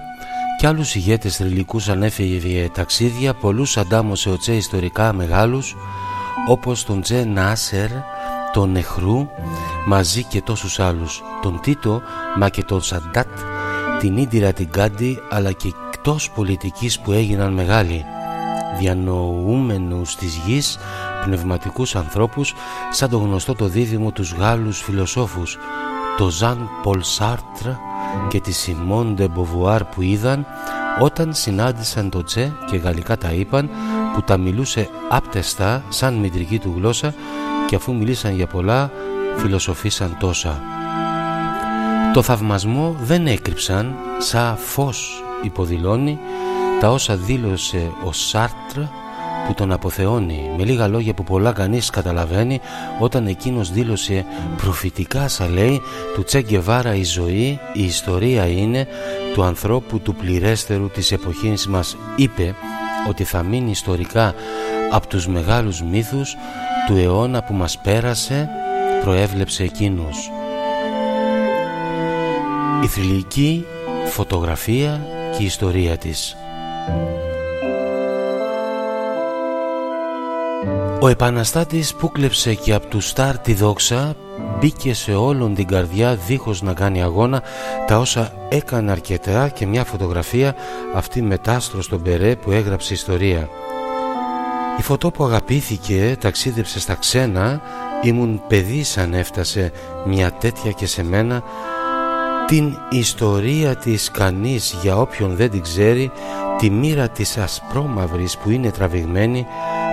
[0.60, 5.76] και άλλους ηγέτες θρηλυκούς ανέφερε ταξίδια πολλούς αντάμωσε ο Τσε ιστορικά μεγάλους
[6.48, 7.90] όπως τον Τζε Νάσερ,
[8.54, 9.28] τον Νεχρού
[9.86, 12.02] μαζί και τόσους άλλους, τον Τίτο
[12.38, 13.53] μα και τον Σαντάτ,
[14.04, 18.06] την Ίντιρα την Γκάντι αλλά και εκτός πολιτικής που έγιναν μεγάλοι
[18.80, 20.78] διανοούμενους της γης
[21.26, 22.54] πνευματικούς ανθρώπους
[22.92, 25.58] σαν το γνωστό το δίδυμο τους Γάλλους φιλοσόφους
[26.18, 27.70] το Ζαν Πολ Σάρτρ
[28.30, 30.46] και τη Σιμών Ντεμποβουάρ που είδαν
[31.00, 33.70] όταν συνάντησαν το Τσε και γαλλικά τα είπαν
[34.14, 37.14] που τα μιλούσε άπταιστα σαν μητρική του γλώσσα
[37.68, 38.92] και αφού μιλήσαν για πολλά
[39.38, 40.62] φιλοσοφήσαν τόσα.
[42.14, 46.20] Το θαυμασμό δεν έκρυψαν σαν φως υποδηλώνει
[46.80, 48.80] τα όσα δήλωσε ο Σάρτρ
[49.48, 52.60] που τον αποθεώνει με λίγα λόγια που πολλά κανείς καταλαβαίνει
[53.00, 54.26] όταν εκείνος δήλωσε
[54.58, 55.82] προφητικά σα λέει
[56.16, 58.88] του Τσέγκεβάρα η ζωή, η ιστορία είναι
[59.34, 62.56] του ανθρώπου του πληρέστερου της εποχής μας είπε
[63.10, 64.34] ότι θα μείνει ιστορικά
[64.92, 66.36] από τους μεγάλους μύθους
[66.88, 68.50] του αιώνα που μας πέρασε
[69.04, 70.32] προέβλεψε εκείνος.
[72.84, 73.66] Η θρηλυκή
[74.06, 75.06] φωτογραφία
[75.38, 76.36] και η ιστορία της.
[81.00, 84.16] Ο επαναστάτης που κλέψε και από του Στάρ τη δόξα
[84.60, 87.44] μπήκε σε όλον την καρδιά δίχως να κάνει αγώνα
[87.88, 90.56] τα όσα έκανε αρκετά και μια φωτογραφία
[90.96, 93.50] αυτή μετάστρο στον Περέ που έγραψε ιστορία.
[94.80, 97.62] Η φωτό που αγαπήθηκε ταξίδεψε στα ξένα
[98.04, 99.72] ήμουν παιδί σαν έφτασε
[100.06, 101.44] μια τέτοια και σε μένα
[102.48, 106.12] την ιστορία της κανείς για όποιον δεν την ξέρει
[106.58, 109.46] τη μοίρα της ασπρόμαυρης που είναι τραβηγμένη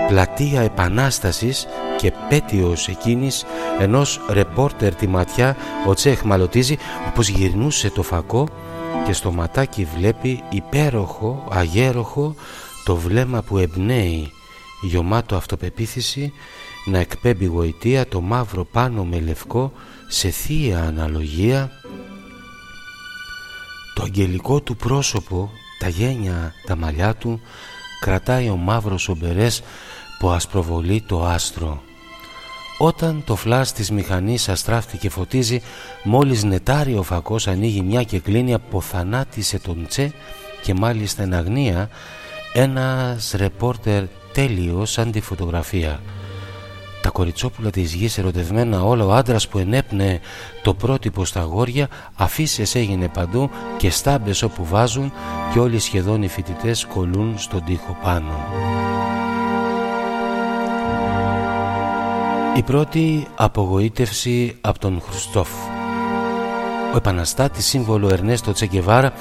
[0.09, 1.67] πλατεία επανάστασης
[1.97, 3.45] και πέτειος εκείνης
[3.79, 5.57] ενός ρεπόρτερ τη ματιά
[5.87, 6.79] ο Τσέχ μαλωτίζει
[7.09, 8.49] όπως γυρνούσε το φακό
[9.07, 12.35] και στο ματάκι βλέπει υπέροχο, αγέροχο
[12.85, 14.33] το βλέμμα που εμπνέει.
[14.83, 16.33] Γιωμάτο αυτοπεποίθηση
[16.85, 19.73] να εκπέμπει γοητεία το μαύρο πάνω με λευκό
[20.09, 21.71] σε θεία αναλογία
[24.01, 27.41] το αγγελικό του πρόσωπο, τα γένια, τα μαλλιά του
[28.01, 29.63] κρατάει ο μαύρος ομπερές
[30.19, 31.83] που ασπροβολεί το άστρο.
[32.79, 35.63] Όταν το φλάς της μηχανής αστράφτει και φωτίζει,
[36.03, 40.13] μόλις νετάρει ο φακός ανοίγει μια και κλείνει αποθανάτησε τον Τσε
[40.63, 41.89] και μάλιστα εν αγνία
[42.53, 46.01] ένας ρεπόρτερ τέλειος σαν τη φωτογραφία.
[47.03, 50.21] Τα κοριτσόπουλα της γης ερωτευμένα όλα ο άντρας που ενέπνεε
[50.63, 55.13] το πρότυπο στα αγόρια αφήσεις έγινε παντού και στάμπες όπου βάζουν
[55.53, 58.33] και όλοι σχεδόν οι φοιτητές κολλούν στον τοίχο πάνω.
[62.57, 65.49] Η πρώτη απογοήτευση από τον Χρουστόφ
[66.93, 69.13] Ο επαναστάτης σύμβολο Ερνέστο Τσεκεβάρα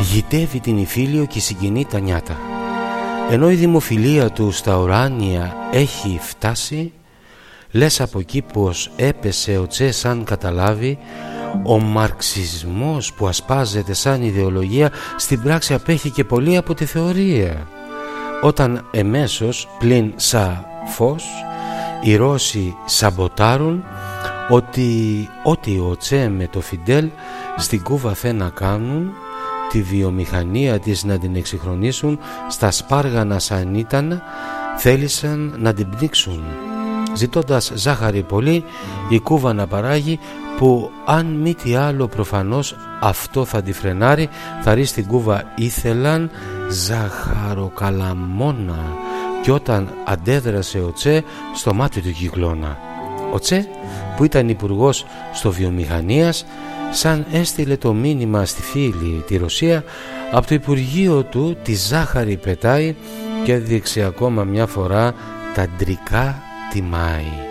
[0.00, 2.36] γητεύει την Ιφίλιο και συγκινεί τα νιάτα.
[3.30, 6.92] Ενώ η δημοφιλία του στα ουράνια έχει φτάσει
[7.70, 10.98] Λες από εκεί πως έπεσε ο Τσε σαν καταλάβει
[11.64, 17.68] ο μαρξισμός που ασπάζεται σαν ιδεολογία στην πράξη απέχει και πολύ από τη θεωρία.
[18.42, 21.24] Όταν εμέσως πλην σα φως
[22.02, 23.84] οι Ρώσοι σαμποτάρουν
[24.48, 27.08] ότι ό,τι ο Τσε με το Φιντέλ
[27.56, 29.12] στην Κούβα θέλουν να κάνουν
[29.70, 32.18] τη βιομηχανία της να την εξυγχρονίσουν
[32.48, 34.22] στα σπάργανα σαν ήταν
[34.76, 36.42] θέλησαν να την πνίξουν
[37.14, 38.64] ζητώντας ζάχαρη πολύ
[39.08, 40.18] η κούβα να παράγει
[40.58, 44.28] που αν μη τι άλλο προφανώς αυτό θα τη φρενάρει
[44.62, 46.30] θα ρει στην κούβα ήθελαν
[46.70, 48.96] ζαχαροκαλαμόνα
[49.42, 51.24] και όταν αντέδρασε ο Τσε
[51.54, 52.78] στο μάτι του κυκλώνα.
[53.32, 53.68] Ο Τσε
[54.16, 56.46] που ήταν υπουργός στο βιομηχανίας
[56.90, 59.84] σαν έστειλε το μήνυμα στη φίλη τη Ρωσία
[60.32, 62.94] από το Υπουργείο του τη ζάχαρη πετάει
[63.44, 65.14] και έδειξε ακόμα μια φορά
[65.54, 66.42] τα ντρικά
[66.72, 67.46] τιμάει.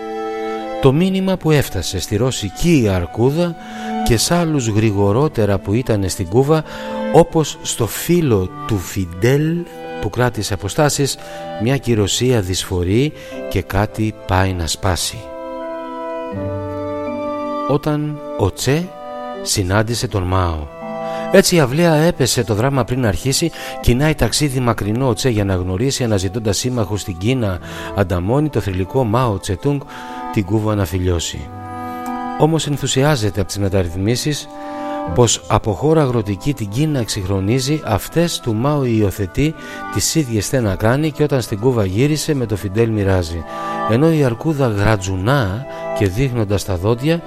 [0.80, 3.56] Το μήνυμα που έφτασε στη ρωσική αρκούδα
[4.04, 6.64] και σ' άλλους γρηγορότερα που ήταν στην Κούβα
[7.12, 9.56] όπως στο φίλο του Φιντέλ
[10.00, 11.16] που κράτησε αποστάσεις
[11.62, 13.12] μια κυρωσία δυσφορεί
[13.50, 15.18] και κάτι πάει να σπάσει.
[17.68, 18.88] Όταν ο Τσε
[19.42, 20.77] συνάντησε τον Μάο
[21.32, 23.50] έτσι η αυλαία έπεσε το δράμα πριν αρχίσει,
[23.80, 27.58] κοινάει ταξίδι μακρινό Τσε για να γνωρίσει αναζητώντας σύμμαχο στην Κίνα,
[27.96, 29.80] ανταμώνει το θρηλυκό Μάο Τσετούγκ
[30.32, 31.48] την κούβα να φιλιώσει.
[32.38, 34.48] Όμως ενθουσιάζεται από τις μεταρρυθμίσεις
[35.14, 39.54] πως από χώρα αγροτική την Κίνα εξυγχρονίζει αυτές του Μάο υιοθετεί
[39.94, 43.44] τις ίδιες θε να κάνει και όταν στην Κούβα γύρισε με το Φιντέλ μοιράζει
[43.90, 45.66] ενώ η Αρκούδα γρατζουνά
[45.98, 47.22] και δείχνοντας τα δόντια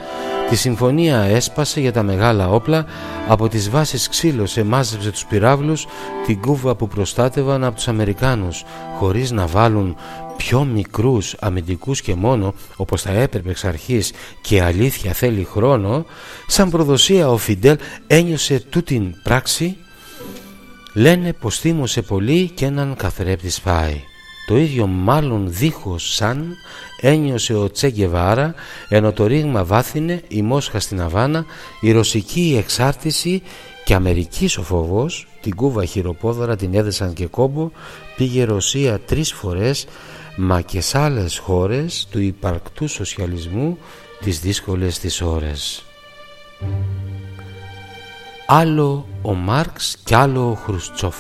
[0.52, 2.86] Τη συμφωνία έσπασε για τα μεγάλα όπλα,
[3.28, 5.88] από τις βάσεις ξύλωσε, μάζεψε τους πυράβλους,
[6.26, 8.64] την κούβα που προστάτευαν από τους Αμερικάνους,
[9.00, 9.96] χωρίς να βάλουν
[10.42, 14.12] πιο μικρούς αμυντικούς και μόνο όπως θα έπρεπε εξ αρχής
[14.42, 16.06] και αλήθεια θέλει χρόνο
[16.48, 17.78] σαν προδοσία ο Φιντέλ
[18.08, 19.78] ένιωσε τούτην πράξη
[20.94, 24.02] λένε πως θύμωσε πολύ και έναν καθρέπτη σπάει
[24.48, 26.56] το ίδιο μάλλον δίχως σαν
[27.02, 28.54] ένιωσε ο Τσέγκεβάρα
[28.90, 31.46] ενώ το ρήγμα βάθινε η Μόσχα στην Αβάνα
[31.82, 33.42] η ρωσική εξάρτηση
[33.86, 37.72] και Αμερικής ο φόβος την Κούβα χειροπόδαρα την έδεσαν και κόμπο
[38.16, 39.86] πήγε Ρωσία τρεις φορές
[40.36, 43.78] μα και σε άλλες χώρες του υπαρκτού σοσιαλισμού
[44.20, 45.84] τις δύσκολες τις ώρες.
[48.48, 51.16] Άλλο ο Μάρξ κι άλλο ο Χρουστσόφ.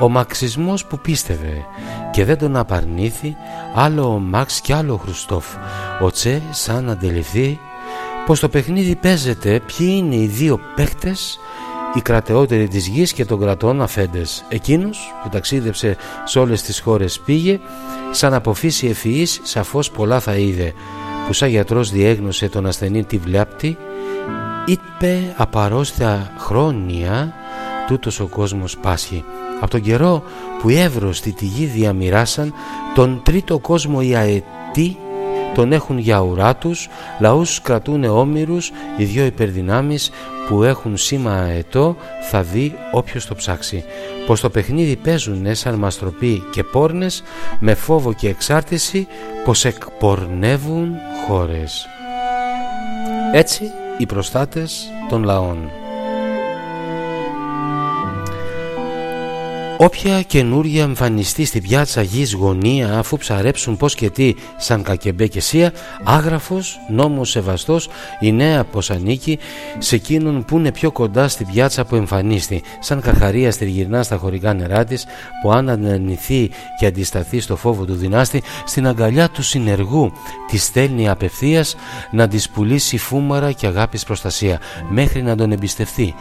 [0.00, 1.64] Ο μαξισμός που πίστευε
[2.12, 3.36] και δεν τον απαρνήθη
[3.74, 5.46] άλλο ο Μάξ κι άλλο ο Χρουστόφ.
[6.00, 7.58] Ο Τσε σαν αντιληφθεί
[8.26, 11.38] πως το παιχνίδι παίζεται ποιοι είναι οι δύο παίχτες
[11.94, 14.44] οι κρατεότεροι της γης και των κρατών αφέντες.
[14.48, 17.60] Εκείνος που ταξίδεψε σε όλες τις χώρες πήγε,
[18.10, 20.72] σαν αποφύσει ευφυής σαφώς πολλά θα είδε,
[21.26, 23.76] που σαν γιατρός διέγνωσε τον ασθενή τη βλάπτη,
[24.66, 27.32] είπε απαρόσθετα χρόνια
[27.86, 29.24] τούτος ο κόσμος πάσχει.
[29.60, 30.22] Από τον καιρό
[30.60, 32.52] που οι εύρωστοι τη γη διαμοιράσαν,
[32.94, 34.96] τον τρίτο κόσμο οι αετοί
[35.54, 36.88] τον έχουν για ουρά τους,
[37.20, 40.10] λαούς κρατούν όμοιρους, οι δυο υπερδυνάμεις
[40.48, 41.96] που έχουν σήμα αετό
[42.30, 43.84] θα δει όποιος το ψάξει.
[44.26, 47.22] Πως το παιχνίδι παίζουν σαν μαστροποί και πόρνες
[47.58, 49.06] με φόβο και εξάρτηση
[49.44, 50.92] πως εκπορνεύουν
[51.26, 51.86] χώρες.
[53.32, 53.64] Έτσι
[53.98, 55.79] οι προστάτες των λαών.
[59.82, 65.40] Όποια καινούρια εμφανιστεί στη πιάτσα γης γωνία αφού ψαρέψουν πως και τι σαν κακεμπέ και
[65.40, 65.72] σία
[66.04, 67.88] άγραφος, νόμος σεβαστός
[68.20, 69.38] η νέα πως ανήκει
[69.78, 74.54] σε εκείνον που είναι πιο κοντά στη πιάτσα που εμφανίστη σαν καχαρία στριγυρνά στα χωρικά
[74.54, 75.06] νερά της
[75.42, 80.12] που αν ανανηθεί και αντισταθεί στο φόβο του δυνάστη στην αγκαλιά του συνεργού
[80.50, 81.76] τη στέλνει απευθείας
[82.10, 86.14] να της πουλήσει φούμαρα και αγάπης προστασία μέχρι να τον εμπιστευτεί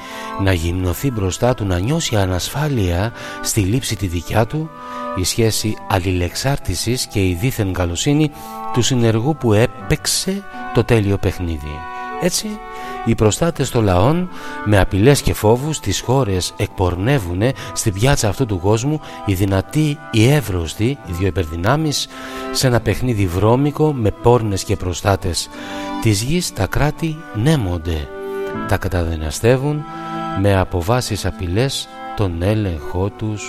[0.43, 3.11] να γυμνοθεί μπροστά του να νιώσει ανασφάλεια
[3.49, 4.69] στη λήψη τη δικιά του
[5.15, 8.31] η σχέση αλληλεξάρτησης και η δίθεν καλοσύνη
[8.73, 10.43] του συνεργού που έπαιξε
[10.73, 11.79] το τέλειο παιχνίδι.
[12.21, 12.47] Έτσι,
[13.05, 14.29] οι προστάτες των λαών
[14.65, 17.41] με απειλές και φόβους τις χώρες εκπορνεύουν
[17.73, 22.07] στην πιάτσα αυτού του κόσμου οι δυνατοί, οι εύρωστοι, οι δύο υπερδυνάμεις
[22.51, 25.49] σε ένα παιχνίδι βρώμικο με πόρνες και προστάτες.
[26.01, 28.07] Της γης τα κράτη νέμονται,
[28.67, 29.83] τα καταδυναστεύουν
[30.41, 31.89] με αποβάσεις απειλές
[32.19, 33.43] τον έλεγχό τους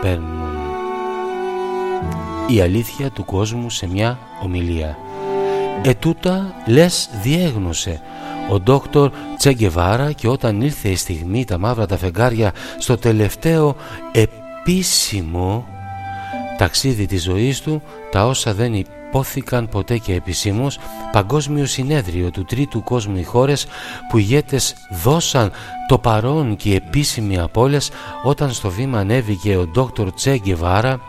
[0.00, 0.56] παίρνουν.
[2.48, 4.96] Η αλήθεια του κόσμου σε μια ομιλία.
[5.82, 8.00] Ετούτα λες διέγνωσε
[8.50, 13.76] ο ντόκτορ Τσέγκεβάρα και όταν ήρθε η στιγμή τα μαύρα τα φεγγάρια στο τελευταίο
[14.12, 15.66] επίσημο
[16.58, 20.78] ταξίδι της ζωής του τα όσα δεν υπόθηκαν ποτέ και επισήμως
[21.12, 23.66] παγκόσμιο συνέδριο του τρίτου κόσμου οι χώρες
[24.08, 25.52] που ηγέτες δώσαν
[25.88, 27.70] το παρόν και επίσημη από
[28.22, 31.00] όταν στο βήμα ανέβηκε ο Δόκτωρ Τσέγκεβάρα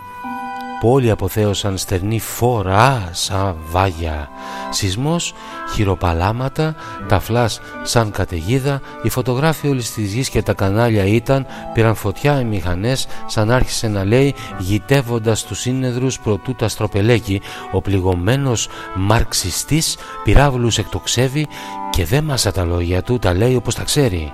[0.79, 4.29] που όλοι αποθέωσαν στερνή φορά σαν βάγια.
[4.69, 5.33] Σεισμός,
[5.73, 6.75] χειροπαλάματα,
[7.07, 12.39] τα φλάς σαν καταιγίδα, οι φωτογράφοι όλης της γης και τα κανάλια ήταν, πήραν φωτιά
[12.39, 17.41] οι μηχανές σαν άρχισε να λέει γητεύοντας τους σύνεδρους προτού τα στροπελέκι,
[17.71, 21.47] ο πληγωμένος μαρξιστής πυράβλους εκτοξεύει
[21.89, 24.31] και δεν μάσα τα λόγια του, τα λέει όπως τα ξέρει.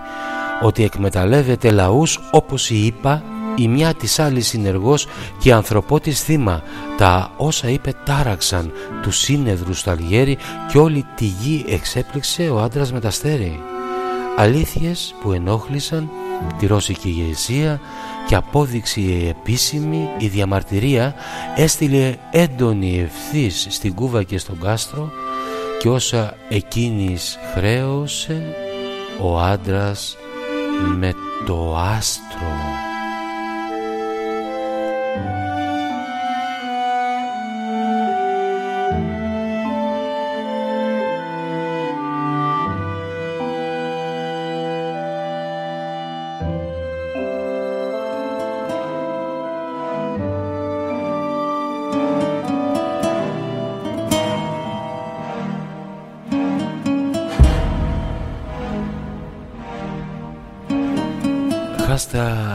[0.61, 3.23] Ότι εκμεταλλεύεται λαούς όπως η είπα
[3.55, 5.07] η μια της άλλης συνεργός
[5.39, 6.63] και η ανθρωπότης θύμα
[6.97, 8.71] τα όσα είπε τάραξαν
[9.01, 10.38] τους σύνεδρους στο Αλγέρι
[10.71, 13.59] και όλη τη γη εξέπληξε ο άντρας με τα στέρι
[14.38, 16.09] αλήθειες που ενόχλησαν
[16.57, 17.80] τη Ρώσικη ηγεσία
[18.27, 21.15] και απόδειξη επίσημη η διαμαρτυρία
[21.55, 25.11] έστειλε έντονη ευθύς στην Κούβα και στον Κάστρο
[25.80, 28.55] και όσα εκείνης χρέωσε
[29.21, 30.17] ο άντρας
[30.97, 31.13] με
[31.45, 32.72] το άστρο.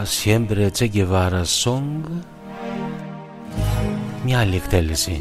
[0.09, 2.05] Siempre Che Guevara Song.
[4.25, 5.21] Μια άλλη εκτέλεση.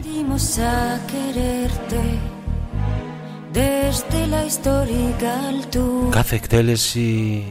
[6.09, 7.43] Κάθε εκτέλεση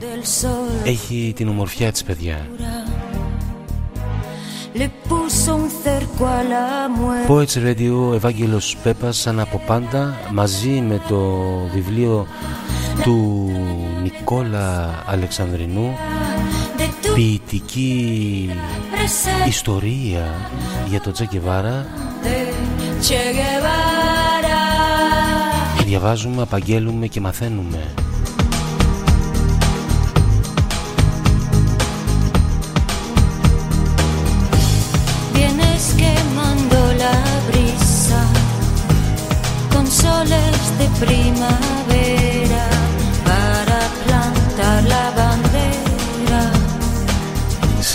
[0.84, 2.48] έχει την ομορφιά της παιδιά.
[7.28, 11.42] Poets Radio Ευάγγελος Πέπας σαν από πάντα μαζί με το
[11.74, 12.26] βιβλίο
[13.02, 13.50] του
[14.02, 15.96] Νικόλα Αλεξανδρινού
[17.16, 18.50] ποιητική
[19.48, 20.50] ιστορία
[20.88, 21.86] για το Τσεκεβάρα
[25.84, 27.94] διαβάζουμε, απαγγέλουμε και μαθαίνουμε.
[40.78, 41.75] De primavera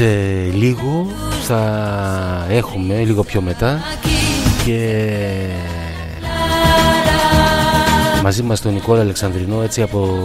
[0.02, 1.08] Σε λίγο
[1.42, 3.80] θα έχουμε λίγο πιο μετά
[4.66, 5.04] και
[8.24, 10.18] μαζί μας τον Νικόλα Αλεξανδρινό έτσι από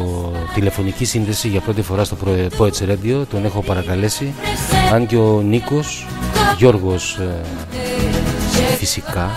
[0.54, 2.16] τηλεφωνική σύνδεση για πρώτη φορά στο
[2.58, 3.26] Poets Radio.
[3.30, 4.34] Τον έχω παρακαλέσει
[4.92, 6.06] αν και ο Νίκος
[6.58, 7.40] Γιώργος ε,
[8.76, 9.30] φυσικά.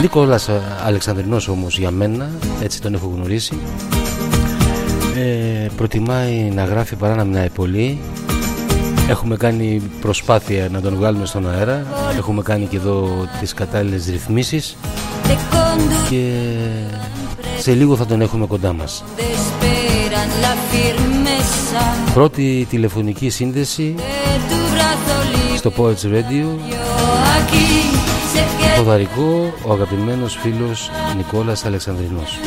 [0.00, 0.48] Νίκολας
[0.84, 2.30] Αλεξανδρινός όμως για μένα,
[2.62, 3.58] έτσι τον έχω γνωρίσει.
[5.16, 7.98] Ε, Προτιμάει να γράφει παρά να μιλάει πολύ
[9.08, 11.86] Έχουμε κάνει προσπάθεια να τον βγάλουμε στον αέρα.
[12.16, 14.76] Έχουμε κάνει και εδώ τις κατάλληλες ρυθμίσεις.
[16.10, 16.32] Και
[17.58, 19.04] σε λίγο θα τον έχουμε κοντά μας.
[22.14, 23.94] Πρώτη τηλεφωνική σύνδεση
[25.56, 26.46] στο Poets Radio.
[28.76, 32.38] Ποδαρικό, ο αγαπημένος φίλος Νικόλας Αλεξανδρινός.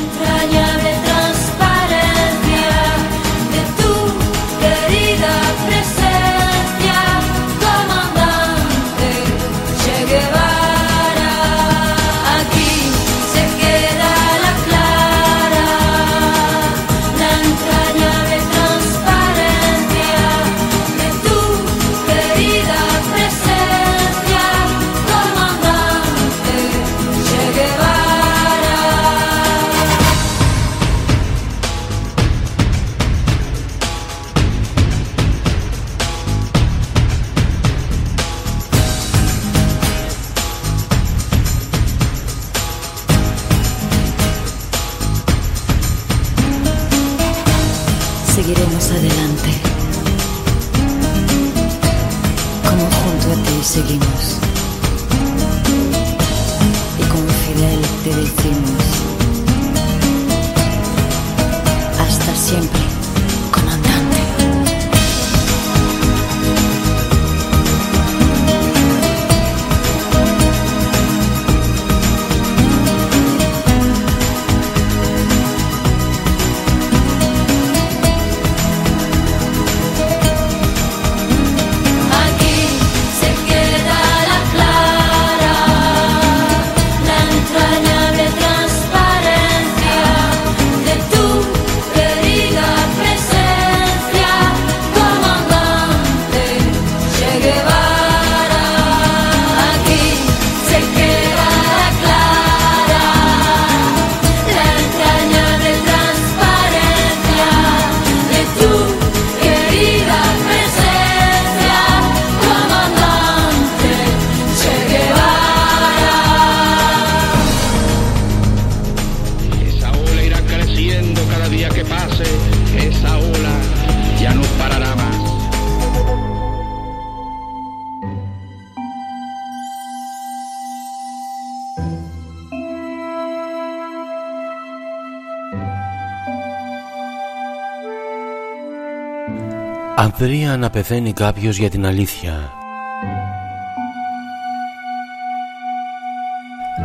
[140.55, 142.51] Ανδρία να πεθαίνει κάποιος για την αλήθεια.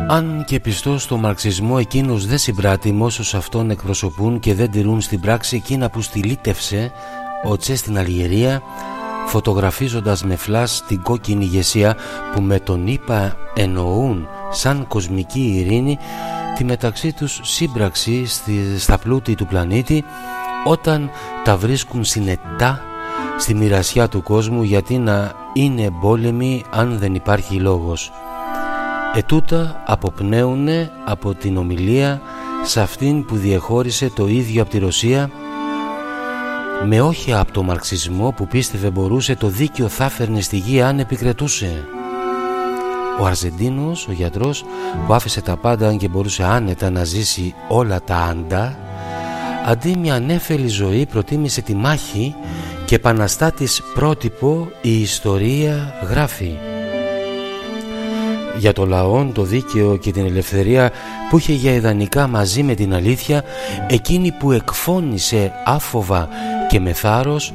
[0.07, 5.01] Αν και πιστός στο μαρξισμό εκείνος δεν συμπράττει με όσους αυτόν εκπροσωπούν και δεν τηρούν
[5.01, 6.91] στην πράξη εκείνα που στυλίτευσε
[7.43, 8.61] ο Τσε στην Αλγερία
[9.27, 11.95] φωτογραφίζοντας με φλάς την κόκκινη ηγεσία
[12.33, 15.97] που με τον είπα εννοούν σαν κοσμική ειρήνη
[16.57, 18.25] τη μεταξύ τους σύμπραξη
[18.77, 20.03] στα πλούτη του πλανήτη
[20.65, 21.09] όταν
[21.43, 22.85] τα βρίσκουν συνετά
[23.41, 28.11] στη μοιρασιά του κόσμου γιατί να είναι εμπόλεμοι αν δεν υπάρχει λόγος.
[29.13, 32.21] Ετούτα αποπνέουνε από την ομιλία
[32.63, 35.29] σε αυτήν που διεχώρισε το ίδιο από τη Ρωσία
[36.87, 40.99] με όχι από το μαρξισμό που πίστευε μπορούσε το δίκαιο θα φέρνει στη γη αν
[40.99, 41.85] επικρετούσε.
[43.19, 44.65] Ο Αρζεντίνος, ο γιατρός
[45.07, 48.77] που άφησε τα πάντα αν και μπορούσε άνετα να ζήσει όλα τα άντα
[49.65, 52.35] αντί μια ανέφελη ζωή προτίμησε τη μάχη
[52.91, 56.57] και επαναστάτης πρότυπο η ιστορία γράφει.
[58.57, 60.91] Για το λαό, το δίκαιο και την ελευθερία
[61.29, 63.43] που είχε για ιδανικά μαζί με την αλήθεια
[63.87, 66.29] εκείνη που εκφώνησε άφοβα
[66.69, 67.53] και με θάρρος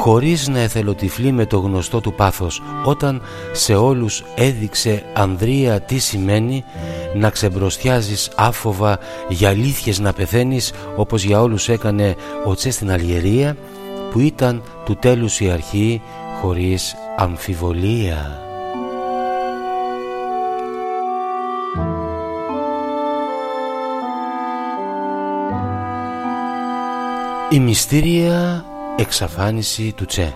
[0.00, 3.22] χωρίς να εθελοτυφλεί με το γνωστό του πάθος όταν
[3.52, 6.64] σε όλους έδειξε Ανδρία τι σημαίνει
[7.14, 12.14] να ξεμπροστιάζεις άφοβα για αλήθειες να πεθαίνεις όπως για όλους έκανε
[12.46, 13.56] ο Τσε στην Αλγερία
[14.12, 16.02] που ήταν του τέλους η αρχή
[16.40, 18.40] χωρίς αμφιβολία.
[27.50, 28.64] Η μυστήρια
[28.96, 30.34] εξαφάνιση του Τσε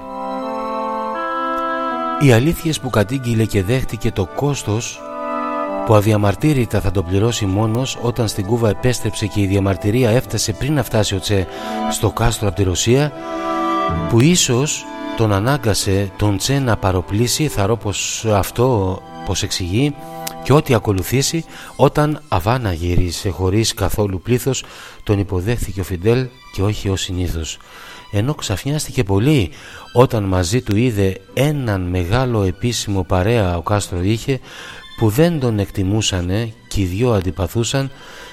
[2.21, 5.01] Οι αλήθειες που κατήγγειλε και δέχτηκε το κόστος
[5.87, 10.75] που αδιαμαρτύρητα θα το πληρώσει μόνος όταν στην Κούβα επέστρεψε και η διαμαρτυρία έφτασε πριν
[10.75, 11.47] να φτάσει ο Τσε
[11.91, 13.13] στο κάστρο από τη Ρωσία
[14.09, 14.85] που ίσως
[15.17, 19.95] τον ανάγκασε τον Τσε να παροπλήσει θα πως αυτό πως εξηγεί
[20.43, 21.45] και ό,τι ακολουθήσει
[21.77, 24.65] όταν Αβάνα γύρισε χωρίς καθόλου πλήθος
[25.03, 27.59] τον υποδέχθηκε ο Φιντέλ και όχι ως συνήθως.
[28.11, 29.51] Ενώ ξαφνιάστηκε πολύ
[29.93, 34.41] όταν μαζί του είδε έναν μεγάλο επίσημο παρέα ο Κάστρο είχε
[34.97, 37.91] που δεν τον εκτιμούσανε και οι δυο αντιπαθούσαν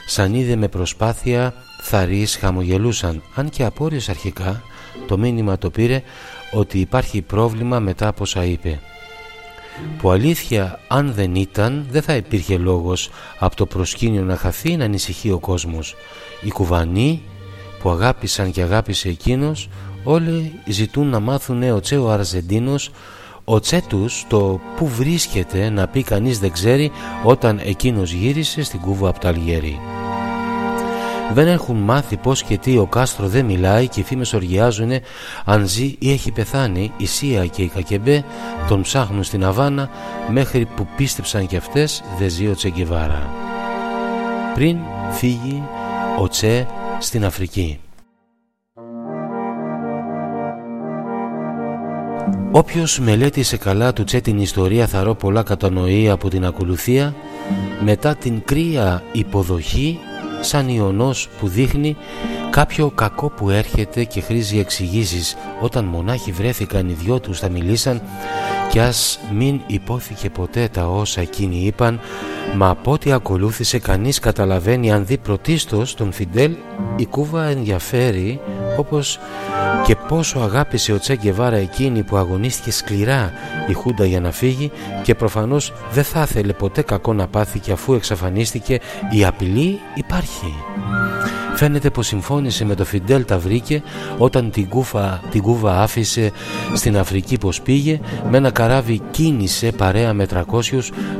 [0.07, 3.21] σαν είδε με προσπάθεια θαρείς χαμογελούσαν.
[3.35, 4.61] Αν και απόρριες αρχικά
[5.07, 6.03] το μήνυμα το πήρε
[6.51, 8.79] ότι υπάρχει πρόβλημα μετά από όσα είπε
[9.97, 13.09] που αλήθεια αν δεν ήταν δεν θα υπήρχε λόγος
[13.39, 15.95] από το προσκήνιο να χαθεί να ανησυχεί ο κόσμος
[16.41, 17.21] οι κουβανοί
[17.79, 19.69] που αγάπησαν και αγάπησε εκείνος
[20.03, 22.91] όλοι ζητούν να μάθουν ο Τσέο Αρζεντίνος
[23.43, 26.91] ο Τσέτους το που βρίσκεται να πει κανείς δεν ξέρει
[27.23, 29.79] όταν εκείνος γύρισε στην Κούβα από τα Αλγέρι.
[31.31, 34.91] Δεν έχουν μάθει πως και τι ο Κάστρο δεν μιλάει και οι φήμες οργιάζουν
[35.45, 38.23] αν ζει ή έχει πεθάνει η Σία και η Κακεμπέ
[38.67, 39.89] τον ψάχνουν στην Αβάνα
[40.31, 43.29] μέχρι που πίστεψαν και αυτές δεν ζει ο Τσεγκεβάρα.
[44.53, 44.77] Πριν
[45.11, 45.63] φύγει
[46.19, 46.67] ο Τσε
[46.99, 47.79] στην Αφρική.
[52.51, 57.15] Όποιος μελέτησε καλά του Τσε την ιστορία θα ρω πολλά κατανοεί από την ακολουθία
[57.83, 59.99] μετά την κρύα υποδοχή
[60.43, 61.97] σαν ιονός που δείχνει
[62.49, 65.35] κάποιο κακό που έρχεται και χρήζει εξηγήσεις.
[65.61, 68.01] Όταν μονάχοι βρέθηκαν οι δυο τους θα μιλήσαν
[68.69, 71.99] κι ας μην υπόθηκε ποτέ τα όσα εκείνοι είπαν
[72.55, 76.55] μα από ό,τι ακολούθησε κανείς καταλαβαίνει αν δει πρωτίστως τον Φιντέλ
[76.95, 78.39] η Κούβα ενδιαφέρει
[78.77, 79.19] όπως
[79.85, 83.31] και πόσο αγάπησε ο Τσέγκεβάρα εκείνη που αγωνίστηκε σκληρά
[83.67, 84.71] η Χούντα για να φύγει
[85.03, 88.79] και προφανώς δεν θα ήθελε ποτέ κακό να πάθει και αφού εξαφανίστηκε
[89.11, 90.53] η απειλή υπάρχει.
[91.63, 93.83] Φαίνεται πως συμφώνησε με το Φιντέλ τα βρήκε
[94.17, 96.31] όταν την, κούφα, την Κούβα άφησε
[96.73, 97.99] στην Αφρική πως πήγε.
[98.29, 100.41] Με ένα καράβι κίνησε παρέα με 300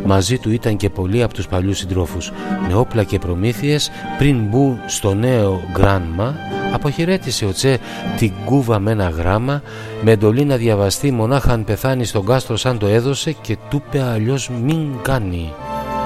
[0.06, 2.32] μαζί του ήταν και πολλοί από τους παλιούς συντρόφους.
[2.68, 6.36] Με όπλα και προμήθειες πριν μπουν στο νέο Γκράνμα
[6.74, 7.80] αποχαιρέτησε ο Τσε
[8.18, 9.61] την Κούβα με ένα γράμμα.
[10.02, 14.02] Με εντολή να διαβαστεί μονάχα αν πεθάνει στον κάστρο σαν το έδωσε και του είπε
[14.02, 15.52] αλλιώς μην κάνει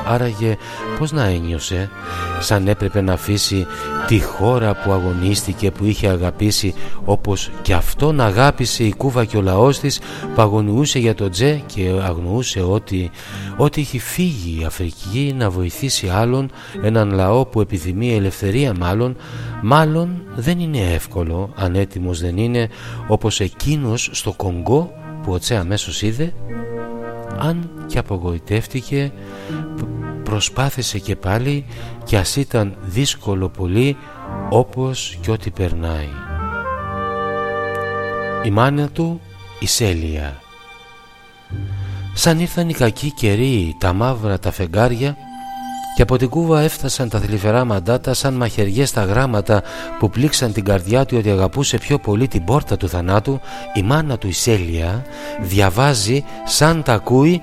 [0.10, 0.58] Άραγε
[1.00, 1.90] πώς να ένιωσε
[2.40, 3.66] σαν έπρεπε να αφήσει
[4.08, 6.74] τη χώρα που αγωνίστηκε που είχε αγαπήσει
[7.06, 10.00] όπως και αυτόν αγάπησε η Κούβα και ο λαός της
[10.36, 13.12] που αγωνιούσε για τον Τζε και αγνοούσε ότι,
[13.58, 16.52] ότι έχει φύγει η Αφρική να βοηθήσει άλλον
[16.82, 19.16] έναν λαό που επιθυμεί ελευθερία μάλλον
[19.62, 22.70] μάλλον δεν είναι εύκολο αν έτοιμος δεν είναι
[23.08, 24.92] όπως εκείνος στο Κονγκό
[25.24, 26.34] που ο Τσε αμέσως είδε
[27.40, 29.12] αν και απογοητεύτηκε
[30.30, 31.66] προσπάθησε και πάλι
[32.04, 33.98] και ας ήταν δύσκολο πολύ
[34.50, 36.10] όπως και ό,τι περνάει.
[38.44, 39.22] Η μάνα του
[39.60, 40.42] η Σέλια
[42.14, 45.18] Σαν ήρθαν οι κακοί καιροί, τα μαύρα τα φεγγάρια
[45.96, 49.64] και από την κούβα έφτασαν τα θλιφερά μαντάτα σαν μαχαιριές τα γράμματα
[50.00, 53.40] που πλήξαν την καρδιά του ότι αγαπούσε πιο πολύ την πόρτα του θανάτου
[53.74, 55.06] η μάνα του η Σέλια
[55.42, 57.42] διαβάζει σαν τα ακούει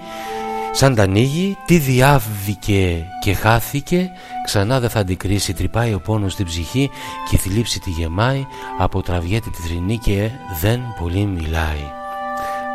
[0.76, 4.10] Σαν τα ανοίγει, τι διάβηκε και χάθηκε
[4.44, 6.90] Ξανά δεν θα αντικρίσει, τρυπάει ο πόνος στην ψυχή
[7.30, 8.46] Και η θλίψη τη γεμάει.
[8.78, 10.30] Από τραβιέται τη θρηνή και
[10.60, 11.90] δεν πολύ μιλάει.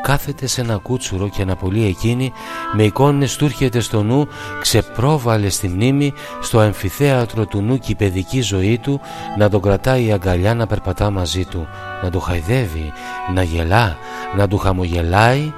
[0.02, 2.32] Κάθεται σε ένα κούτσουρο και αναπολύει εκείνη.
[2.76, 4.28] Με εικόνες του έρχεται στο νου
[4.62, 9.02] Ξεπρόβαλε στη μνήμη Στο αμφιθέατρο του νου και η παιδική ζωή του
[9.38, 11.68] Να τον κρατάει η αγκαλιά να περπατά μαζί του.
[12.04, 12.92] Να το χαϊδεύει,
[13.34, 13.98] να γελά,
[14.38, 15.54] να του χαμογελάει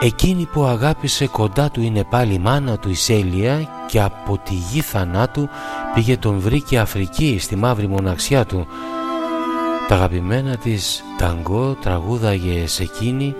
[0.00, 4.54] Εκείνη που αγάπησε κοντά του είναι πάλι η μάνα του η Σέλια και από τη
[4.54, 5.48] γη θανάτου
[5.94, 8.66] πήγε τον βρήκε Αφρική στη μαύρη μοναξιά του.
[9.88, 13.34] Τα αγαπημένα της ταγκό τραγούδαγε σε εκείνη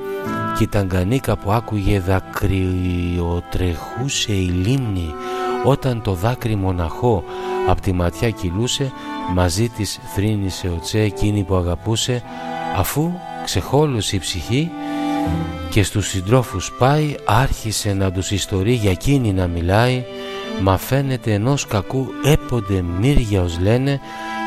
[0.59, 5.15] και η ταγκανίκα που άκουγε δακρυοτρεχούσε η λίμνη
[5.65, 7.25] όταν το δάκρυ μοναχό
[7.69, 8.93] από τη ματιά κυλούσε
[9.35, 12.23] μαζί της θρύνησε ο Τσε εκείνη που αγαπούσε
[12.77, 13.13] αφού
[13.45, 14.71] ξεχόλωσε η ψυχή
[15.71, 20.05] και στους συντρόφους πάει άρχισε να τους ιστορεί για εκείνη να μιλάει
[20.63, 24.01] μα φαίνεται ενός κακού έπονται μύρια ως λένε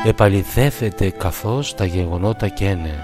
[0.04, 2.98] επαληθεύεται καθώς τα γεγονότα καίνε.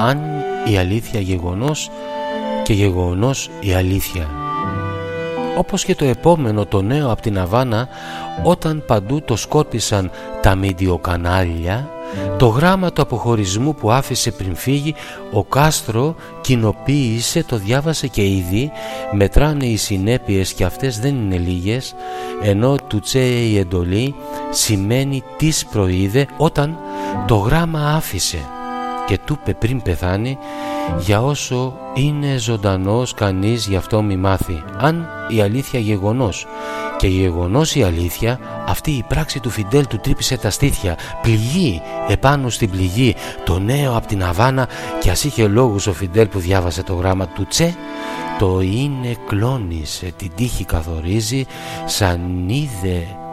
[0.00, 0.20] Αν
[0.64, 1.90] η αλήθεια γεγονός
[2.62, 4.28] και γεγονός η αλήθεια.
[5.58, 7.88] Όπως και το επόμενο το νέο από την Αβάνα
[8.42, 10.10] όταν παντού το σκότισαν
[10.42, 11.90] τα μιντιοκανάλια
[12.38, 14.94] το γράμμα του αποχωρισμού που άφησε πριν φύγει
[15.32, 18.70] ο Κάστρο κοινοποίησε, το διάβασε και ήδη
[19.12, 21.94] μετράνε οι συνέπειες και αυτές δεν είναι λίγες
[22.42, 24.14] ενώ του τσέε η εντολή
[24.50, 26.78] σημαίνει τις προείδε όταν
[27.26, 28.38] το γράμμα άφησε
[29.06, 30.38] και του είπε πριν πεθάνει
[30.98, 34.62] για όσο είναι ζωντανός κανείς γι' αυτό μη μάθει.
[34.78, 36.46] Αν η αλήθεια γεγονός.
[36.98, 40.98] Και γεγονός η αλήθεια αυτή η πράξη του Φιντέλ του τρύπησε τα στήθια.
[41.22, 43.14] Πληγή επάνω στην πληγή
[43.44, 44.68] το νέο από την Αβάνα.
[45.00, 47.74] Και ας είχε λόγους ο Φιντέλ που διάβασε το γράμμα του Τσε
[48.38, 51.44] το είναι κλώνησε την τύχη καθορίζει
[51.86, 53.25] σαν είδε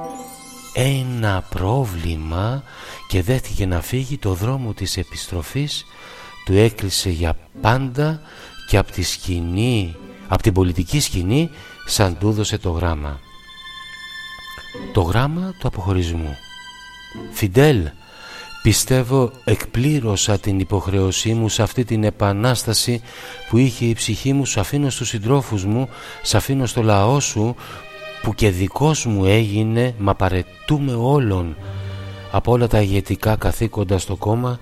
[0.73, 2.63] ένα πρόβλημα
[3.07, 5.85] και δέθηκε να φύγει το δρόμο της επιστροφής
[6.45, 8.21] του έκλεισε για πάντα
[8.67, 9.95] και από τη σκηνή,
[10.27, 11.49] από την πολιτική σκηνή
[11.85, 13.19] σαν του έδωσε το γράμμα.
[14.93, 16.37] Το γράμμα του αποχωρισμού.
[17.31, 17.89] Φιντέλ,
[18.63, 23.01] πιστεύω εκπλήρωσα την υποχρέωσή μου σε αυτή την επανάσταση
[23.49, 25.89] που είχε η ψυχή μου, σ' αφήνω στους συντρόφους μου,
[26.21, 27.55] σ' αφήνω στο λαό σου
[28.23, 31.55] που και δικός μου έγινε, μα παρετούμε όλων
[32.31, 34.59] από όλα τα ηγετικά καθήκοντα στο κόμμα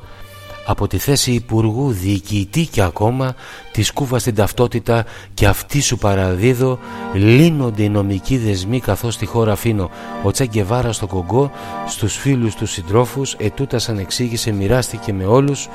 [0.65, 3.35] από τη θέση υπουργού, διοικητή και ακόμα
[3.71, 6.79] της σκούφα στην ταυτότητα και αυτή σου παραδίδω
[7.13, 9.89] λύνονται οι νομικοί δεσμοί καθώς τη χώρα αφήνω.
[10.23, 11.51] Ο Τσέγκεβάρα στο Κογκό
[11.87, 15.69] στους φίλους τους συντρόφους ετούτας σαν εξήγησε μοιράστηκε με όλους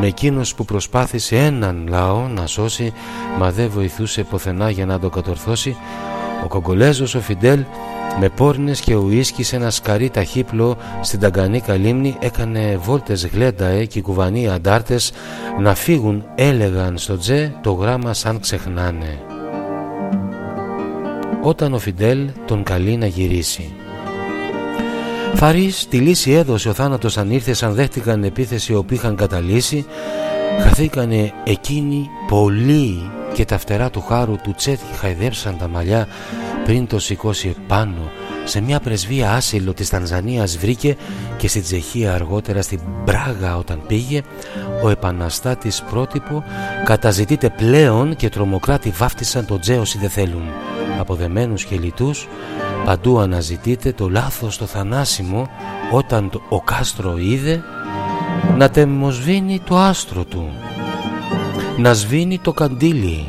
[0.00, 2.92] με εκείνος που προσπάθησε έναν λαό να σώσει
[3.38, 5.76] μα δεν βοηθούσε ποθενά για να το κατορθώσει
[6.44, 7.64] ο Κογκολέζος ο Φιντέλ
[8.20, 13.98] με πόρνες και ουίσκι σε ένα σκαρί ταχύπλο στην Ταγκανίκα λίμνη έκανε βόλτες γλέντα και
[13.98, 15.12] οι κουβανοί αντάρτες
[15.60, 19.18] να φύγουν έλεγαν στο τζε το γράμμα σαν ξεχνάνε.
[21.42, 23.72] Όταν ο Φιντέλ τον καλεί να γυρίσει.
[25.34, 29.84] Φαρής τη λύση έδωσε ο θάνατος αν ήρθες σαν δέχτηκαν επίθεση όπου είχαν καταλύσει
[30.60, 36.08] χαθήκανε εκείνοι πολλοί και τα φτερά του χάρου του τσέτ χαϊδέψαν τα μαλλιά
[36.64, 38.10] πριν το σηκώσει πάνω
[38.44, 40.96] σε μια πρεσβεία άσυλο της Τανζανίας βρήκε
[41.36, 44.22] και στην Τσεχία αργότερα στην Πράγα όταν πήγε
[44.82, 46.44] ο επαναστάτης πρότυπο
[46.84, 50.42] καταζητείται πλέον και τρομοκράτη βάφτισαν το τζέ όσοι δεν θέλουν.
[51.00, 52.28] Αποδεμένους και λιτούς
[52.84, 55.48] παντού αναζητείται το λάθος το θανάσιμο
[55.90, 57.62] όταν το, ο Κάστρο είδε
[58.56, 60.48] να τεμοσβήνει το άστρο του
[61.78, 63.26] να σβήνει το καντήλι.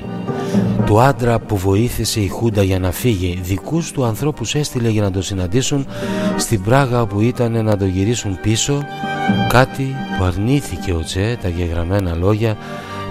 [0.86, 5.12] Του άντρα που βοήθησε η Χούντα για να φύγει δικούς του ανθρώπους έστειλε για να
[5.12, 5.86] το συναντήσουν
[6.38, 8.84] στην Πράγα που ήταν να το γυρίσουν πίσω.
[9.50, 12.58] Κάτι που αρνήθηκε ο Τσε τα γεγραμμένα λόγια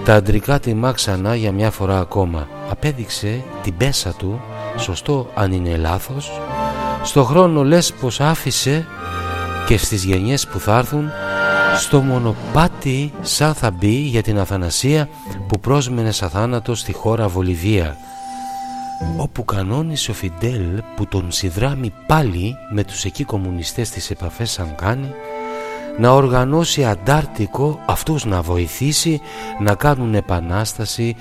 [0.05, 2.47] τα αντρικά τιμά ξανά για μια φορά ακόμα.
[2.69, 4.41] Απέδειξε την πέσα του
[4.77, 6.31] σωστό αν είναι λάθος.
[7.03, 8.85] Στο χρόνο λες πως άφησε
[9.67, 11.09] και στις γενιές που θα έρθουν
[11.77, 15.09] στο μονοπάτι σαν θα μπει για την Αθανασία
[15.47, 17.97] που πρόσμενε σαν θάνατο στη χώρα Βολιβία
[19.17, 24.75] όπου κανόνισε ο Φιντέλ που τον συνδράμει πάλι με τους εκεί κομμουνιστές τις επαφές σαν
[24.75, 25.11] κάνει
[25.97, 29.21] να οργανώσει αντάρτικο αυτούς να βοηθήσει
[29.59, 31.15] να κάνουν επανάσταση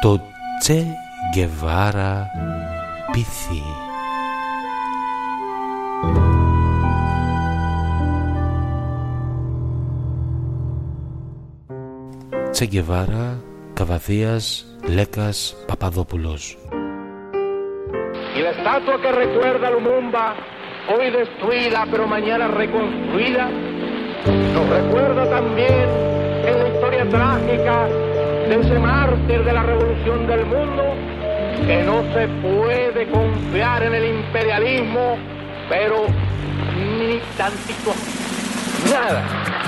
[0.00, 0.20] το
[0.60, 0.86] Τσε
[1.34, 2.26] Γκεβάρα
[12.56, 13.36] Che Guevara,
[13.74, 16.56] Cavacías, Lecas, Papadopoulos.
[18.34, 20.34] Y la estatua que recuerda a Lumumba,
[20.88, 23.50] hoy destruida pero mañana reconstruida,
[24.54, 25.86] nos recuerda también
[26.46, 27.88] en la historia trágica
[28.48, 30.82] de ese mártir de la revolución del mundo,
[31.66, 35.18] que no se puede confiar en el imperialismo,
[35.68, 36.06] pero
[36.98, 37.92] ni tantito,
[38.90, 39.65] nada.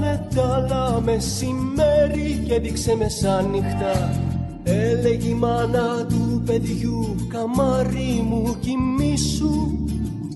[0.00, 0.26] Ήτανε
[0.68, 4.20] τα μεσημέρι και δείξε μεσάνυχτα.
[4.62, 9.78] Έλεγε η μάνα του παιδιού καμάρι μου κοιμήσου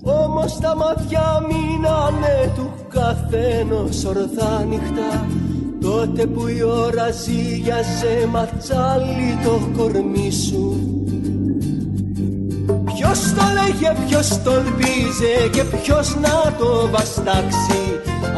[0.03, 5.27] Όμως τα μάτια μείνανε του καθένος ορθά νυχτά
[5.81, 10.79] Τότε που η ώρα ζήγιαζε ματσάλι το κορμί σου
[13.05, 17.81] Ποιος το λέγε, ποιος το ελπίζε και ποιος να το βαστάξει.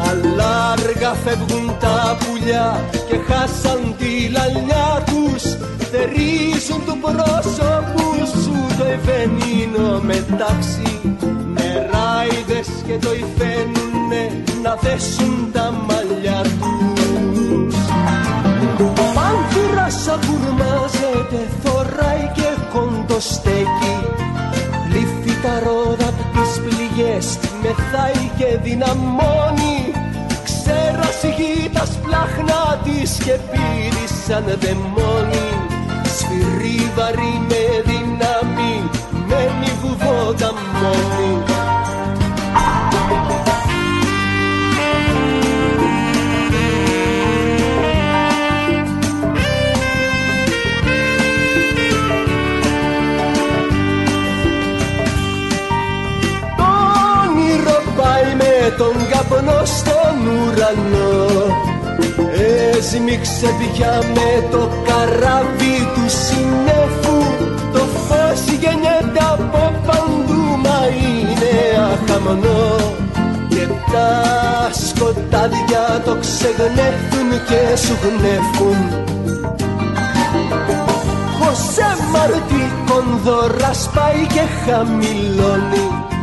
[0.08, 5.42] Αλλά αργά φεύγουν τα πουλιά και χάσαν τη λαλιά τους.
[5.90, 11.16] Θερίζουν του πρόσωπους σου το ευενίνο μετάξι.
[11.54, 14.22] Νεράιδες και το υφαίνουνε
[14.62, 17.74] να δέσουν τα μαλλιά τους.
[19.14, 24.27] Πάνθυρας αγουρμάζεται, θωράει και κοντοστέκει
[27.18, 29.92] πληγές, μεθάει και δυναμώνει
[30.44, 31.34] Ξέρασε
[31.72, 35.48] τα σπλάχνα της και πήρει σαν δαιμόνι.
[36.16, 38.90] Σφυρί βαρύ με δύναμη,
[39.28, 41.77] μένει βουβότα μόνη
[58.78, 61.26] τον καπνό στον ουρανό.
[62.76, 67.18] Έσμιξε πια με το καράβι του συνέφου.
[67.72, 71.54] Το φως γεννιέται από παντού μα είναι
[71.92, 72.76] αχαμνό
[73.48, 74.10] Και τα
[74.86, 78.78] σκοτάδια το ξεγνέφουν και σου γνέφουν.
[81.38, 86.16] Χωσέ Μαρτί κονδωρά σπάει και χαμηλώνει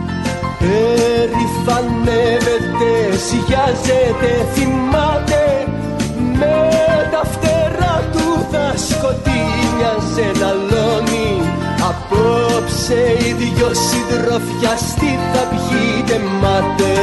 [0.65, 2.91] Περηφανεύεται,
[3.27, 5.43] σιγιάζεται, θυμάται.
[6.39, 6.57] Με
[7.11, 11.31] τα φτερά του θα σκοτεινιάζε να λώνει
[11.89, 16.93] Απόψε οι δυο συντροφιαστοί θα πιείτε μάτε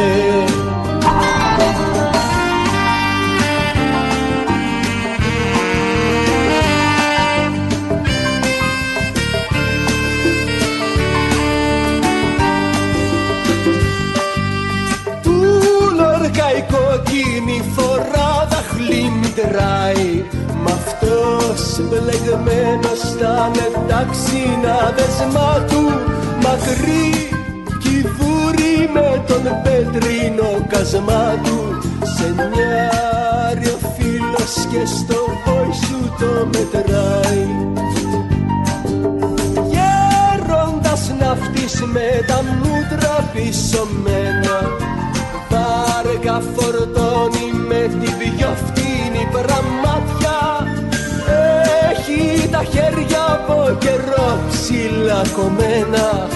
[21.53, 23.51] αυτός μπλεγμένος στα
[24.63, 25.83] να δεσμά του
[26.43, 27.29] Μακρύ
[27.83, 31.59] κυβούρι με τον πετρίνο κασμά του
[32.17, 37.47] Σε νιάρει ο φίλος και στο πόη σου το μετράει.
[39.73, 44.57] Γέροντας ναυτής με τα μούτρα πισωμένα
[45.51, 48.42] Βάργα φορτώνει με τη πιο
[52.63, 56.29] τα χέρια από καιρό ψηλά κομμένα.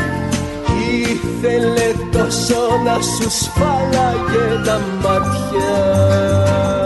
[1.01, 6.86] Ήθελε τόσο να σου σφάλαγε τα μάτια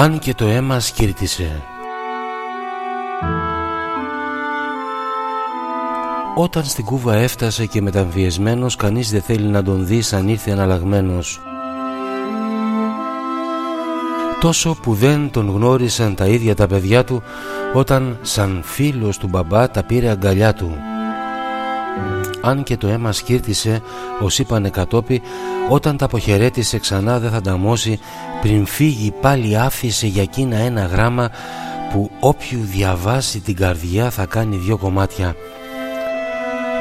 [0.00, 1.62] αν και το αίμα σκύρτησε.
[6.34, 11.40] Όταν στην Κούβα έφτασε και μεταμβιεσμένος κανείς δεν θέλει να τον δει σαν ήρθε αναλλαγμένος.
[14.40, 17.22] Τόσο που δεν τον γνώρισαν τα ίδια τα παιδιά του
[17.74, 20.76] όταν σαν φίλος του μπαμπά τα πήρε αγκαλιά του.
[22.42, 23.82] Αν και το αίμα σκύρτησε,
[24.20, 25.22] ως είπανε κατόπι,
[25.68, 27.98] όταν τα αποχαιρέτησε ξανά δεν θα ταμώσει
[28.40, 31.30] πριν φύγει πάλι άφησε για εκείνα ένα γράμμα
[31.92, 35.34] που όποιου διαβάσει την καρδιά θα κάνει δυο κομμάτια.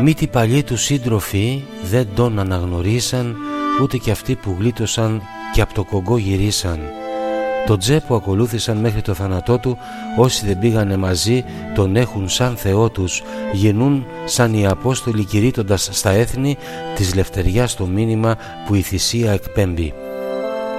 [0.02, 3.36] Μη τι παλιοί τους σύντροφοι δεν τον αναγνωρίσαν
[3.81, 5.22] ούτε και αυτοί που γλίτωσαν
[5.53, 6.80] και από το κογκό γυρίσαν.
[7.69, 9.77] Το τζέ που ακολούθησαν μέχρι το θάνατό του
[10.17, 11.43] όσοι δεν πήγανε μαζί
[11.75, 13.21] τον έχουν σαν Θεό τους
[13.51, 16.57] γεννούν σαν οι Απόστολοι κηρύττοντας στα έθνη
[16.95, 19.93] της λευτεριάς το μήνυμα που η θυσία εκπέμπει.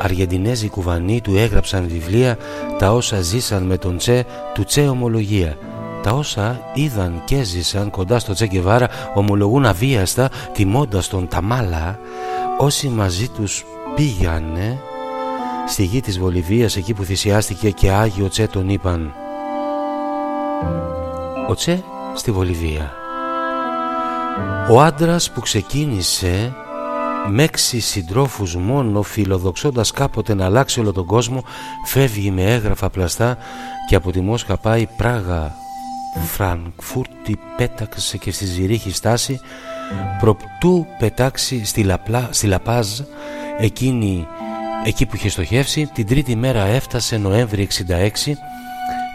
[0.00, 2.36] Αργεντινέζοι κουβανοί του έγραψαν βιβλία
[2.78, 5.56] τα όσα ζήσαν με τον Τσε του Τσε ομολογία.
[6.02, 11.98] Τα όσα είδαν και ζήσαν κοντά στο Τσε Γκεβάρα ομολογούν αβίαστα τιμώντας τον Ταμάλα
[12.58, 13.64] όσοι μαζί τους
[13.94, 14.78] πήγανε
[15.70, 19.12] στη γη της Βολιβίας εκεί που θυσιάστηκε και Άγιο Τσε τον είπαν
[21.48, 21.84] Ο Τσε
[22.14, 22.92] στη Βολιβία.
[24.70, 26.52] Ο άντρας που ξεκίνησε
[27.28, 31.44] με έξι συντρόφους μόνο φιλοδοξώντας κάποτε να αλλάξει όλο τον κόσμο
[31.84, 33.36] φεύγει με έγγραφα πλαστά
[33.88, 35.54] και από τη Μόσχα πάει Πράγα
[36.26, 39.40] Φραγκφούρτη πέταξε και στη Ζηρίχη στάση
[40.20, 42.88] προπτού πετάξει στη, Λαπλά, στη Λαπάζ
[43.58, 44.26] εκείνη,
[44.84, 48.32] εκεί που είχε στοχεύσει την τρίτη μέρα έφτασε Νοέμβρη 66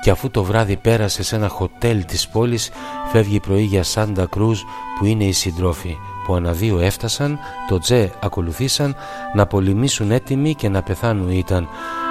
[0.02, 2.70] και αφού το βράδυ πέρασε σε ένα χοτέλ της πόλης
[3.12, 4.60] φεύγει πρωί για Σάντα Κρούζ
[5.00, 8.96] που είναι οι συντρόφοι που αναδύο έφτασαν, το Τζε ακολουθήσαν
[9.34, 11.68] να πολεμήσουν έτοιμοι και να πεθάνουν ήταν.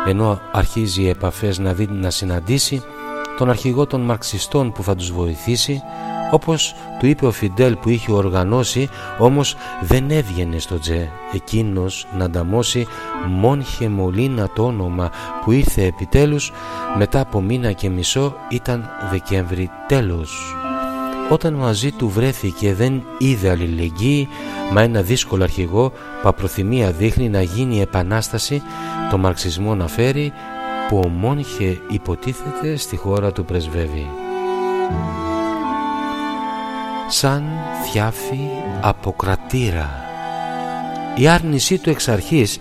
[0.06, 2.82] Ενώ αρχίζει οι επαφές να δει να συναντήσει
[3.38, 5.82] τον αρχηγό των μαρξιστών που θα τους βοηθήσει
[6.34, 8.88] όπως του είπε ο Φιντέλ που είχε οργανώσει
[9.18, 12.86] όμως δεν έβγαινε στο Τζε εκείνος να ανταμώσει
[13.28, 15.10] Μόνχε Μολίνα το όνομα
[15.44, 16.52] που ήρθε επιτέλους
[16.98, 20.56] μετά από μήνα και μισό ήταν Δεκέμβρη τέλος
[21.30, 24.28] όταν μαζί του βρέθηκε δεν είδε αλληλεγγύη
[24.72, 25.90] μα ένα δύσκολο αρχηγό
[26.22, 28.62] που απροθυμία δείχνει να γίνει επανάσταση
[29.10, 30.32] το μαρξισμό να φέρει
[30.88, 34.06] που ο Μόνχε υποτίθεται στη χώρα του πρεσβεύει.
[37.08, 37.44] Σαν
[37.84, 38.48] θιάφη
[38.80, 40.04] αποκρατήρα
[41.16, 42.58] η άρνησή του εξ αρχής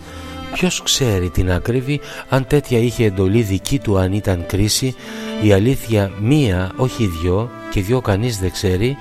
[0.54, 2.00] Ποιος ξέρει την ακρίβη
[2.30, 4.96] αν τέτοια είχε εντολή δική του αν ήταν κρίση.
[5.42, 8.98] Η αλήθεια μία όχι δυο και δυο κανείς δεν ξέρει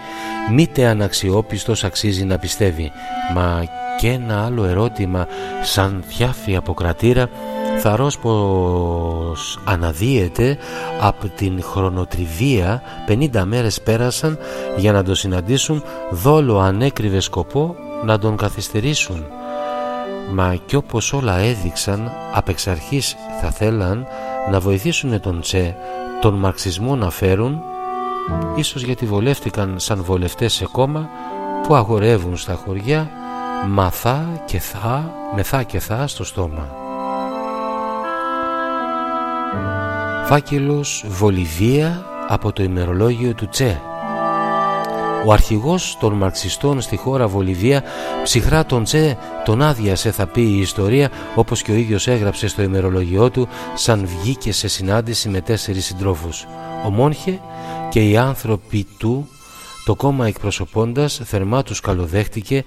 [0.52, 2.90] μήτε αναξιόπιστος αξίζει να πιστεύει.
[3.34, 3.64] Μα
[3.98, 5.26] και ένα άλλο ερώτημα
[5.62, 7.28] σαν θιάφη αποκρατήρα
[7.84, 10.58] θαρός πως αναδύεται
[11.00, 14.38] από την χρονοτριβία 50 μέρες πέρασαν
[14.76, 19.24] για να το συναντήσουν δόλο ανέκριβε σκοπό να τον καθυστερήσουν
[20.32, 24.06] μα κι όπως όλα έδειξαν απ' εξ αρχής θα θέλαν
[24.50, 25.76] να βοηθήσουν τον Τσε
[26.20, 27.62] τον μαρξισμό να φέρουν
[28.56, 31.08] ίσως γιατί βολεύτηκαν σαν βολευτές σε κόμμα
[31.62, 33.10] που αγορεύουν στα χωριά
[33.68, 36.82] μαθά και θα, μεθά και θα στο στόμα.
[40.24, 43.80] Φάκελος Βολιβία από το ημερολόγιο του Τσε
[45.26, 47.82] ο αρχηγός των μαρξιστών στη χώρα Βολιβία
[48.22, 52.62] ψυχρά τον Τσε τον άδειασε θα πει η ιστορία όπως και ο ίδιος έγραψε στο
[52.62, 56.46] ημερολογιό του σαν βγήκε σε συνάντηση με τέσσερις συντρόφους.
[56.86, 57.40] Ο Μόνχε
[57.90, 59.28] και οι άνθρωποι του
[59.84, 62.64] το κόμμα εκπροσωπώντας θερμά τους καλοδέχτηκε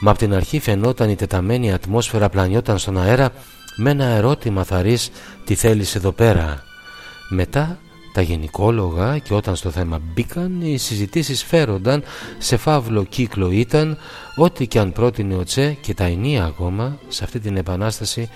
[0.00, 3.30] μα από την αρχή φαινόταν η τεταμένη ατμόσφαιρα πλανιόταν στον αέρα
[3.76, 5.10] με ένα ερώτημα θαρής
[5.44, 6.62] τι θέλεις εδώ πέρα;
[7.28, 7.78] Μετά
[8.12, 12.02] τα γενικόλογα και όταν στο θέμα μπήκαν οι συζητήσεις φέρονταν
[12.38, 13.98] σε φαύλο κύκλο ήταν
[14.36, 18.28] ό,τι και αν πρότεινε ο Τσε και τα ενία ακόμα σε αυτή την επανάσταση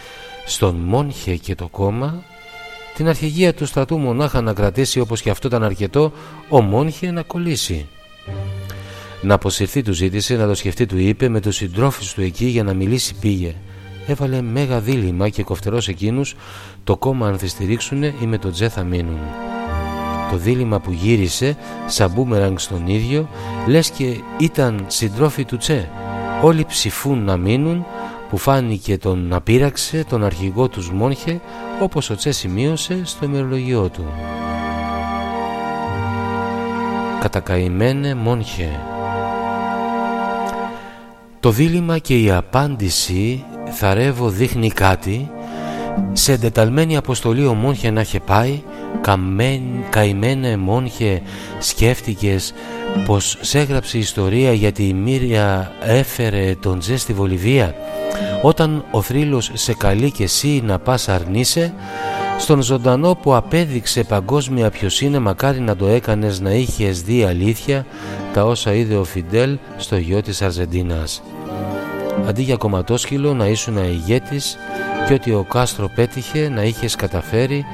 [0.47, 2.23] στον Μόνχε και το κόμμα
[2.97, 6.12] την αρχηγία του στρατού μονάχα να κρατήσει όπως και αυτό ήταν αρκετό
[6.49, 7.87] ο Μόνχε να κολλήσει.
[9.23, 12.62] Να αποσυρθεί του ζήτησε, να το σκεφτεί του είπε με τους συντρόφους του εκεί για
[12.62, 13.55] να μιλήσει πήγε.
[14.11, 16.37] Έβαλε μέγα δίλημα και κοφτερός εκείνους
[16.85, 19.19] το κόμμα αν θα στηρίξουν ή με το Τσε θα μείνουν.
[20.31, 21.57] Το δίλημα που γύρισε
[21.87, 23.28] σαν μπούμεραγκ στον ίδιο
[23.66, 25.89] λες και ήταν συντρόφοι του Τσε.
[26.43, 27.85] Όλοι ψηφούν να μείνουν
[28.28, 31.41] που φάνηκε τον να πείραξε τον αρχηγό τους Μόνχε
[31.81, 34.05] όπως ο Τσε σημείωσε στο ημερολογιό του.
[37.20, 38.81] Κατακαημένε Μόνχε
[41.41, 45.31] Το δίλημα και η απάντηση θαρεύω δείχνει κάτι.
[46.13, 48.63] Σε εντεταλμένη αποστολή ο Μόνχε να είχε πάει
[49.91, 51.23] καημένε Μόνχε
[51.59, 52.55] σκέφτηκες
[53.07, 57.75] πως έγραψε ιστορία γιατί η Μύρια έφερε τον Τζε στη Βολιβία.
[58.43, 61.75] Όταν ο θρύλος σε καλεί και εσύ να πας αρνείσαι
[62.39, 67.87] στον ζωντανό που απέδειξε παγκόσμια ποιος είναι μακάρι να το έκανες να είχες δει αλήθεια
[68.33, 71.23] τα όσα είδε ο Φιντέλ στο γιο της Αρζεντίνας
[72.27, 74.57] αντί για κομματόσκυλο να ήσουν ηγέτης
[75.07, 77.65] και ότι ο Κάστρο πέτυχε να είχες καταφέρει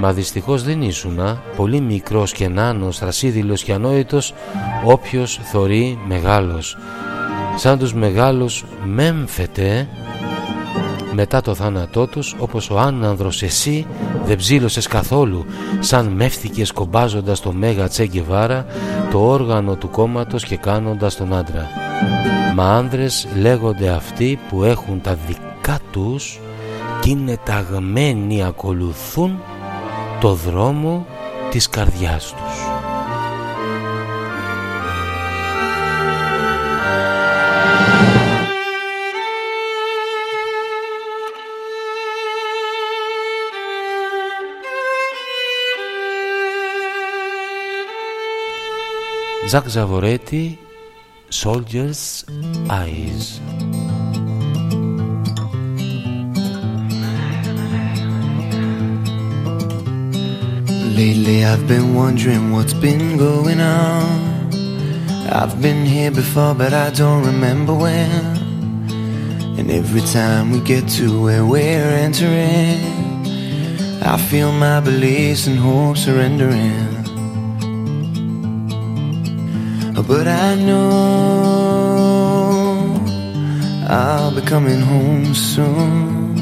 [0.00, 4.34] μα δυστυχώς δεν ήσουνα πολύ μικρός και νάνος, θρασίδηλος και ανόητος
[4.84, 6.76] όποιος θωρεί μεγάλος.
[7.56, 9.88] Σαν τους μεγάλους μέμφεται
[11.14, 13.86] μετά το θάνατό τους όπως ο άνανδρος εσύ
[14.24, 15.44] δεν ψήλωσες καθόλου.
[15.80, 18.66] Σαν μεύθηκες κομπάζοντας το Μέγα Τσέγκεβάρα
[19.10, 21.91] το όργανο του κόμματος και κάνοντας τον άντρα
[22.54, 26.40] μα άνδρες λέγονται αυτοί που έχουν τα δικά τους
[27.00, 29.42] και είναι ταγμένοι ακολουθούν
[30.20, 31.06] το δρόμο
[31.50, 32.72] της καρδιάς τους.
[49.48, 50.58] Ζακ Ζαβορέτη
[51.32, 52.24] Soldier's
[52.68, 53.40] Eyes.
[60.94, 64.52] Lately I've been wondering what's been going on.
[65.32, 68.10] I've been here before but I don't remember when.
[69.58, 72.80] And every time we get to where we're entering
[74.02, 77.01] I feel my beliefs and hope surrendering
[80.08, 80.90] But I know
[83.88, 86.36] I'll be coming home soon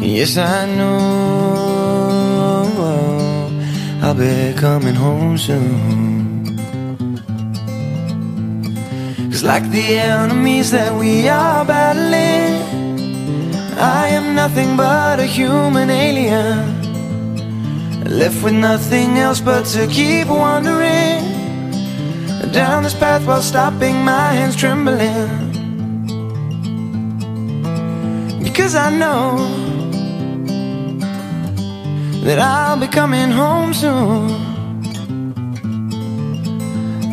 [0.00, 1.22] Yes I know
[4.02, 6.44] I'll be coming home soon.
[9.30, 12.52] Cause like the enemies that we are battling,
[13.78, 16.71] I am nothing but a human alien.
[18.12, 21.24] Left with nothing else but to keep wandering
[22.52, 25.28] down this path while stopping my hands trembling.
[28.42, 29.38] Because I know
[32.24, 34.30] that I'll be coming home soon.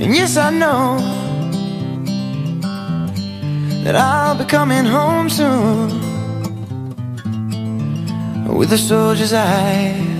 [0.01, 0.99] And yes, I know
[3.85, 5.89] that I'll be coming home soon
[8.57, 10.18] with a soldier's eyes,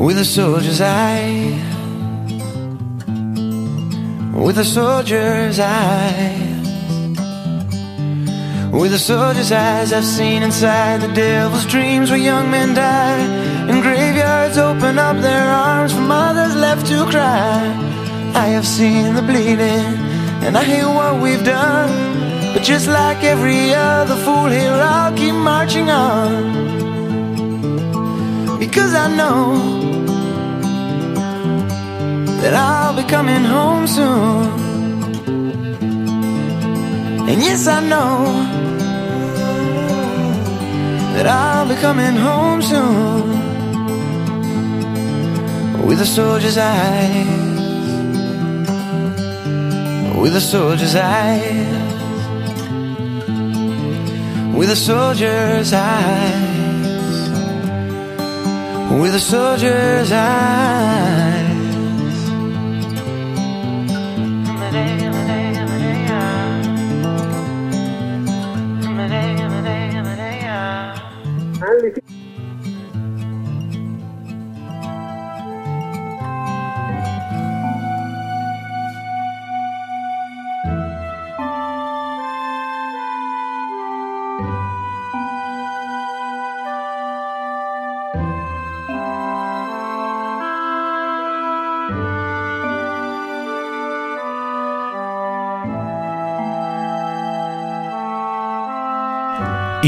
[0.00, 1.60] with a soldier's eyes,
[4.34, 6.48] with a soldier's eyes.
[8.72, 13.18] With a soldier's eyes, I've seen inside the devil's dreams where young men die,
[13.68, 17.60] and graveyards open up their arms for mothers left to cry.
[18.34, 19.98] I have seen the bleeding,
[20.44, 21.90] and I hear what we've done.
[22.54, 26.70] But just like every other fool here, I'll keep marching on.
[28.58, 29.89] Because I know
[32.42, 34.70] that I'll be coming home soon.
[37.28, 38.24] And yes, I know
[41.14, 43.50] that I'll be coming home soon
[45.86, 47.26] with a soldier's eyes,
[50.22, 51.66] with a soldier's eyes,
[54.56, 56.50] with a soldier's eyes,
[59.00, 61.29] with a soldier's eyes.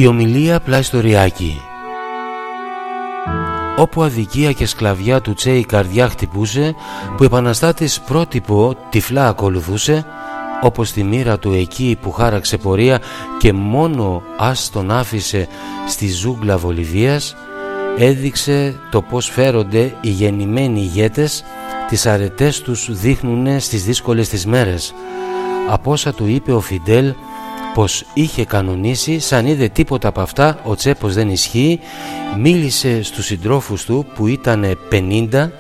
[0.03, 1.61] Η ομιλία πλαϊστοριάκη
[3.77, 6.75] Όπου αδικία και σκλαβιά του Τσέ η καρδιά χτυπούσε
[7.17, 10.07] Που επαναστάτης πρότυπο τυφλά ακολουθούσε
[10.63, 13.01] Όπως τη μοίρα του εκεί που χάραξε πορεία
[13.39, 15.49] Και μόνο ας τον άφησε
[15.89, 17.37] στη ζούγκλα Βολιβίας
[17.99, 21.45] Έδειξε το πως φέρονται οι γεννημένοι ηγέτες
[21.89, 24.95] Τις αρετές τους δείχνουνε στις δύσκολες τις μέρες.
[25.69, 27.15] Από όσα του είπε ο Φιντέλ
[27.75, 31.81] πως είχε κανονίσει σαν είδε τίποτα από αυτά ο Τσέπος δεν ισχύει.
[32.39, 35.51] Μίλησε στους συντρόφους του που ήταν 50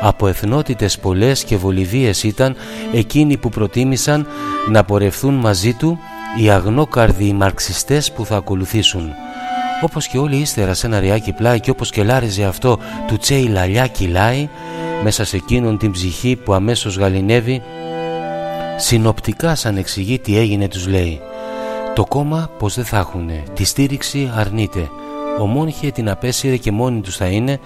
[0.00, 2.56] από εθνότητες πολλές και βολιβίες ήταν
[2.92, 4.26] εκείνοι που προτίμησαν
[4.70, 5.98] να πορευθούν μαζί του
[6.40, 9.10] οι αγνόκαρδοι οι μαρξιστές που θα ακολουθήσουν.
[9.82, 13.46] Όπως και όλοι ύστερα σε ένα ριάκι πλάι και όπως και λάριζε αυτό του τσέι
[13.46, 14.48] λαλιά κυλάει
[15.02, 17.62] μέσα σε εκείνον την ψυχή που αμέσως γαλινεύει
[18.76, 21.20] συνοπτικά σαν εξηγεί τι έγινε τους λέει
[21.94, 23.30] το κόμμα πως δεν θα έχουν.
[23.54, 24.90] Τη στήριξη αρνείται.
[25.40, 27.60] Ο Μόνχε την απέσυρε και μόνοι τους θα είναι.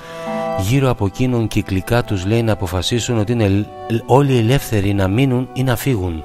[0.61, 3.67] Γύρω από εκείνον κυκλικά τους λέει να αποφασίσουν ότι είναι
[4.07, 6.25] όλοι ελεύθεροι να μείνουν ή να φύγουν.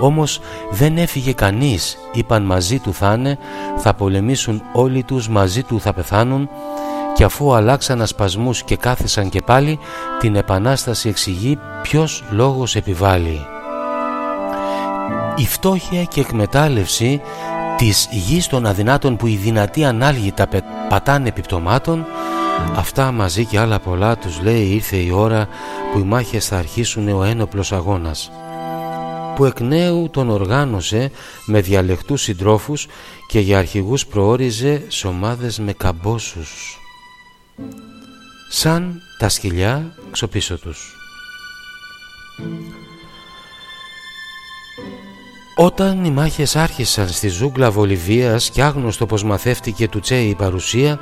[0.00, 0.40] Όμως
[0.70, 3.38] δεν έφυγε κανείς, είπαν μαζί του θα είναι,
[3.76, 6.48] θα πολεμήσουν όλοι τους, μαζί του θα πεθάνουν
[7.14, 9.78] και αφού αλλάξαν ασπασμούς και κάθισαν και πάλι,
[10.20, 13.46] την επανάσταση εξηγεί ποιος λόγος επιβάλλει
[15.36, 17.20] η φτώχεια και εκμετάλλευση
[17.76, 20.48] της γης των αδυνάτων που οι δυνατοί ανάλγητα
[20.88, 22.06] πατάνε επιπτωμάτων
[22.74, 25.48] αυτά μαζί και άλλα πολλά τους λέει ήρθε η ώρα
[25.92, 28.30] που οι μάχες θα αρχίσουν ο ένοπλος αγώνας
[29.34, 31.10] που εκ νέου τον οργάνωσε
[31.46, 32.86] με διαλεκτούς συντρόφους
[33.28, 36.78] και για αρχηγούς προόριζε σε ομάδες με καμπόσους
[38.48, 40.96] σαν τα σκυλιά ξοπίσω τους.
[45.56, 50.98] Όταν οι μάχες άρχισαν στη ζούγκλα Βολιβίας και άγνωστο πως μαθεύτηκε του Τσέ η παρουσία,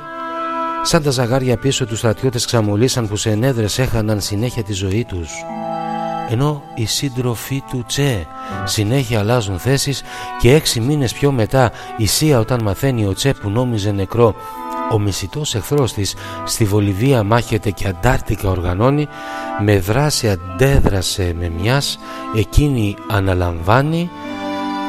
[0.83, 5.31] σαν τα ζαγάρια πίσω τους στρατιώτες ξαμολύσαν που σε ενέδρες έχαναν συνέχεια τη ζωή τους.
[6.29, 8.27] Ενώ οι σύντροφοί του Τσέ
[8.63, 10.01] συνέχεια αλλάζουν θέσεις
[10.39, 14.35] και έξι μήνες πιο μετά η Σία όταν μαθαίνει ο Τσέ που νόμιζε νεκρό
[14.91, 16.15] ο μισητός εχθρός της
[16.45, 19.07] στη Βολιβία μάχεται και αντάρτικα οργανώνει
[19.63, 21.99] με δράση αντέδρασε με μιας
[22.35, 24.09] εκείνη αναλαμβάνει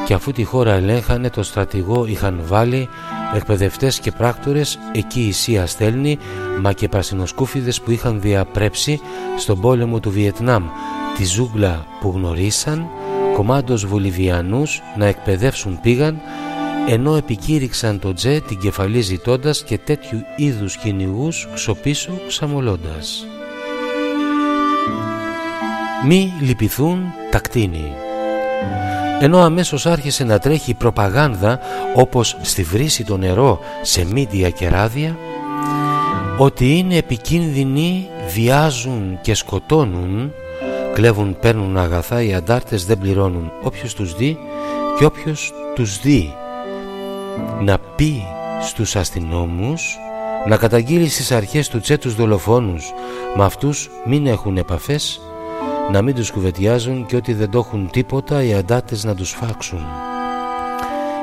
[0.05, 2.89] και αφού τη χώρα ελέγχανε το στρατηγό είχαν βάλει
[3.35, 6.17] εκπαιδευτές και πράκτορες εκεί η Σία στέλνει
[6.61, 8.99] μα και πρασινοσκούφιδες που είχαν διαπρέψει
[9.37, 10.63] στον πόλεμο του Βιετνάμ
[11.17, 12.87] τη ζούγκλα που γνωρίσαν
[13.33, 16.21] κομμάτος Βολιβιανούς να εκπαιδεύσουν πήγαν
[16.87, 23.25] ενώ επικήρυξαν το τζε την κεφαλή ζητώντας και τέτοιου είδους κυνηγούς ξοπίσω ξαμολώντας.
[26.05, 28.04] Μη λυπηθούν τα κτίνη.
[29.19, 31.59] Ενώ αμέσως άρχισε να τρέχει η προπαγάνδα
[31.95, 35.17] όπως στη βρύση το νερό σε μύδια και ράδια
[36.37, 40.31] ότι είναι επικίνδυνοι, βιάζουν και σκοτώνουν
[40.95, 43.51] κλέβουν, παίρνουν αγαθά, οι αντάρτες δεν πληρώνουν.
[43.63, 44.37] Όποιος τους δει
[44.97, 46.35] και όποιος τους δει
[47.61, 48.23] να πει
[48.61, 49.97] στους αστυνόμους
[50.47, 52.93] να καταγγείλει στις αρχές του τσέ τους δολοφόνους
[53.35, 55.21] με αυτούς μην έχουν επαφές
[55.91, 59.85] να μην τους κουβετιάζουν και ότι δεν το έχουν τίποτα οι αντάτες να τους φάξουν.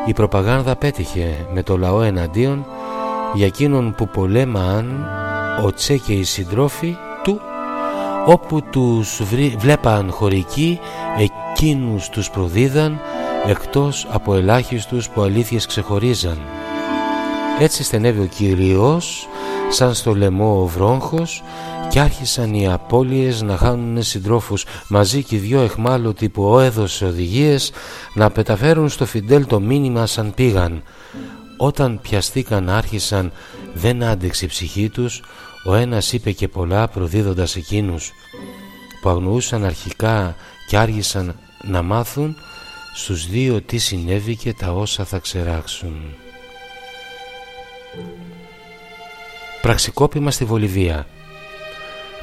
[0.07, 2.67] Η προπαγάνδα πέτυχε με το λαό εναντίον
[3.35, 5.07] για εκείνον που πολέμαν
[5.65, 7.41] ο Τσέ και οι συντρόφοι του
[8.27, 9.23] όπου τους
[9.57, 10.79] βλέπαν χωρικοί
[11.19, 13.01] εκείνους τους προδίδαν
[13.47, 16.39] εκτός από ελάχιστους που αλήθειες ξεχωρίζαν.
[17.63, 19.29] Έτσι στενεύει ο Κύριος
[19.71, 21.43] σαν στο λαιμό ο βρόγχος
[21.91, 27.73] και άρχισαν οι απώλειες να χάνουν συντρόφους μαζί και οι δυο εχμάλωτοι που έδωσε οδηγίες
[28.15, 30.83] να πεταφέρουν στο Φιντέλ το μήνυμα σαν πήγαν.
[31.57, 33.33] Όταν πιαστήκαν άρχισαν
[33.75, 35.23] δεν άντεξε η ψυχή τους
[35.65, 38.13] ο ένας είπε και πολλά προδίδοντας εκείνους
[39.03, 40.37] που αγνοούσαν αρχικά
[40.69, 42.37] και άργησαν να μάθουν
[42.95, 46.22] στους δύο τι συνέβη και τα όσα θα ξεράξουν.
[49.63, 51.07] Πραξικόπημα στη Βολιβία.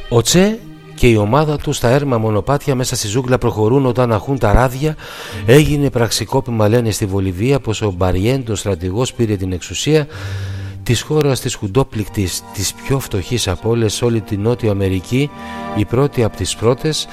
[0.10, 0.60] Ο Τσε
[0.96, 4.96] και η ομάδα του στα έρμα μονοπάτια μέσα στη ζούγκλα προχωρούν όταν αχούν τα ράδια.
[5.46, 10.08] Έγινε πραξικόπημα λένε στη Βολιβία πως ο Μπαριέντο στρατηγός πήρε την εξουσία
[10.84, 15.30] της χώρας της χουντόπληκτης της πιο φτωχής από όλες όλη την Νότια Αμερική
[15.76, 17.08] η πρώτη από τις πρώτες.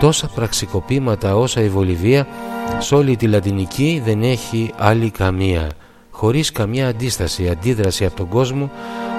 [0.00, 2.26] Τόσα πραξικοπήματα όσα η Βολιβία
[2.78, 5.68] σε όλη τη Λατινική δεν έχει άλλη καμία
[6.16, 8.70] χωρίς καμιά αντίσταση, αντίδραση από τον κόσμο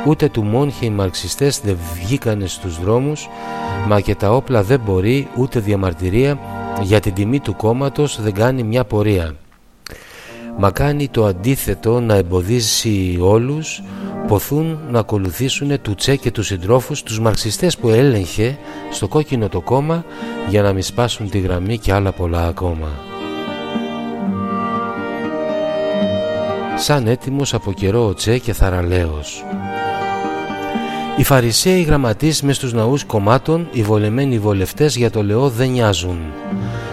[0.06, 3.30] ούτε του μόνχε οι μαρξιστές δεν βγήκανε στους δρόμους
[3.88, 6.40] μα και τα όπλα δεν μπορεί ούτε διαμαρτυρία
[6.82, 9.36] για την τιμή του κόμματος δεν κάνει μια πορεία
[10.58, 13.82] μα κάνει το αντίθετο να εμποδίσει όλους
[14.28, 18.58] ποθούν να ακολουθήσουν του Τσέ και τους συντρόφους τους μαρξιστές που έλεγχε
[18.92, 20.06] στο κόκκινο το κόμμα
[20.50, 23.15] για να μην σπάσουν τη γραμμή και άλλα πολλά ακόμα.
[26.78, 29.46] Σαν έτοιμος από καιρό ο Τσέ και θαραλέος.
[31.18, 36.20] Οι Φαρισαίοι γραμματείς μες στους ναούς κομμάτων, οι βολεμένοι βολευτές για το λαιό δεν νοιάζουν.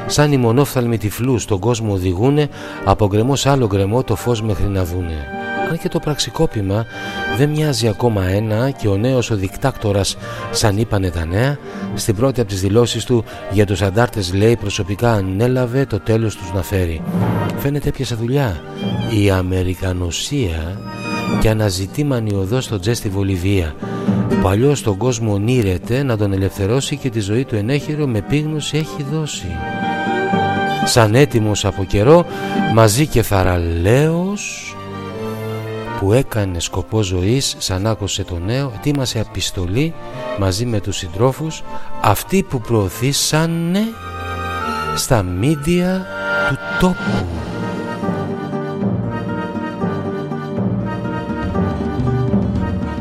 [0.06, 2.48] Σαν οι μονόφθαλμοι τυφλούς στον κόσμο οδηγούνε,
[2.84, 5.26] από γκρεμό σε άλλο γκρεμό το φως μέχρι να δούνε.
[5.72, 6.86] Αν και το πραξικόπημα
[7.36, 10.16] δεν μοιάζει ακόμα ένα και ο νέος ο δικτάκτορας
[10.50, 11.58] σαν είπανε τα νέα,
[11.94, 16.52] στην πρώτη από τις δηλώσεις του για τους αντάρτες λέει προσωπικά ανέλαβε το τέλος τους
[16.52, 17.02] να φέρει.
[17.58, 18.60] Φαίνεται έπιασε δουλειά.
[19.22, 20.80] Η Αμερικανοσία
[21.40, 23.74] και αναζητεί μανιωδό στο τζε στη Βολιβία
[24.40, 28.76] που αλλιώς τον κόσμο ονείρεται να τον ελευθερώσει και τη ζωή του ενέχειρο με πείγνωση
[28.76, 29.46] έχει δώσει
[30.84, 32.26] σαν έτοιμος από καιρό
[32.74, 34.61] μαζί και θαραλέος
[36.02, 39.94] που έκανε σκοπό ζωής σαν άκουσε το νέο ετοίμασε απιστολή
[40.38, 41.62] μαζί με τους συντρόφους
[42.00, 43.80] αυτοί που προωθήσανε
[44.94, 46.06] στα μίντια
[46.48, 47.26] του τόπου.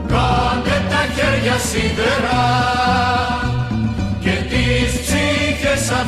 [0.07, 2.41] Κάντε τα χέρια σίδερα
[4.19, 6.07] και τις ψύχες σαν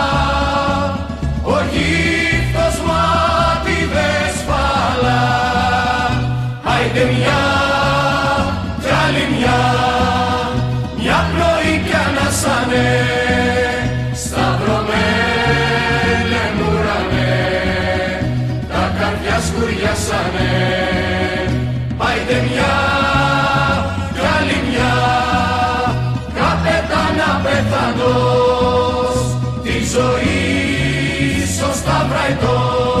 [29.91, 33.00] ζωή σωστά βραϊτός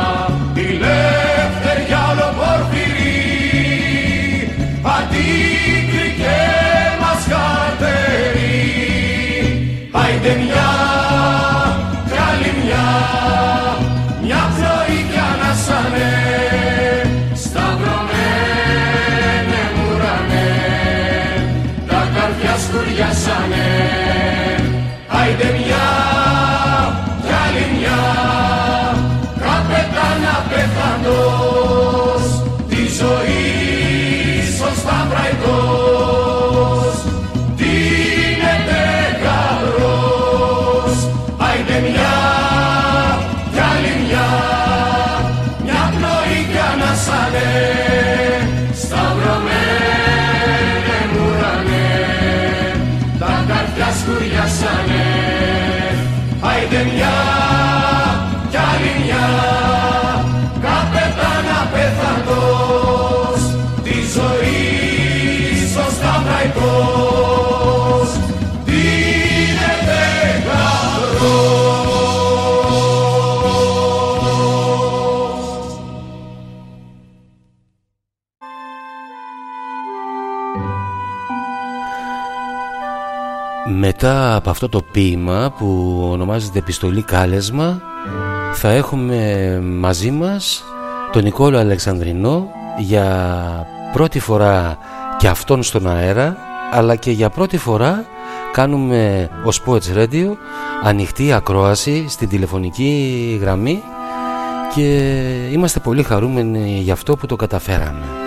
[14.23, 16.20] μια μια πνοή κι ανάσανε
[83.83, 87.81] Μετά από αυτό το ποίημα που ονομάζεται επιστολή κάλεσμα
[88.53, 90.63] θα έχουμε μαζί μας
[91.11, 92.47] τον Νικόλο Αλεξανδρινό
[92.79, 94.77] για πρώτη φορά
[95.17, 96.37] και αυτόν στον αέρα
[96.71, 98.05] αλλά και για πρώτη φορά
[98.51, 100.35] κάνουμε ως Poets Radio
[100.83, 103.83] ανοιχτή ακρόαση στην τηλεφωνική γραμμή
[104.75, 105.11] και
[105.51, 108.20] είμαστε πολύ χαρούμενοι για αυτό που το καταφέραμε.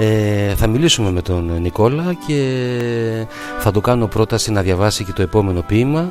[0.00, 3.26] Ε, θα μιλήσουμε με τον Νικόλα και
[3.58, 6.10] θα του κάνω πρόταση να διαβάσει και το επόμενο ποίημα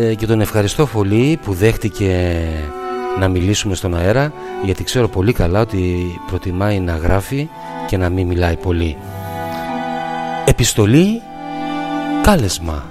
[0.00, 2.42] ε, και τον ευχαριστώ πολύ που δέχτηκε
[3.18, 4.32] να μιλήσουμε στον αέρα
[4.64, 7.48] γιατί ξέρω πολύ καλά ότι προτιμάει να γράφει
[7.86, 8.96] και να μην μιλάει πολύ.
[10.44, 11.22] Επιστολή
[12.22, 12.84] κάλεσμα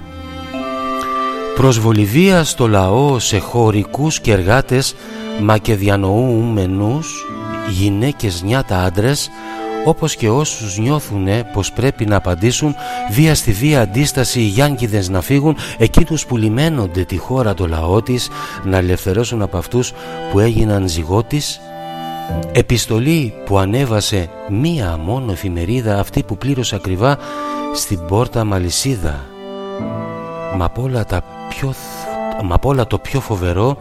[1.54, 4.94] Προς Βολιβία στο λαό σε χωρικούς και εργάτες
[5.40, 7.26] μα και διανοούμενους
[7.68, 9.30] γυναίκες νιάτα άντρες
[9.84, 12.74] όπως και όσους νιώθουνε πως πρέπει να απαντήσουν
[13.10, 18.02] βία στη βία αντίσταση οι Γιάνκιδες να φύγουν εκείνους που λιμένονται τη χώρα το λαό
[18.02, 18.28] της
[18.64, 19.92] να ελευθερώσουν από αυτούς
[20.30, 21.60] που έγιναν ζυγότης
[22.52, 27.18] επιστολή που ανέβασε μία μόνο εφημερίδα αυτή που πλήρωσε ακριβά
[27.74, 29.24] στην πόρτα Μαλισίδα.
[30.56, 31.74] Μα απ' όλα, τα πιο,
[32.44, 33.78] μα απ' όλα το πιο φοβερό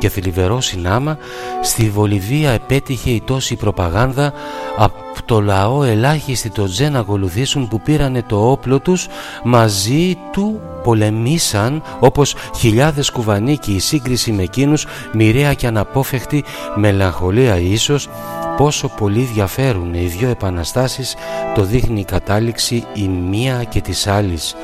[0.00, 1.18] και θλιβερό συνάμα
[1.62, 4.32] στη Βολιβία επέτυχε η τόση προπαγάνδα
[4.76, 9.06] από το λαό ελάχιστοι το τζέ να ακολουθήσουν που πήρανε το όπλο τους
[9.44, 17.58] μαζί του πολεμήσαν όπως χιλιάδες κουβανοί και η σύγκριση με εκείνους μοιραία και αναπόφευκτη μελαγχολία
[17.58, 18.08] ίσως
[18.56, 21.14] πόσο πολύ διαφέρουν οι δύο επαναστάσεις
[21.54, 24.54] το δείχνει η κατάληξη η μία και της άλλης.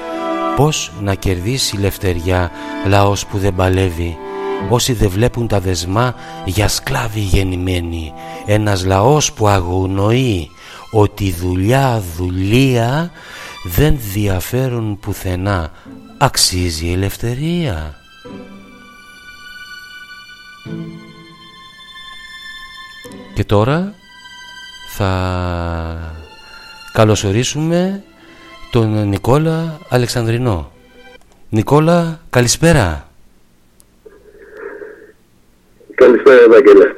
[0.57, 2.51] Πως να κερδίσει η λευτεριά
[2.87, 4.17] λαός που δεν παλεύει
[4.69, 8.13] Όσοι δεν βλέπουν τα δεσμά για σκλάβοι γεννημένοι
[8.47, 10.51] Ένας λαός που αγνοεί
[10.91, 13.11] ότι δουλειά δουλεία
[13.65, 15.71] δεν διαφέρουν πουθενά
[16.19, 17.95] Αξίζει η ελευθερία
[23.37, 23.95] Και τώρα
[24.97, 25.11] θα
[26.93, 28.03] καλωσορίσουμε
[28.71, 30.71] τον Νικόλα Αλεξανδρινό.
[31.49, 33.06] Νικόλα, καλησπέρα.
[35.97, 36.97] Καλησπέρα, Ευαγγέλα.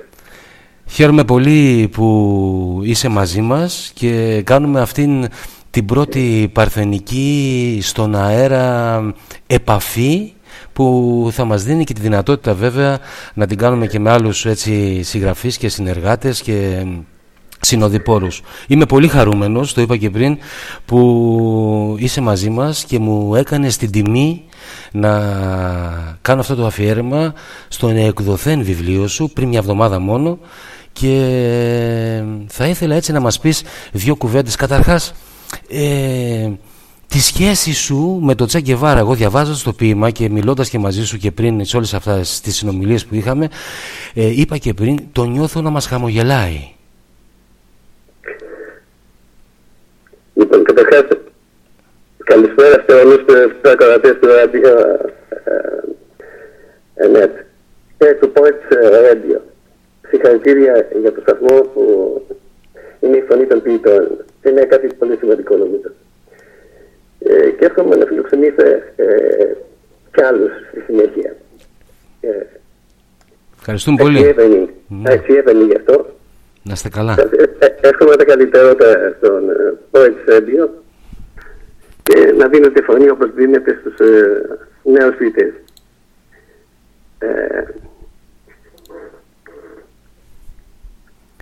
[0.87, 5.27] Χαίρομαι πολύ που είσαι μαζί μας και κάνουμε αυτήν
[5.71, 9.01] την πρώτη παρθενική στον αέρα
[9.47, 10.33] επαφή
[10.73, 12.99] που θα μας δίνει και τη δυνατότητα βέβαια
[13.35, 16.87] να την κάνουμε και με άλλους έτσι, συγγραφείς και συνεργάτες και
[17.61, 18.43] συνοδοιπόρους.
[18.67, 20.39] Είμαι πολύ χαρούμενος, το είπα και πριν,
[20.85, 24.43] που είσαι μαζί μας και μου έκανες την τιμή
[24.93, 25.11] να
[26.23, 27.35] κάνω αυτό το αφιέρεμα
[27.69, 30.39] στον εκδοθέν βιβλίο σου πριν μια εβδομάδα μόνο
[30.93, 33.63] και θα ήθελα έτσι να μας πεις
[33.93, 34.55] δύο κουβέντες.
[34.57, 35.13] Καταρχάς,
[35.69, 36.51] ε,
[37.09, 38.99] τη σχέση σου με τον Τσε Γκεβάρα.
[38.99, 42.57] Εγώ διαβάζοντας το ποίημα και μιλώντας και μαζί σου και πριν σε όλες αυτές τις
[42.57, 43.49] συνομιλίες που είχαμε,
[44.15, 46.69] ε, είπα και πριν, το νιώθω να μας χαμογελάει.
[50.39, 51.07] Λοιπόν, καταρχάς,
[52.25, 54.99] καλησπέρα σε όλους τους ακροατές του Ράδιο
[56.95, 57.37] ΕΝΕΤ
[57.99, 58.73] και του Poets
[59.07, 59.41] Radio.
[60.09, 61.83] Συγχαρητήρια για το σταθμό που
[63.01, 64.25] είναι η φωνή των ποιητών.
[64.43, 65.91] Είναι κάτι πολύ σημαντικό νομίζω.
[67.19, 69.05] Ε, και εύχομαι να φιλοξενήσετε ε,
[70.13, 71.37] κι άλλους στη συνέχεια.
[72.21, 72.29] Ε,
[73.59, 74.35] Ευχαριστούμε πολύ.
[75.07, 76.07] Αεξιεύενη γι' αυτό.
[76.63, 77.17] Να είστε καλά.
[77.59, 78.71] Ε, εύχομαι τα καλύτερα
[79.17, 79.43] στον
[79.91, 80.69] Poets Radio
[82.03, 84.41] και να δίνετε φωνή όπως δίνετε στους ε,
[84.83, 85.53] νέους ποιητές.
[87.19, 87.63] Ε,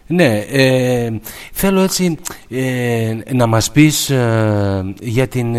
[0.08, 1.10] Ναι, ε,
[1.52, 2.18] θέλω έτσι
[2.50, 5.56] ε, να μας πεις ε, για την...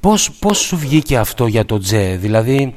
[0.00, 2.74] Πώς, πώς σου βγήκε αυτό για το τζε, δηλαδή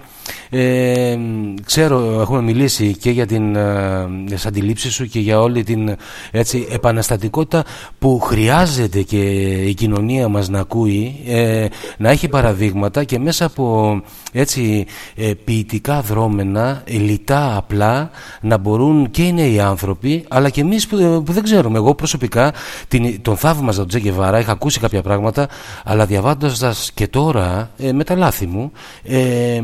[0.49, 1.17] ε,
[1.65, 4.07] ξέρω, έχουμε μιλήσει και για την ε,
[4.45, 5.95] αντιλήψεις σου και για όλη την
[6.31, 7.63] έτσι, επαναστατικότητα
[7.99, 9.19] που χρειάζεται και
[9.51, 11.65] η κοινωνία μας να ακούει, ε,
[11.97, 18.09] να έχει παραδείγματα και μέσα από έτσι ε, ποιητικά δρόμενα, λιτά απλά,
[18.41, 21.77] να μπορούν και οι νέοι άνθρωποι, αλλά και εμείς που, δεν ξέρουμε.
[21.77, 22.53] Εγώ προσωπικά
[22.87, 25.47] την, τον θαύμαζα τον Τζέκε Βάρα, είχα ακούσει κάποια πράγματα,
[25.83, 28.71] αλλά διαβάζοντας και τώρα, ε, με τα λάθη μου,
[29.03, 29.61] ε,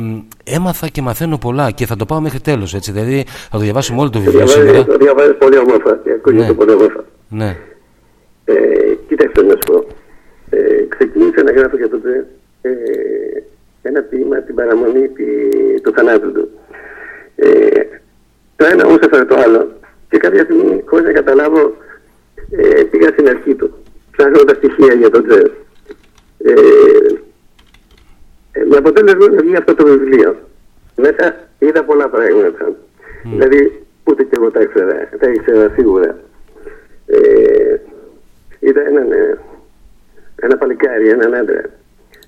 [0.76, 4.00] έμαθα και μαθαίνω πολλά και θα το πάω μέχρι τέλος, έτσι, δηλαδή θα το διαβάσουμε
[4.00, 4.86] όλο το βιβλίο σήμερα.
[4.86, 6.54] Το διαβάζεις πολύ όμορφα, ακούγεται ναι.
[6.54, 7.04] πολύ όμορφα.
[7.30, 7.58] Ναι.
[8.46, 8.54] Ε,
[9.08, 9.86] κοίταξε να σου πω.
[10.50, 12.28] Ε, ξεκίνησα να γράφω για τότε
[12.62, 12.72] ε,
[13.82, 15.26] ένα ποίημα την παραμονή τη,
[15.82, 16.50] του θανάτου του.
[17.36, 17.48] Ε,
[18.56, 19.72] το ένα όμως έφερε το άλλο
[20.10, 21.74] και κάποια στιγμή χωρίς να καταλάβω
[22.52, 23.74] ε, πήγα στην αρχή του
[24.12, 25.46] ψάχνω τα στοιχεία για τον τζερ.
[26.38, 26.54] Ε,
[28.52, 30.36] ε, με αποτέλεσμα να βγει αυτό το βιβλίο.
[30.96, 32.68] Μέσα είδα πολλά πράγματα.
[32.68, 32.76] Mm.
[33.24, 36.18] Δηλαδή ούτε και εγώ τα ήξερα, τα ήξερα σίγουρα.
[37.06, 37.78] Ε,
[38.60, 39.38] είδα έναν, ε,
[40.36, 41.62] ένα παλικάρι, έναν άντρα.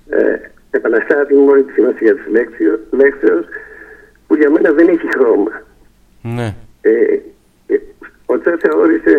[0.10, 0.40] Ε,
[0.72, 2.24] επαναστάτη μόλις τη σημασία της
[2.92, 3.44] λέξεω
[4.28, 5.62] που για μένα δεν έχει χρώμα.
[6.22, 6.56] Ναι.
[6.82, 7.20] Ε,
[7.68, 7.80] ε,
[8.26, 9.16] ο Τσε θεώρησε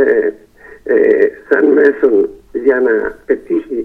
[0.85, 0.95] ε,
[1.49, 3.85] σαν μέσον για να πετύχει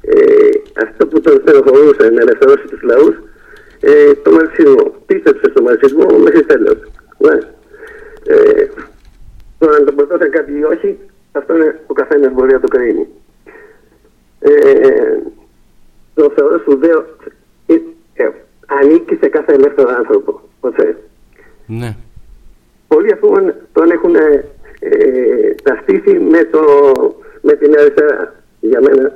[0.00, 3.16] ε, αυτό που τον στενοχωρούσε να ελευθερώσει τους λαούς
[3.84, 4.94] ε, το μαρξισμό.
[5.06, 6.78] Πίστεψε στο μαρξισμό μέχρι τέλος.
[7.18, 7.38] Ναι.
[8.26, 8.66] Ε,
[9.58, 10.98] το να τον προτώσαν κάτι ή όχι,
[11.32, 13.06] αυτό είναι ο καθένας μπορεί να το κρίνει.
[14.40, 15.18] Ε,
[16.14, 17.06] το θεωρώ σπουδαίο.
[17.66, 17.74] Ε,
[18.14, 18.30] ε,
[18.66, 20.40] ανήκει σε κάθε ελεύθερο άνθρωπο.
[20.60, 20.96] Ποτέ.
[21.66, 21.96] Ναι.
[22.88, 23.28] Πολλοί αφού
[23.72, 24.44] τον έχουν ε,
[25.62, 26.62] ταυτίσει με, το,
[27.40, 28.34] με την αριστερά.
[28.60, 29.12] Για μένα,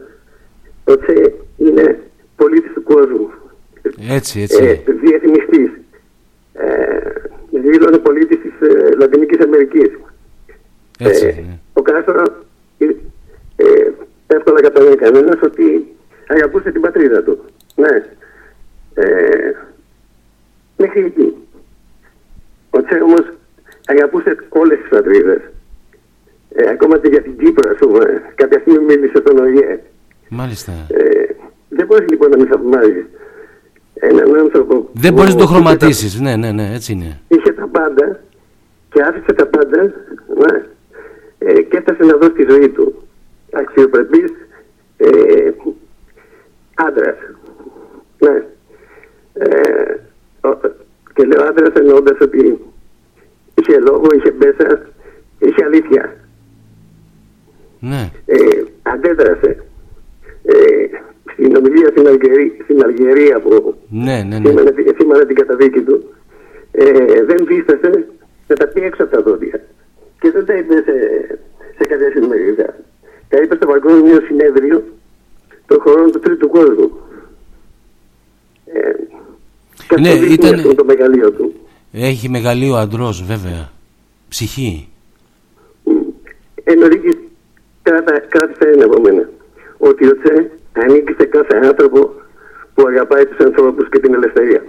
[0.84, 2.00] ο Τσε είναι
[2.36, 3.30] πολίτης του κόσμου.
[4.08, 4.64] Έτσι, έτσι.
[4.64, 5.70] Ε, διεθνιστής.
[6.52, 6.98] Ε,
[7.50, 9.90] δήλωνε πολίτης της ε, Λατινικής Αμερικής.
[10.98, 11.58] Έτσι, ε, ναι.
[11.72, 12.22] Ο Κάστρο
[12.78, 12.84] ε,
[13.56, 13.92] ε,
[14.26, 15.94] εύκολα καταλαβαίνει κανένας ότι
[16.26, 17.44] αγαπούσε την πατρίδα του.
[17.74, 18.04] Ναι.
[18.94, 19.52] Ε,
[20.76, 21.34] μέχρι εκεί.
[22.70, 23.32] Ο Τσε όμως
[23.86, 25.40] αγαπούσε όλες τις πατρίδες.
[26.54, 28.22] Ε, ακόμα και για την Κύπρο, ας πούμε.
[28.34, 29.80] Κάποια στιγμή μίλησε στον ΟΗΕ.
[30.28, 30.72] Μάλιστα.
[30.72, 31.34] Ε,
[31.68, 33.04] δεν μπορείς λοιπόν να μην θαυμάζεις
[34.00, 34.88] έναν άνθρωπο.
[34.92, 36.20] Δεν μπορείς να το χρωματίσεις.
[36.20, 37.20] Ναι, ναι, ναι, έτσι είναι.
[37.28, 38.20] Είχε τα πάντα
[38.88, 39.82] και άφησε τα πάντα
[40.38, 40.64] ναι,
[41.38, 42.94] ε, και έφτασε να δώσει τη ζωή του.
[43.52, 44.32] Αξιοπρεπής
[44.96, 45.50] ε,
[46.74, 47.16] άντρας.
[48.18, 48.44] Ναι.
[49.32, 50.00] Ε,
[50.40, 50.56] ο,
[51.14, 52.58] και λέω ο άντρας εννοώντας ότι
[53.54, 54.86] είχε λόγο, είχε μπέσα,
[55.38, 56.16] είχε αλήθεια.
[57.80, 58.10] Ναι.
[58.26, 58.36] Ε,
[58.82, 59.64] αντέδρασε.
[60.42, 60.86] Ε,
[61.36, 64.48] στην ομιλία στην, Αλγερία, στην Αλγερία που Ναι, ναι, ναι.
[64.48, 65.96] σήμανε, σήμανε την καταδίκη του,
[66.70, 66.90] ε,
[67.28, 67.90] δεν δίστασε
[68.48, 69.60] να τα πει έξω από τα δόντια.
[70.20, 70.94] Και δεν τα είπε σε,
[71.76, 72.76] σε κάποια συνομιλία.
[73.28, 74.82] Τα είπε στο Παγκόσμιο Συνέδριο
[75.66, 76.90] των χωρών του Τρίτου Κόσμου.
[78.66, 78.90] Ε,
[79.88, 81.54] και Ναι, αυτό δείχνει ήταν- αυτό το μεγαλείο του.
[81.92, 83.70] Έχει μεγαλείο αντρός βέβαια.
[84.28, 84.88] Ψυχή.
[86.64, 87.14] Ενωρίκης
[87.82, 89.28] κράτα, κράτησε ένα από μένα.
[89.78, 90.50] Ότι ο Τσε
[90.82, 91.98] ανήκει σε κάθε άνθρωπο
[92.74, 94.62] που αγαπάει τους ανθρώπους και την ελευθερία.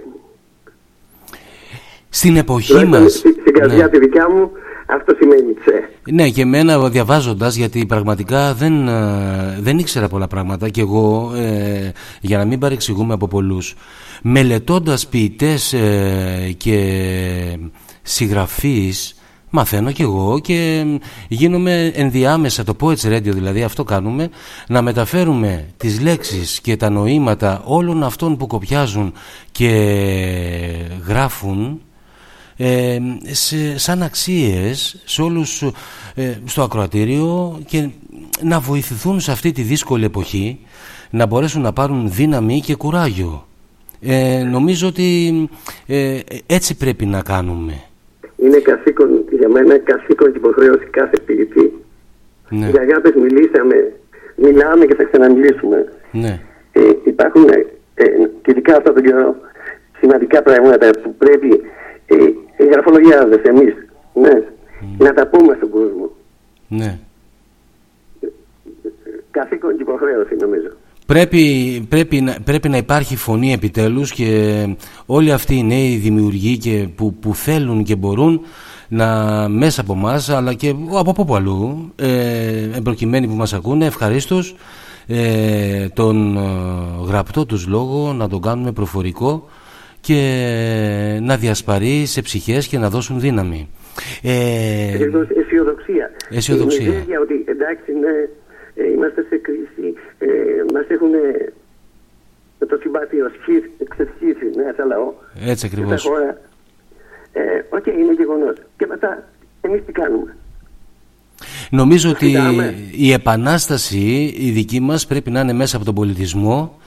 [2.08, 3.12] Στην εποχή Τουλάχιστον μας...
[3.12, 4.50] στη- Στην καρδιά τη δικιά μου
[4.86, 5.88] αυτό σημαίνει Τσε.
[6.12, 11.92] Ναι, και εμένα διαβάζοντας, γιατί πραγματικά δεν, ε, δεν ήξερα πολλά πράγματα και εγώ, ε,
[12.20, 13.74] για να μην παρεξηγούμε από πολλούς,
[14.22, 16.78] μελετώντας ποιητές ε, και
[18.02, 19.17] συγγραφείς,
[19.50, 20.84] μαθαίνω κι εγώ και
[21.28, 24.28] γίνομαι ενδιάμεσα, το Poets Radio δηλαδή, αυτό κάνουμε,
[24.68, 29.12] να μεταφέρουμε τις λέξεις και τα νοήματα όλων αυτών που κοπιάζουν
[29.52, 29.70] και
[31.06, 31.80] γράφουν
[32.56, 35.62] ε, σε, σαν αξίες σε όλους
[36.14, 37.88] ε, στο ακροατήριο και
[38.42, 40.58] να βοηθηθούν σε αυτή τη δύσκολη εποχή
[41.10, 43.46] να μπορέσουν να πάρουν δύναμη και κουράγιο.
[44.00, 45.48] Ε, νομίζω ότι
[45.86, 47.82] ε, έτσι πρέπει να κάνουμε.
[48.36, 51.72] Είναι καθήκον για μένα, καθήκον και υποχρέωση κάθε ποιητή.
[52.48, 53.92] Ναι, Για αγάπες μιλήσαμε,
[54.36, 55.92] μιλάμε και θα ξαναμιλήσουμε.
[56.12, 56.40] ναι,
[56.72, 58.04] Ε, υπάρχουν ε, ε,
[58.42, 59.36] και ειδικά αυτόν τον καιρό
[60.00, 61.60] σημαντικά πράγματα που πρέπει
[62.06, 62.14] ε,
[62.58, 63.74] οι γραφολογιάδες εμείς
[64.14, 64.42] ναι,
[64.98, 66.10] να τα πούμε στον κόσμο.
[66.68, 66.98] ναι.
[69.30, 70.68] Καθήκον και υποχρέωση νομίζω.
[71.06, 71.42] Πρέπει,
[71.88, 74.30] πρέπει, να, πρέπει να υπάρχει φωνή επιτέλους και
[75.06, 78.40] όλοι αυτοί οι νέοι δημιουργοί και που, που θέλουν και μπορούν
[78.88, 84.56] να μέσα από εμάς, αλλά και από από αλλού ε, εμπροκειμένοι που μας ακούνε ευχαρίστως
[85.06, 86.40] ε, τον ε,
[87.06, 89.48] γραπτό τους λόγο να τον κάνουμε προφορικό
[90.00, 93.68] και να διασπαρεί σε ψυχές και να δώσουν δύναμη.
[94.22, 96.10] Ε, Ακριβώς αισιοδοξία.
[96.30, 96.84] αισιοδοξία.
[96.84, 98.28] Η μιζέρια ότι εντάξει ναι,
[98.74, 100.28] ε, είμαστε σε κρίση, ε,
[100.72, 101.52] μας έχουν ε,
[102.66, 105.12] το συμπάτιο σχίσει, ξεσχίσει ναι, σαν λαό.
[105.46, 106.00] έτσι και ακριβώς.
[106.00, 106.40] Στα χώρα.
[107.38, 108.56] Ε, Οκ, είναι γεγονός.
[108.76, 109.28] Και μετά
[109.60, 110.36] εμείς τι κάνουμε;
[111.70, 112.74] Νομίζω ότι Κοιτάμε.
[112.90, 116.78] η επανάσταση η δική μας πρέπει να είναι μέσα από τον πολιτισμό,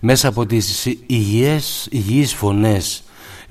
[0.00, 3.02] μέσα από τις υγιές, υγιείς φωνές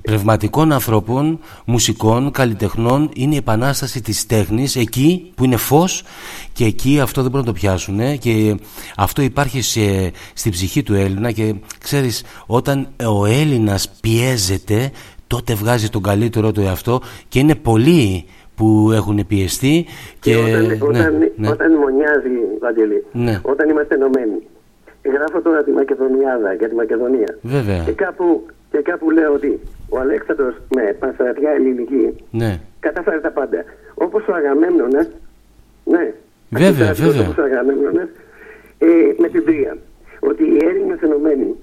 [0.08, 6.04] πνευματικών ανθρώπων, μουσικών, καλλιτεχνών είναι η επανάσταση της τέχνης εκεί που είναι φως
[6.54, 8.56] και εκεί αυτό δεν μπορούν να το πιάσουν ε, και
[8.98, 14.92] αυτό υπάρχει σε, στην ψυχή του Έλληνα και ξέρεις όταν ο Έλληνας πιέζεται
[15.28, 18.26] τότε βγάζει τον καλύτερο του εαυτό και είναι πολλοί
[18.56, 19.86] που έχουν πιεστεί
[20.20, 21.50] και, όταν, ναι, όταν, ναι.
[21.50, 23.40] όταν μονιάζει, Βαγγελή, Ναι.
[23.42, 24.40] όταν είμαστε ενωμένοι.
[25.04, 27.38] Γράφω τώρα τη Μακεδονιάδα για τη Μακεδονία.
[27.42, 27.84] Βέβαια.
[27.84, 32.60] Και κάπου, και κάπου λέω ότι ο Αλέξανδρος με πανσαρατιά ελληνική ναι.
[32.80, 33.64] κατάφερε τα πάντα.
[33.94, 35.08] Όπως ο Αγαμέμνονας,
[35.84, 36.14] ναι.
[36.50, 37.22] Βέβαια, Ακριβώς βέβαια.
[37.30, 38.08] Όπως ο Αγαμέμνονας,
[38.78, 39.78] ε, με την τρία.
[40.20, 41.56] Ότι οι Έλληνες ενωμένοι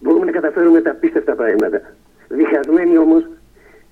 [0.00, 1.80] μπορούμε να καταφέρουμε τα απίστευτα πράγματα.
[2.38, 3.22] Διχασμένοι όμως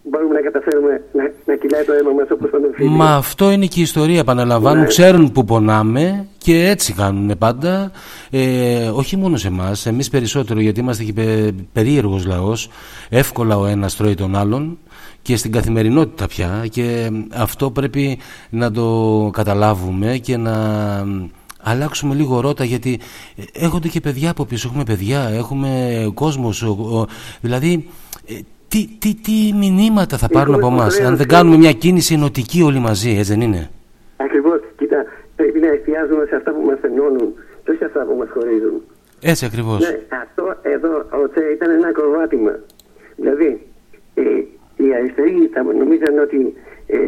[0.03, 2.91] μπορούμε να καταφέρουμε να, να κυλάει το αίμα μας όπως τον εμφύλιο.
[2.91, 4.87] Μα αυτό είναι και η ιστορία, επαναλαμβάνουν, Ναι.
[4.87, 7.91] ξέρουν που πονάμε και έτσι κάνουν πάντα.
[8.31, 12.69] Ε, όχι μόνο σε εμάς, εμείς περισσότερο γιατί είμαστε και πε, περίεργος λαός.
[13.09, 14.79] Εύκολα ο ένας τρώει τον άλλον
[15.23, 16.65] και στην καθημερινότητα πια.
[16.71, 18.19] Και αυτό πρέπει
[18.51, 20.57] να το καταλάβουμε και να
[21.63, 23.01] αλλάξουμε λίγο ρότα γιατί
[23.53, 24.69] έχονται και παιδιά από πίσω.
[24.69, 26.65] Έχουμε παιδιά, έχουμε κόσμος.
[27.41, 28.08] Δηλαδή, ε,
[28.69, 32.79] τι, τι, τι μηνύματα θα πάρουν από εμάς, αν δεν κάνουμε μια κίνηση ενωτική όλοι
[32.79, 33.71] μαζί, έτσι δεν είναι;
[34.17, 35.05] Ακριβώς, κοίτα,
[35.37, 38.83] πρέπει να εστιάζουμε σε αυτά που μας ενώνουν και όχι σε αυτά που μας χωρίζουν.
[39.21, 39.79] Έτσι ακριβώς.
[39.79, 42.59] Ναι, αυτό εδώ ο Τσε ήταν ένα ακροβάτημα.
[43.17, 43.67] Δηλαδή,
[44.15, 44.23] ε,
[44.77, 46.55] οι αριστεροί θα νομίζαν ότι
[46.87, 46.99] ε,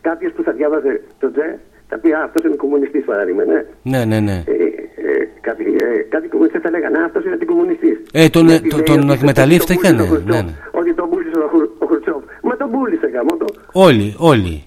[0.00, 3.42] κάποιος που θα διάβαζε τον Τσε θα πει Α, αυτός είναι κομμουνιστής παράδειγμα.
[3.44, 3.60] Ναι.
[3.82, 4.42] Ναι, ναι, ναι.
[4.46, 7.96] Ε, ε, κάποιοι, ε, κάποιοι κομμουνιστέ θα λέγανε Α, αυτός είναι αντικομμουνιστής.
[8.12, 10.80] Ε, τον, Γιατί τον, λέει τον ότι εκμεταλλεύτηκαν, τον ναι, πούλησε ο ναι, Χρουτσόφ, ναι.
[10.80, 12.22] Ότι τον πούλησε ο, Χρου- ο Χρουτσόφ.
[12.42, 13.44] Μα τον πούλησε γάμο το.
[13.72, 14.64] Όλοι, όλοι.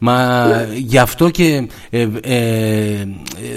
[0.00, 0.16] Μα
[0.74, 3.04] γι' αυτό και ε, ε,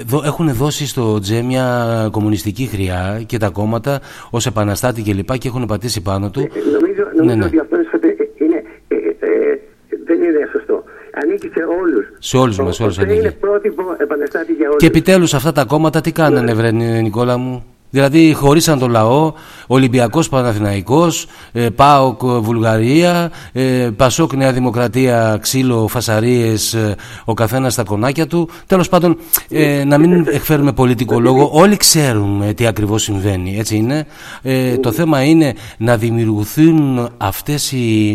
[0.06, 1.66] δο- έχουν δώσει στο Τζέ μια
[2.12, 4.00] κομμουνιστική χρειά και τα κόμματα
[4.30, 6.40] ως επαναστάτη και λοιπά και έχουν πατήσει πάνω του.
[6.40, 7.46] Νομίζω, νομίζω Ναι, ναι.
[7.46, 9.60] ότι αυτό είναι, είναι, ε, ε,
[10.06, 10.84] δεν είναι σωστό.
[11.32, 12.06] Ανήκει σε όλους.
[12.20, 13.36] Σε όλους μας, όλους Είναι ανήκει.
[13.36, 14.78] πρότυπο επαναστάτη για όλους.
[14.80, 19.34] Και επιτέλους αυτά τα κόμματα τι κάνανε βρε Νικόλα μου; Δηλαδή χωρίσαν το λαό,
[19.68, 26.96] Ολυμπιακός Παναθηναϊκός, ε, ΠΑΟΚ Βουλγαρία, ε, Πασόκ Νέα Δημοκρατία, ξύλο, φασαρίες, ε,
[27.26, 28.50] ο καθένας στα κονάκια του.
[28.68, 29.18] Τέλος πάντων,
[29.50, 34.06] ε, να μην εκφέρουμε πολιτικό λόγο, όλοι ξέρουμε τι ακριβώς συμβαίνει, έτσι είναι.
[34.42, 38.10] Ε, το θέμα είναι να δημιουργηθούν αυτές οι,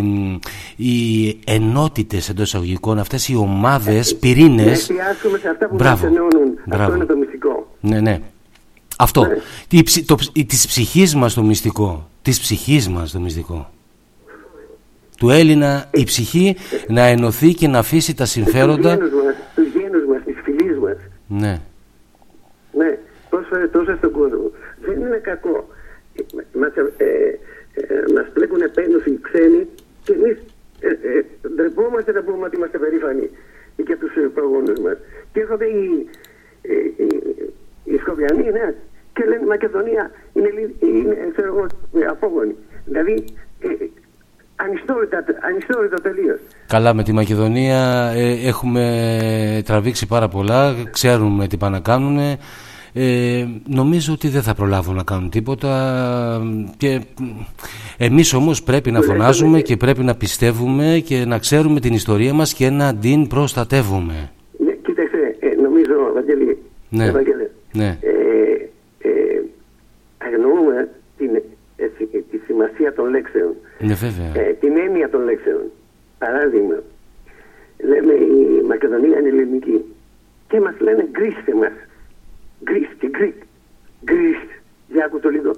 [0.76, 4.64] οι ενότητες εντός εισαγωγικών, αυτές οι ομάδες, πυρήνες.
[4.66, 6.05] Να εστιάσουμε σε αυτά που Μπράβο.
[6.05, 6.58] μας ενώνουν.
[6.66, 6.82] Μπράβο.
[6.82, 7.66] Αυτό είναι το μυστικό.
[7.80, 8.20] Ναι, ναι.
[8.99, 9.26] Αυτό.
[9.70, 12.08] Η, ψη- το, ψ- η- της ψυχής μας το μυστικό.
[12.23, 13.70] Της ψυχής μας το μυστικό.
[15.18, 16.57] Του Έλληνα η ψυχή
[16.89, 18.97] να ενωθεί και να αφήσει τα συμφέροντα.
[18.99, 20.97] Τους γένους μας, τους γένους μας, τις φιλίες μας.
[21.28, 21.60] Ναι.
[22.73, 22.99] Ναι,
[23.31, 24.50] πρόσφερε τόσα στον κόσμο.
[24.81, 25.68] Δεν είναι κακό.
[26.15, 27.05] Ε, Μας, ε,
[27.73, 29.66] ε, μας πλέκουν επένδυση οι ξένοι
[30.05, 30.36] και εμείς
[30.81, 33.31] ε, ε, ντρεπόμαστε να πούμε ότι είμαστε περήφανοι
[33.76, 34.97] για τους ε, προγόνους μας.
[35.33, 36.07] Και έρχονται οι,
[36.62, 37.07] ε, οι,
[37.90, 38.66] οι Σκοπιανοί, ναι,
[39.15, 41.66] και λένε η Μακεδονία είναι, λι- είναι ξέρω εγώ,
[42.05, 42.55] ε, απόγονοι.
[42.84, 43.24] Δηλαδή,
[43.58, 43.90] ε, ε,
[44.56, 46.39] ανιστόρυτα, ανιστόρυτα τελείως.
[46.66, 52.18] Καλά με τη Μακεδονία ε, έχουμε τραβήξει πάρα πολλά, ξέρουμε τι πάνε να κάνουν.
[52.98, 55.70] Ε, νομίζω ότι δεν θα προλάβουν να κάνουν τίποτα
[56.76, 57.00] και
[57.97, 62.55] εμείς όμως πρέπει να φωνάζουμε και πρέπει να πιστεύουμε και να ξέρουμε την ιστορία μας
[62.55, 64.31] και να την προστατεύουμε.
[64.58, 66.58] Ναι, κοίταξε, ε, νομίζω, Βαγγέλη,
[66.89, 67.05] Ναι.
[67.05, 67.45] Ευαγγέλε,
[67.76, 67.98] Ναι.
[68.00, 68.68] ε,
[69.08, 69.42] ε,
[70.18, 70.88] αγνοούμε
[71.18, 71.30] την,
[71.76, 74.32] ε, σι- τη σημασία των λέξεων, Ναι βέβαια.
[74.46, 75.62] ε, την έννοια των λέξεων.
[76.18, 76.82] Παράδειγμα,
[77.78, 79.94] λέμε η Μακεδονία είναι ελληνική
[80.48, 81.72] και μας λένε Greece τε μας.
[82.65, 83.34] Greece και Greek.
[84.05, 84.39] Greece.
[84.88, 85.50] Για άκου το λίγο.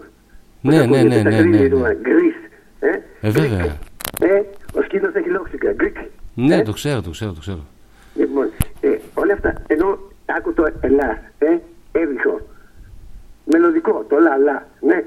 [0.60, 1.94] Ναι, ναι, ναι, ναι, ναι, ναι.
[2.00, 2.34] Greece.
[2.80, 2.88] Ε,
[3.20, 3.78] Ε, βέβαια.
[4.20, 4.42] ε,
[4.78, 5.72] ο σκύλος έχει λόξιγκα.
[5.72, 5.96] Greek.
[6.34, 7.64] Ναι, το ξέρω, το ξέρω, το ξέρω.
[8.14, 11.56] Λοιπόν, ε, όλα αυτά, ενώ άκου το ελά, ε,
[12.02, 12.34] έβυχο,
[13.44, 14.98] μελωδικό, το λα, λα, ναι.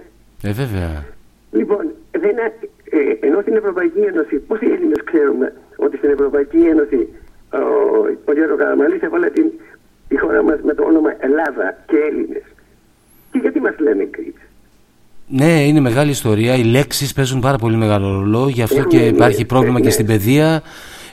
[0.50, 1.06] Ε, βέβαια.
[1.52, 2.54] Λοιπόν, δεν, είναι-
[2.98, 7.00] ε, ενώ στην Ευρωπαϊκή Ένωση, πόσοι Έλληνες ξέρουμε ότι στην Ευρωπαϊκή Ένωση
[7.54, 7.64] ο,
[8.26, 9.46] ο Γιώργος Καραμαλής έβαλε την,
[10.08, 12.44] τη χώρα μας με το όνομα Ελλάδα και Έλληνες.
[13.32, 14.42] Και γιατί μας λένε Greeks.
[15.28, 16.56] Ναι, είναι μεγάλη ιστορία.
[16.56, 18.48] Οι λέξεις παίζουν πάρα πολύ μεγάλο ρόλο.
[18.50, 19.86] Γι' αυτό Έχουν, και ναι, υπάρχει πρόβλημα ναι.
[19.86, 20.62] και στην παιδεία.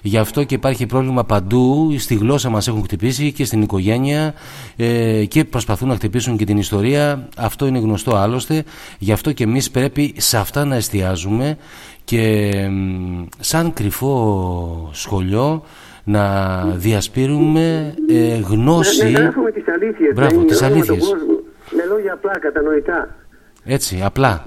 [0.08, 1.94] Γι' αυτό και υπάρχει πρόβλημα παντού.
[1.98, 4.34] Στη γλώσσα μας έχουν χτυπήσει και στην οικογένεια
[4.76, 7.28] ε, και προσπαθούν να χτυπήσουν και την ιστορία.
[7.36, 8.64] Αυτό είναι γνωστό άλλωστε.
[8.98, 11.56] Γι' αυτό και εμείς πρέπει σε αυτά να εστιάζουμε
[12.04, 15.64] και μ, σαν κρυφό σχολείο
[16.04, 19.04] να διασπείρουμε ε, γνώση.
[19.04, 21.08] Να, να γράφουμε τις αλήθειες, Μπράβο, να τις ενημερώνουμε τον αλήθειες.
[21.08, 21.34] κόσμο,
[21.70, 23.16] με λόγια απλά, κατανοητά.
[23.64, 24.46] Έτσι, απλά.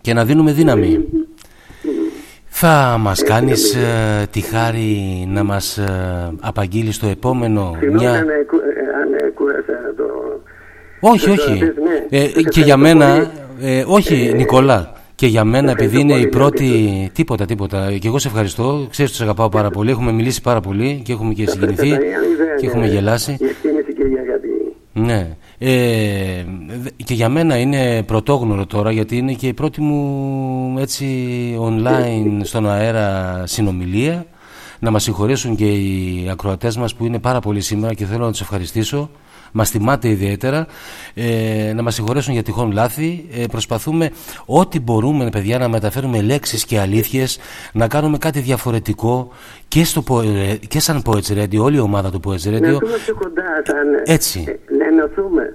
[0.00, 1.04] Και να δίνουμε δύναμη.
[2.62, 8.12] Θα μας κάνεις ε, τη χάρη να μας ε, απαγγείλεις το επόμενο Συγγνώμη μια...
[8.18, 10.04] αν, εκου- ε, αν ε, κούρασα το...
[11.00, 11.52] Όχι, το- όχι.
[11.60, 12.18] ναι.
[12.18, 13.28] Ε, Σε και ευχαριστώ για μένα, πολύ.
[13.78, 17.10] ε, όχι Νικόλα, και για μένα επειδή ευχαριστώ είναι η πολύ, πρώτη...
[17.14, 17.92] Τίποτα, τίποτα.
[18.00, 18.86] Και εγώ σε ευχαριστώ.
[18.90, 19.90] Ξέρεις ότι σε αγαπάω πάρα πολύ.
[19.90, 22.72] Έχουμε μιλήσει πάρα πολύ και έχουμε και συγκινηθεί Αυτά τα ιδέα, και ναι.
[22.72, 23.36] έχουμε γελάσει.
[23.40, 24.48] Η εκτίμηση και η αγάπη.
[24.92, 25.36] Ναι.
[25.62, 26.44] Ε,
[26.82, 31.06] δε- και για μένα είναι πρωτόγνωρο τώρα γιατί είναι και η πρώτη μου έτσι
[31.60, 34.26] online στον αέρα συνομιλία.
[34.78, 38.30] Να μας συγχωρέσουν και οι ακροατές μας που είναι πάρα πολύ σήμερα και θέλω να
[38.30, 39.10] τους ευχαριστήσω.
[39.52, 40.66] Μας τιμάτε ιδιαίτερα.
[41.14, 43.28] Ε, να μας συγχωρέσουν για τυχόν λάθη.
[43.32, 44.10] Ε, προσπαθούμε
[44.46, 47.38] ό,τι μπορούμε παιδιά να μεταφέρουμε λέξεις και αλήθειες,
[47.72, 49.28] να κάνουμε κάτι διαφορετικό
[49.68, 52.62] και, στο, Poe- και σαν Poets Radio, όλη η ομάδα του Poets Να Radio.
[52.62, 54.44] έρθουμε πιο κοντά, σαν, Έτσι.
[54.48, 55.54] ε, να ενωθούμε.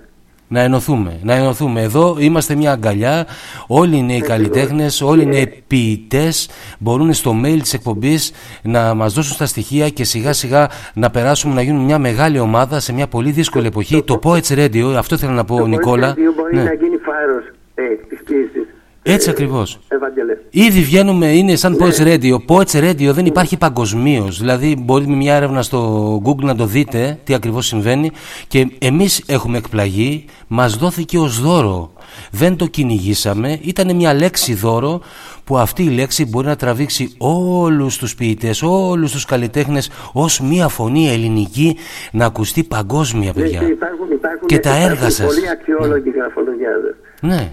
[0.55, 1.81] Να ενωθούμε, να ενωθούμε.
[1.81, 3.25] Εδώ είμαστε μια αγκαλιά.
[3.67, 6.49] Όλοι είναι οι καλλιτέχνες, όλοι είναι οι ποιητές.
[6.79, 11.53] Μπορούν στο mail της εκπομπής να μας δώσουν τα στοιχεία και σιγά σιγά να περάσουμε
[11.53, 14.03] να γίνουμε μια μεγάλη ομάδα σε μια πολύ δύσκολη εποχή.
[14.03, 16.13] Το Poets Radio, αυτό θέλω να πω, Νικόλα.
[16.13, 16.63] Το μπορεί Ναι.
[16.63, 17.43] να γίνει φάρος
[17.75, 18.67] ε, της κρίσης.
[19.07, 19.79] Έτσι ακριβώς.
[19.87, 20.37] Ευαγγελέ.
[20.49, 22.35] Ήδη βγαίνουμε, είναι σαν Poets Radio.
[22.47, 24.39] Poets Radio δεν υπάρχει παγκοσμίως.
[24.39, 28.11] Δηλαδή, μπορεί με μια έρευνα στο Google να το δείτε τι ακριβώς συμβαίνει.
[28.47, 31.91] Και εμείς έχουμε εκπλαγεί, μας δόθηκε ως δώρο.
[32.31, 33.59] Δεν το κυνηγήσαμε.
[33.61, 35.01] Ήταν μια λέξη δώρο
[35.43, 40.67] που αυτή η λέξη μπορεί να τραβήξει όλους τους ποιητές, όλους τους καλλιτέχνες ως μια
[40.67, 41.77] φωνή ελληνική
[42.11, 43.59] να ακουστεί παγκόσμια Ναι, παιδιά.
[43.59, 45.25] και υπάρχουν, υπάρχουν, Και τα υπάρχουν έργα σας.
[45.25, 46.95] Πολύ αξιόλογοι γραφολογιάδες.
[47.21, 47.51] Ναι.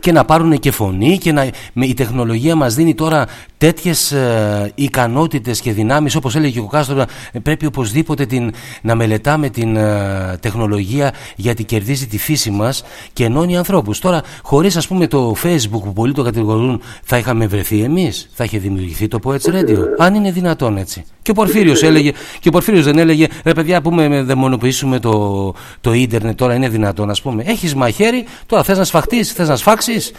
[0.00, 3.26] Και να πάρουν και φωνή και να, με, η τεχνολογία μας δίνει τώρα
[3.58, 7.04] τέτοιες ε, ικανότητες και δυνάμεις όπως έλεγε ο Κάστρο
[7.42, 13.56] πρέπει οπωσδήποτε την, να μελετάμε την ε, τεχνολογία γιατί κερδίζει τη φύση μας και ενώνει
[13.56, 13.98] ανθρώπους.
[13.98, 18.44] Τώρα χωρίς ας πούμε το facebook που πολλοί το κατηγορούν θα είχαμε βρεθεί εμείς θα
[18.44, 21.04] είχε δημιουργηθεί το Poets Radio αν είναι δυνατόν έτσι.
[21.22, 25.92] Και ο Πορφύριος έλεγε και ο Πορφύριος δεν έλεγε ρε παιδιά πούμε δαιμονοποιήσουμε το, το
[25.92, 30.12] ίντερνετ τώρα είναι δυνατόν ας πούμε έχεις μαχαίρι τώρα θες να σφαχτείς θες να σφάξεις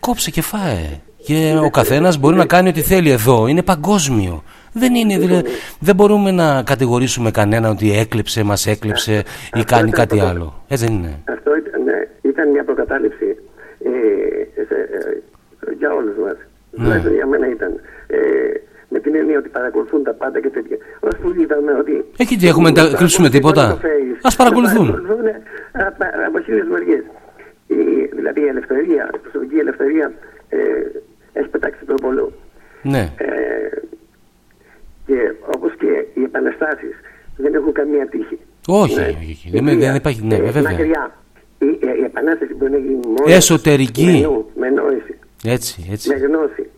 [0.00, 4.42] κόψε και φάε και ο καθένας μπορεί να κάνει ό,τι θέλει εδώ είναι παγκόσμιο
[4.72, 5.50] δεν είναι, δηλαδή,
[5.80, 9.22] δεν μπορούμε να κατηγορήσουμε κανένα ότι έκλεψε, μας έκλεψε
[9.54, 10.64] ή κάνει κάτι άλλο.
[10.68, 11.22] Έτσι δεν είναι.
[11.28, 13.36] Αυτό ήταν, ναι, ήταν μια προκατάληψη
[13.82, 16.36] ε, σε, ε, για όλους μας.
[16.70, 17.10] Ναι.
[17.14, 17.80] για μένα ήταν.
[18.06, 18.18] Ε,
[18.88, 20.76] με την έννοια ότι παρακολουθούν τα πάντα και τέτοια.
[21.00, 22.04] Ω που είδαμε ότι.
[22.16, 23.78] Εκεί τι έχουμε να κρύψουμε τίποτα.
[24.22, 24.86] Α παρακολουθούν.
[24.86, 25.26] παρακολουθούν
[26.26, 27.02] από χίλιε μεριέ.
[28.14, 30.12] Δηλαδή η ελευθερία, η προσωπική ελευθερία
[30.48, 30.58] ε,
[31.32, 32.32] έχει πετάξει το πολλό.
[32.82, 33.12] Ναι.
[33.16, 33.28] Ε,
[35.06, 36.94] και όπως και οι επαναστάσεις
[37.36, 38.38] δεν έχουν καμία τύχη.
[38.66, 39.16] Όχι, ναι.
[39.30, 39.50] όχι.
[39.50, 40.26] Δεν, δεν υπάρχει.
[40.26, 40.62] Ναι, βέβαια.
[40.62, 41.14] Μακριά.
[41.58, 44.04] Η, η, επανάσταση μπορεί να γίνει μόνο εσωτερική.
[44.56, 45.18] Με, με νόηση.
[45.44, 46.08] Έτσι, έτσι.
[46.08, 46.70] Με γνώση.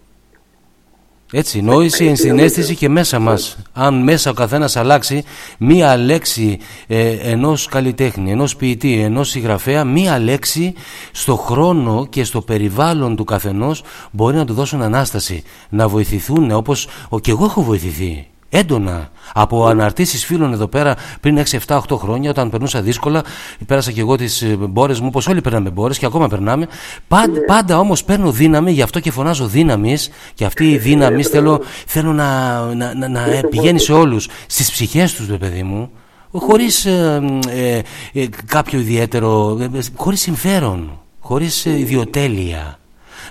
[1.34, 3.56] Έτσι, νόηση, ενσυναίσθηση και μέσα μας.
[3.72, 5.24] Αν μέσα ο καθένας αλλάξει
[5.58, 10.74] μία λέξη ε, ενός καλλιτέχνη, ενός ποιητή, ενός συγγραφέα, μία λέξη
[11.12, 16.88] στο χρόνο και στο περιβάλλον του καθενός μπορεί να του δώσουν ανάσταση, να βοηθηθούν όπως
[17.08, 21.96] ο, και εγώ έχω βοηθηθεί έντονα από αναρτήσεις φίλων εδώ πέρα πριν 6, 7, 8
[21.96, 23.22] χρόνια, όταν περνούσα δύσκολα.
[23.66, 26.66] Πέρασα και εγώ τις μπόρες μου, όπω όλοι περνάμε μπόρες και ακόμα περνάμε.
[27.08, 30.10] Πάντα, πάντα όμως παίρνω δύναμη, γι' αυτό και φωνάζω δύναμης.
[30.34, 35.14] Και αυτή η δύναμη θέλω, θέλω να, να, να, να πηγαίνει σε όλους, στις ψυχές
[35.14, 35.90] τους, παιδί μου.
[36.32, 37.82] Χωρίς ε,
[38.12, 39.58] ε, κάποιο ιδιαίτερο,
[39.96, 42.76] χωρίς συμφέρον, χωρίς ιδιοτέλεια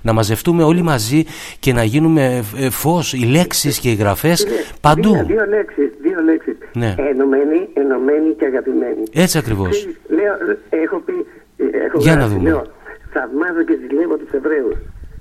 [0.01, 1.23] να μαζευτούμε όλοι μαζί
[1.59, 4.47] και να γίνουμε ε, φως, οι λέξεις και οι γραφές
[4.81, 5.11] παντού.
[5.13, 6.55] Δύο, δύο λέξεις, δύο λέξεις.
[6.73, 6.95] Ναι.
[6.97, 9.03] Ενωμένοι, ενωμένοι και αγαπημένοι.
[9.13, 9.87] Έτσι ακριβώς.
[10.07, 10.33] Λέω,
[10.69, 11.13] έχω πει,
[11.85, 12.49] έχω Για να δούμε.
[12.49, 12.63] Λέω,
[13.13, 14.77] θαυμάζω και ζηλεύω τους Εβραίους.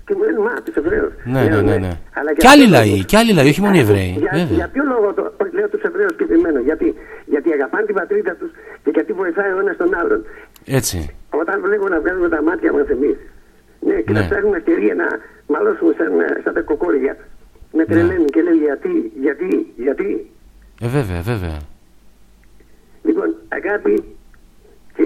[0.07, 1.12] Και μου λένε, μα, τους Εβραίους.
[1.25, 1.76] Ναι, ναι, ναι.
[1.76, 1.92] ναι.
[2.18, 4.12] Αλλά και άλλοι λαοί, και άλλοι λαοί, όχι μόνο οι Εβραίοι.
[4.18, 5.23] Για, για ποιο λόγο το,
[5.57, 6.60] λέω τους Εβραίους και επιμένω.
[6.60, 6.94] Γιατί,
[7.26, 8.50] γιατί αγαπάνε την πατρίδα τους
[8.83, 10.20] και γιατί βοηθάει ο ένας τον άλλον.
[10.65, 10.97] Έτσι.
[11.41, 13.17] Όταν βλέπουμε να βγάζουμε τα μάτια μας εμείς
[13.81, 14.20] ναι, και ναι.
[14.20, 15.07] να ψάχνουμε ευκαιρία να
[15.47, 16.10] μαλώσουμε σαν,
[16.44, 17.17] σαν τα κοκόρια.
[17.73, 17.84] Με ναι.
[17.84, 20.31] τρελαίνει και λέει γιατί, γιατί, γιατί;
[20.83, 21.59] Ε, βέβαια, βέβαια.
[23.02, 24.05] Λοιπόν, αγάπη
[24.97, 25.05] και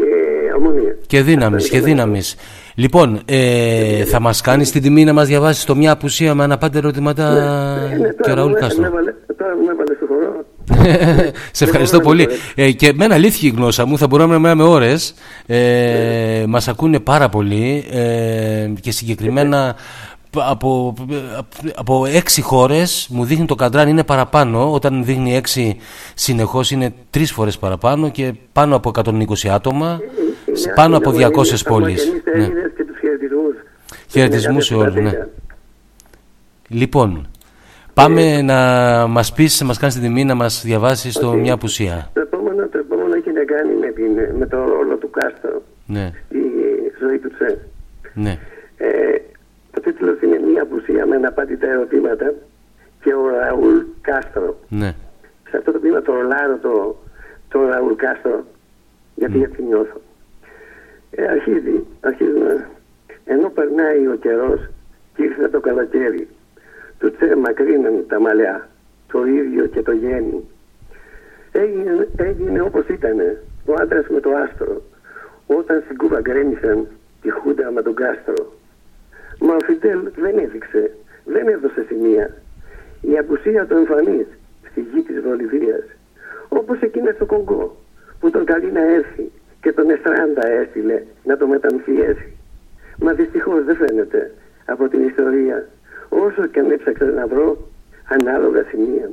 [0.57, 0.97] ομονία.
[1.07, 2.37] Και δύναμης, και δύναμης.
[2.75, 6.79] Λοιπόν, ε, θα μας κάνεις την τιμή να μας διαβάσεις το μια απουσία με αναπάντε
[6.79, 8.83] ερωτήματα ναι, ναι, και Ραούλ Κάστρο.
[8.83, 9.94] Τώρα μου έβαλες στο χώρο.
[11.53, 12.29] Σε ευχαριστώ πολύ.
[12.55, 14.95] Ε, και με ένα αλήθεια η γνώσα μου, θα μπορούμε να μιλάμε ώρε.
[15.47, 19.77] Ε, Μα ακούνε πάρα πολύ ε, και συγκεκριμένα
[20.35, 20.95] από,
[21.75, 25.77] από έξι χώρες μου δείχνει το καντράν είναι παραπάνω όταν δείχνει έξι
[26.15, 30.01] συνεχώς είναι τρεις φορές παραπάνω και πάνω από 120 άτομα
[30.53, 31.27] σε πάνω από 200
[31.65, 32.49] πόλεις ναι.
[34.09, 35.27] χαιρετισμούς σε όλους ναι.
[36.69, 37.29] λοιπόν
[37.95, 38.59] Πάμε να
[39.07, 42.11] μας πεις, να μας κάνεις την τιμή να μας διαβάσεις το μια απουσία.
[42.13, 45.63] Το επόμενο, το επόμενο έχει να κάνει με, την, με το ρόλο του Κάστρο.
[45.87, 46.11] Ναι.
[46.29, 46.39] Τη
[47.01, 47.59] ζωή του Τσε.
[48.15, 48.39] Ναι.
[48.77, 49.17] Ε,
[49.71, 52.35] το τίτλος είναι μια απουσία με αναπάντητα ερωτήματα
[53.03, 54.59] και ο Ραούλ Κάστρο.
[54.69, 54.95] Ναι.
[55.51, 56.97] Σε αυτό το ποίημα το ρολάρω το,
[57.49, 58.45] το Ραούλ Κάστρο
[59.15, 60.01] γιατί έτσι νιώθω.
[61.11, 62.69] Ε, αρχίζει, αρχίζουμε.
[63.25, 64.61] Ενώ περνάει ο καιρός
[65.15, 66.29] και ήρθε το καλοκαίρι
[66.99, 68.69] του τσε μακρύναν τα μαλλιά,
[69.13, 70.49] το ίδιο και το γέννη.
[71.53, 73.19] Έγινε, έγινε όπως ήταν
[73.67, 74.83] ο άντρας με το άστρο,
[75.47, 76.87] όταν στην Κούβα γκρέμισαν
[77.23, 78.53] τη Χούντα με τον Κάστρο.
[79.41, 80.91] Μα ο Φιντέλ δεν έδειξε,
[81.25, 82.35] δεν έδωσε σημεία.
[83.01, 84.27] Η απουσία του εμφανής
[84.71, 85.85] στη γη της Βολιβίας,
[86.49, 87.77] όπως εκείνα στο Κονγκό,
[88.21, 92.37] που τον καλεί να έρθει και τον Εστράντα έστειλε να το μεταμφιέσει.
[92.99, 95.69] Μα δυστυχώς δεν φαίνεται από την ιστορία
[96.23, 97.59] όσο και αν έψαξα να βρω
[98.09, 99.11] ανάλογα σημεία.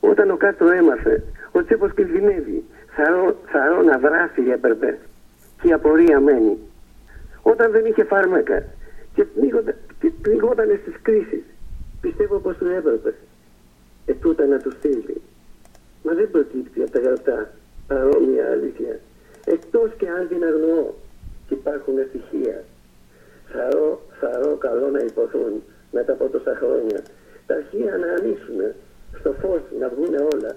[0.00, 2.64] Όταν ο Κάστρο έμαθε ότι Τσέπος κινδυνεύει,
[2.96, 4.98] θαρώ, θαρώ να δράσει έπρεπε
[5.60, 6.58] και η απορία μένει.
[7.42, 8.64] Όταν δεν είχε φάρμακα
[9.14, 9.24] και
[10.22, 11.44] πνιγόταν στις κρίσεις,
[12.00, 13.14] πιστεύω πως του έπρεπε.
[14.06, 15.22] Ετούτα να τους στείλει.
[16.02, 17.50] Μα δεν προκύπτει από τα γραφτά
[17.86, 19.00] παρόμοια αλήθεια.
[19.44, 20.92] Εκτός και αν την αγνοώ
[21.48, 22.64] και υπάρχουν στοιχεία.
[23.52, 25.62] Θαρώ, θαρώ καλό να υποθούν
[25.96, 27.00] μετά από τόσα χρόνια.
[27.46, 28.60] Τα αρχεία να ανοίξουν
[29.18, 30.52] στο φως να βγουν όλα.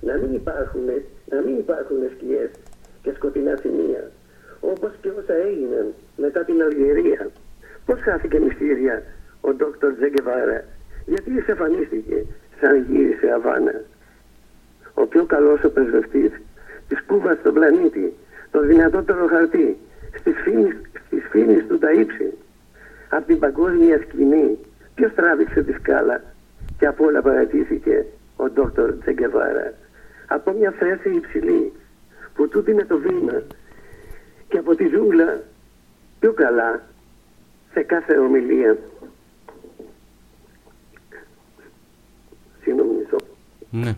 [0.00, 0.86] Να μην υπάρχουν,
[1.32, 2.50] να μην υπάρχουν σκιές
[3.02, 4.10] και σκοτεινά σημεία.
[4.72, 7.30] όπως και όσα έγιναν μετά την Αλγερία.
[7.86, 9.02] Πώς χάθηκε μυστήρια
[9.40, 10.64] ο Δόκτωρ Τζεγκεβάρα,
[11.06, 12.24] γιατί εξαφανίστηκε
[12.60, 13.80] σαν γύρισε Αβάνα.
[14.94, 16.30] Ο πιο καλός ο πρεσβευτής
[16.88, 18.14] της Κούβας στον πλανήτη,
[18.50, 19.76] το δυνατότερο χαρτί,
[20.18, 22.32] στις φίνες, στις φίνες του τα ύψη.
[23.08, 24.58] Από την παγκόσμια σκηνή,
[24.94, 26.22] ποιος τράβηξε τη σκάλα
[26.78, 28.06] και από όλα παρατήθηκε
[28.36, 29.74] ο Δόκτωρ Τζεγκεβάρα.
[30.26, 31.72] Από μια θέση υψηλή,
[32.34, 33.42] που τούτη είναι το βήμα
[34.48, 35.42] και από τη ζούγκλα
[36.20, 36.82] πιο καλά
[37.72, 38.78] σε κάθε ομιλία.
[42.62, 43.16] Συγγνώμη μισό.
[43.70, 43.94] Ναι.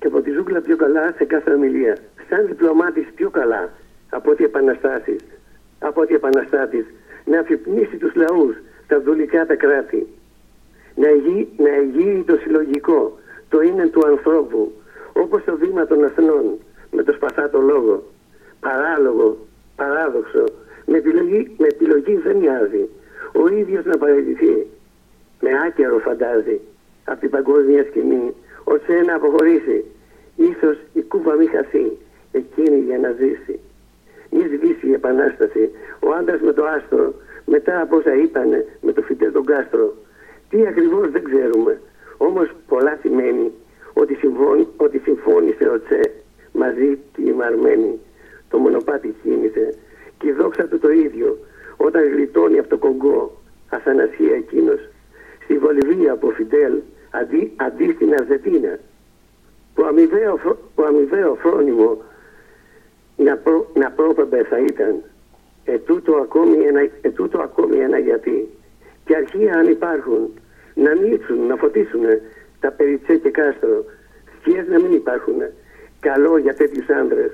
[0.00, 1.96] Και από τη ζούγκλα πιο καλά σε κάθε ομιλία.
[2.28, 3.68] Σαν διπλωμάτης πιο καλά
[4.10, 5.20] από ό,τι επαναστάσεις.
[5.78, 6.86] Από ό,τι επαναστάτης
[7.24, 8.56] να αφυπνίσει τους λαούς,
[8.86, 10.06] τα δουλικά τα κράτη.
[10.94, 14.72] Να εγεί, να εγείει το συλλογικό, το είναι του ανθρώπου,
[15.12, 16.58] όπως το βήμα των αθνών,
[16.90, 18.02] με το σπαθάτο λόγο.
[18.60, 19.36] Παράλογο,
[19.76, 20.44] παράδοξο,
[20.86, 22.88] με επιλογή, με επιλογή δεν μοιάζει.
[23.32, 24.66] Ο ίδιος να παραιτηθεί.
[25.40, 26.60] Με άκερο φαντάζει
[27.04, 29.84] από την παγκόσμια σκηνή, ως ένα αποχωρήσει.
[30.36, 31.86] Ίσως η κούβα μη χαθεί,
[32.32, 33.60] εκείνη για να ζήσει.
[34.30, 37.14] Μη σβήσει η επανάσταση, ο άντρας με το άστρο,
[37.44, 39.94] μετά από όσα είπανε με το φυτέ τον κάστρο.
[40.48, 41.80] Τι ακριβώς δεν ξέρουμε,
[42.16, 43.52] όμως πολλά σημαίνει
[43.92, 46.12] ότι, συμφών, ότι συμφώνησε ο Τσε
[46.52, 47.98] μαζί και η Μαρμένη.
[48.50, 49.74] Το μονοπάτι κίνησε
[50.18, 51.38] και η δόξα του το ίδιο
[51.76, 54.80] όταν γλιτώνει από το Κογκό αθανασία εκείνος.
[55.44, 56.72] Στη Βολιβία από Φιντέλ
[57.10, 58.78] αντί, αντί στην Αρζετίνα
[59.74, 60.38] που αμοιβαίο,
[60.74, 62.02] που αμοιβαίο φρόνιμο
[63.16, 65.02] να, προ, να πρόπεμπε θα ήταν
[65.64, 68.48] ετούτο ακόμη, ένα, ετούτο ακόμη ένα γιατί.
[69.04, 70.30] Και αρχεία αν υπάρχουν
[70.74, 72.04] να ανοίξουν, να φωτίσουν
[72.60, 73.84] τα περιτσέ και κάστρο
[74.40, 75.42] σκιές να μην υπάρχουν
[76.00, 77.30] καλό για τέτοιους άντρες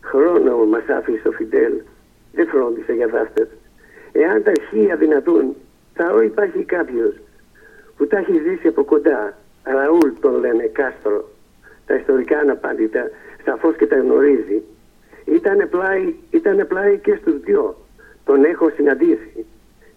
[0.00, 1.72] χρόνο μας άφησε ο Φιντέλ
[2.32, 3.48] δεν φρόντισε για δάστες.
[4.12, 5.56] Εάν τα αρχεία δυνατούν
[5.94, 7.14] θα υπάρχει κάποιος
[7.96, 11.28] που τα έχει ζήσει από κοντά Ραούλ τον λένε Κάστρο
[11.86, 13.10] τα ιστορικά αναπάντητα
[13.44, 14.62] σαφώς και τα γνωρίζει
[15.24, 17.76] ήταν πλάι, ήτανε πλάι και στους δυο.
[18.24, 19.46] Τον έχω συναντήσει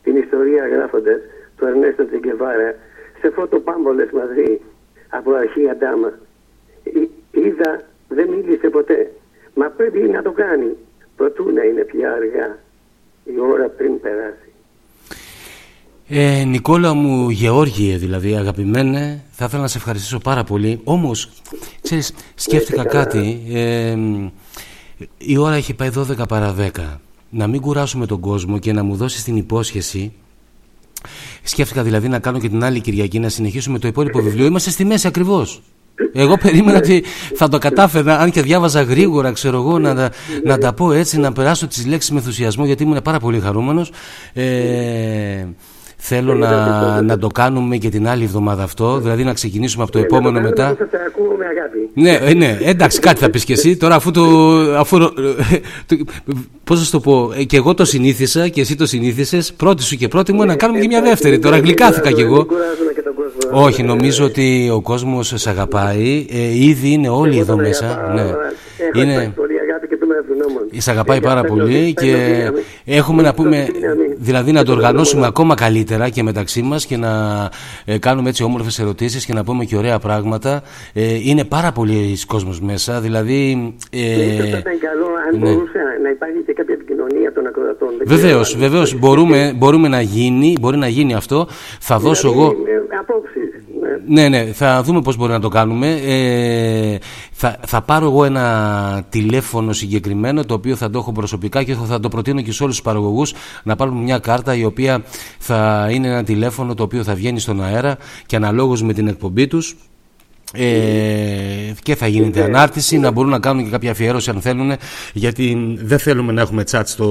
[0.03, 1.19] την ιστορία γράφοντας
[1.58, 2.76] του Ερνέστο Τζεγκεβάρα
[3.19, 4.61] σε φωτοπάμπολες μαζί
[5.09, 6.14] από αρχή αντάμα.
[7.32, 9.11] Είδα δεν μίλησε ποτέ.
[9.53, 10.77] Μα πρέπει να το κάνει.
[11.16, 12.58] Προτού να είναι πια αργά.
[13.24, 14.47] Η ώρα πριν περάσει.
[16.10, 20.80] Ε, Νικόλα μου, Γεώργιε δηλαδή, αγαπημένε, θα ήθελα να σε ευχαριστήσω πάρα πολύ.
[20.84, 21.30] Όμως,
[21.82, 23.42] ξέρεις, σκέφτηκα κάτι.
[23.52, 23.95] Ε,
[25.18, 26.69] η ώρα έχει πάει 12 παρα 10.
[27.30, 30.14] Να μην κουράσουμε τον κόσμο και να μου δώσεις την υπόσχεση.
[31.44, 34.45] Σκέφτηκα δηλαδή να κάνω και την άλλη Κυριακή να συνεχίσουμε το υπόλοιπο βιβλίο.
[34.45, 35.61] Είμαστε στη μέση ακριβώς.
[36.14, 37.03] Εγώ περίμενα ότι
[37.36, 40.11] θα το κατάφερα, αν και διάβαζα γρήγορα, ξέρω εγώ, να,
[40.44, 43.92] να τα πω έτσι, να περάσω τις λέξεις με ενθουσιασμό, γιατί ήμουν πάρα πολύ χαρούμενος.
[44.34, 45.45] Ε,
[46.00, 50.00] Θέλω να, να το κάνουμε και την άλλη εβδομάδα αυτό, δηλαδή να ξεκινήσουμε από το
[50.00, 50.76] επόμενο μετά.
[51.93, 53.77] Ναι, ε, ναι, εντάξει, κάτι θα πει και εσύ.
[53.77, 54.24] Τώρα, αφού το.
[54.77, 54.98] Αφού,
[56.64, 59.40] Πώ θα το πω, ε, και εγώ το συνήθισα και εσύ το συνήθισε.
[59.58, 61.40] Πρώτη σου και πρώτη μου να κάνουμε και μια δεύτερη.
[61.40, 62.48] Τώρα γλυκάθηκα κι εγώ.
[63.51, 66.26] Όχι, νομίζω ότι ο κόσμο σε αγαπάει.
[66.30, 68.11] Ε, ήδη είναι όλοι εδώ μέσα.
[68.16, 69.01] Ναι.
[69.01, 69.34] Είναι...
[70.78, 72.42] Σε αγαπάει πάρα πολύ και
[72.86, 73.68] έχουμε να πούμε,
[74.18, 77.12] δηλαδή να το οργανώσουμε ακόμα καλύτερα και μεταξύ μας και να
[77.86, 80.64] ε, κάνουμε έτσι όμορφες ερωτήσεις και να πούμε και ωραία πράγματα.
[80.94, 83.74] Ε, είναι πάρα πολλοί κόσμος μέσα, δηλαδή...
[83.92, 85.50] Ε, θα ήταν καλό αν ναι.
[85.50, 87.90] μπορούσε να υπάρχει και κάποια επικοινωνία των ακροατών.
[88.06, 91.48] Βεβαίως, βεβαίως, μπορούμε, μπορούμε να γίνει, μπορεί να γίνει αυτό.
[91.80, 92.56] Θα δώσω εγώ...
[93.00, 93.36] Απόψεις.
[94.08, 96.00] Ναι, ναι, θα δούμε πώς μπορεί να το κάνουμε.
[96.06, 96.98] Ε,
[97.32, 102.00] θα, θα πάρω εγώ ένα τηλέφωνο συγκεκριμένο το οποίο θα το έχω προσωπικά και θα
[102.00, 105.03] το προτείνω και σε όλους τους παραγωγούς να πάρουν μια κάρτα η οποία
[105.40, 109.48] θα είναι ένα τηλέφωνο το οποίο θα βγαίνει στον αέρα και αναλόγως με την εκπομπή
[109.48, 109.76] τους
[110.53, 110.67] ε,
[111.84, 114.72] και θα γίνεται ανάρτηση να μπορούν να κάνουν και κάποια αφιέρωση αν θέλουν
[115.14, 117.08] γιατί δεν θέλουμε να έχουμε chat στο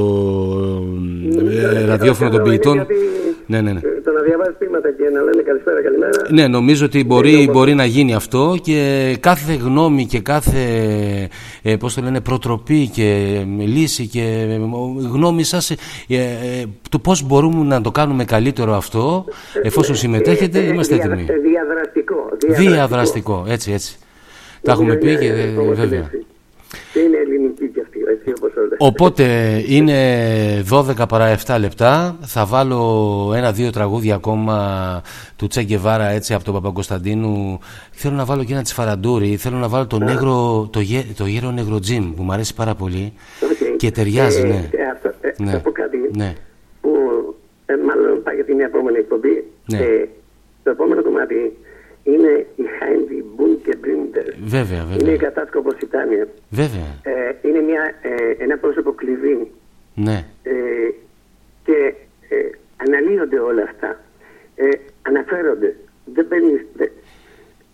[1.50, 2.86] ε, ραδιόφωνο των ποιητών
[3.46, 3.80] ναι, ναι, ναι.
[4.16, 6.26] Το να διαβάζει πείματα και να λένε καλησπέρα, καλημέρα.
[6.30, 10.60] Ναι, νομίζω ότι μπορεί, μπορεί να γίνει αυτό και κάθε γνώμη και κάθε
[11.62, 14.46] ε, πώς το λένε, προτροπή και λύση και
[15.12, 15.76] γνώμη σας ε,
[16.08, 19.24] ε, του πώς μπορούμε να το κάνουμε καλύτερο αυτό
[19.62, 21.26] εφόσον συμμετέχετε είμαστε έτοιμοι.
[21.50, 22.28] Διαδραστικό.
[22.46, 23.98] Διαδραστικό, έτσι, έτσι.
[24.62, 25.32] Τα έχουμε πει και
[25.72, 26.10] βέβαια.
[26.92, 28.45] Και είναι ελληνική κι αυτή, έτσι όπως
[28.78, 29.24] Οπότε
[29.66, 29.94] είναι
[30.70, 32.16] 12 παρά 7 λεπτά.
[32.20, 35.02] Θα βάλω ένα-δύο τραγούδια ακόμα
[35.36, 37.58] του Τσέγκεβάρα έτσι από τον Παπαγκοσταντίνου.
[37.90, 39.36] Θέλω να βάλω και ένα τη Φαραντούρη.
[39.36, 42.74] Θέλω να βάλω το, νέγρο, το, γε, το γέρο νέγρο τζιμ που μου αρέσει πάρα
[42.74, 43.12] πολύ.
[43.76, 44.68] Και ταιριάζει, Ε, ναι.
[44.72, 45.50] ε, αυτό, ε, Ναι.
[45.50, 46.34] Θα πω κάτι Ναι.
[46.80, 46.90] που
[47.66, 49.44] ε, μάλλον πάει για την επόμενη εκπομπή.
[49.66, 49.78] Ναι.
[49.78, 50.08] Ε,
[50.62, 51.56] το επόμενο κομμάτι
[52.12, 54.26] είναι η Χάιντι Μπουν και Μπρίντερ.
[54.44, 55.14] Βέβαια, Είναι βέβαια.
[55.14, 56.28] η κατάσκοπος Ιτάνια.
[56.50, 56.88] Βέβαια.
[57.02, 59.50] Ε, είναι μια, ε, ένα πρόσωπο κλειδί
[59.94, 60.24] Ναι.
[60.42, 60.52] ε,
[61.64, 61.94] και
[62.28, 62.36] ε,
[62.76, 64.00] αναλύονται όλα αυτά.
[64.54, 64.68] Ε,
[65.02, 65.76] αναφέρονται.
[66.14, 66.90] Δεν παίρνεις, δεν-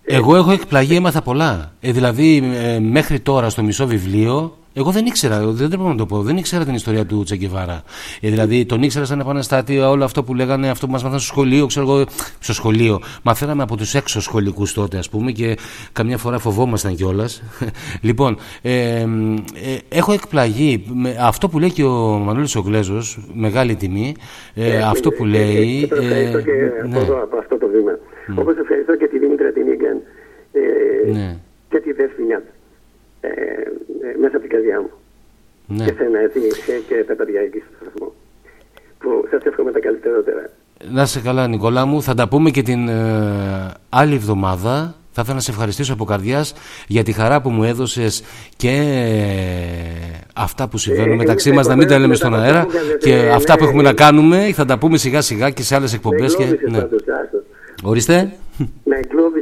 [0.05, 1.73] Εγώ έχω εκπλαγεί, έμαθα πολλά.
[1.81, 6.07] Ε, δηλαδή, ε, μέχρι τώρα στο μισό βιβλίο, εγώ δεν ήξερα, δεν πρέπει να το
[6.07, 7.83] πω, δεν ήξερα την ιστορία του Τσεκεβάρα.
[8.21, 11.33] Ε, δηλαδή, τον ήξερα σαν επαναστάτη, όλο αυτό που λέγανε, αυτό που μας μάθανε στο
[11.33, 12.05] σχολείο, ξέρω εγώ,
[12.39, 13.01] στο σχολείο.
[13.23, 15.57] Μαθαίναμε από τους έξω σχολικούς τότε, ας πούμε, και
[15.93, 17.43] καμιά φορά φοβόμασταν κιόλας.
[18.09, 19.07] λοιπόν, ε, ε,
[19.89, 22.99] έχω εκπλαγεί με αυτό που λέει και ο Μανώλης Ογκλέζο,
[23.35, 24.15] μεγάλη τιμή,
[24.55, 25.81] ε, αυτό που λέει.
[25.81, 26.99] Και το ευχαριστώ ε, και από, ναι.
[26.99, 27.99] εδώ, από αυτό το βήμα.
[28.37, 30.01] Όπως ευχαριστώ και τη Δήμητρα την Ίγκαν
[30.53, 31.37] ε, Ναι.
[31.69, 32.43] και τη Δέσποινα
[33.27, 34.91] ε, ε, μέσα από την καρδιά μου.
[35.67, 35.85] Ναι.
[35.85, 38.13] Και σένα έτσι και, και τα παιδιά εκεί στο σταθμό.
[38.99, 40.51] Που σας εύχομαι τα καλύτερότερα.
[40.91, 42.03] Να είσαι καλά, Νικόλά μου.
[42.03, 44.95] Θα τα πούμε και την ε, άλλη εβδομάδα.
[45.15, 46.55] Θα ήθελα να σε ευχαριστήσω από καρδιάς
[46.87, 48.23] για τη χαρά που μου έδωσες
[48.57, 52.35] και ε, αυτά που συμβαίνουν Ε, μεταξύ ε, μας να μην τα λέμε ε, στον
[52.35, 54.97] ε, αέρα ε, και ε, αυτά που ε, έχουμε ε, να κάνουμε θα τα πούμε
[54.97, 56.37] σιγά σιγά και σε άλλες εκπομπές.
[56.37, 56.81] Και, εγκλώβησες ναι.
[56.81, 57.43] πάντως, άστο.
[57.83, 58.33] Ορίστε.
[58.85, 59.42] Με εγκλώβησες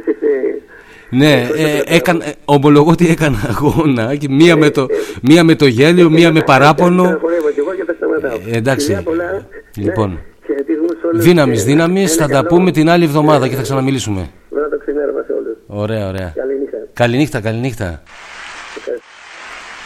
[1.11, 4.87] Ναι, ε, έκανα, ε, ομολογώ ότι έκανα αγώνα και μία με το,
[5.21, 7.03] μία με το γέλιο, μία με παράπονο.
[7.03, 8.39] χορεύω κι εγώ και τα σταματάω.
[8.53, 8.85] Ε, εντάξει.
[8.85, 9.47] Φιλιά πολλά.
[9.75, 13.03] Λοιπόν, Ναι, χαιρετισμούς σε όλους δύναμης, και δύναμης, ένα θα τα καλό- πούμε την άλλη
[13.03, 14.29] εβδομάδα και θα ξαναμιλήσουμε.
[14.49, 15.57] Βρω το ξημέρωμα σε όλους.
[15.67, 16.33] Ωραία, ωραία.
[16.35, 16.77] Καλή νύχτα.
[16.93, 18.01] Καληνύχτα, καληνύχτα.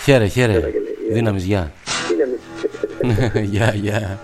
[0.04, 0.62] Χαίρε, χαίρε.
[1.12, 1.72] Δύναμης, γεια.
[2.10, 3.48] Δύναμη.
[3.52, 4.20] Γεια, γεια.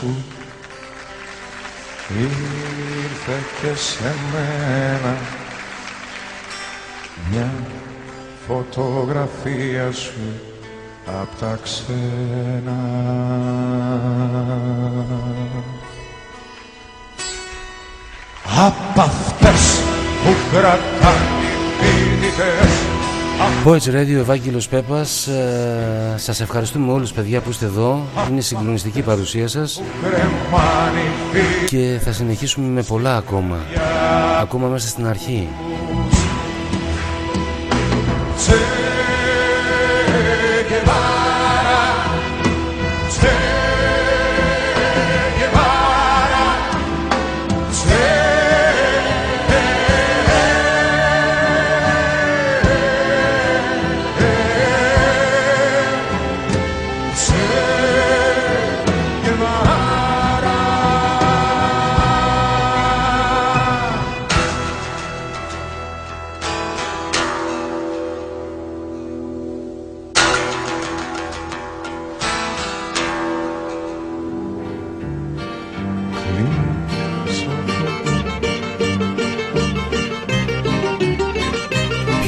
[0.00, 0.24] Σου.
[2.20, 5.16] Ήρθε και σε μένα
[7.30, 7.52] Μια
[8.46, 10.40] φωτογραφία σου
[11.06, 12.78] απ' τα ξένα.
[18.66, 19.80] Απ' αυτές
[20.24, 22.99] που κρατάνε οι φοιτητές
[23.64, 28.06] Boys Radio, Ευάγγελος Πέπας ε, Σας ευχαριστούμε όλους παιδιά που είστε εδώ.
[28.30, 29.82] Είναι συγκλονιστική η παρουσία σας.
[31.66, 33.56] Και θα συνεχίσουμε με πολλά ακόμα.
[34.40, 35.48] Ακόμα μέσα στην αρχή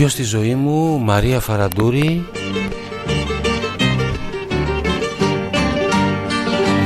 [0.02, 2.26] Ποιο στη ζωή μου, Μαρία Φαραντούρη.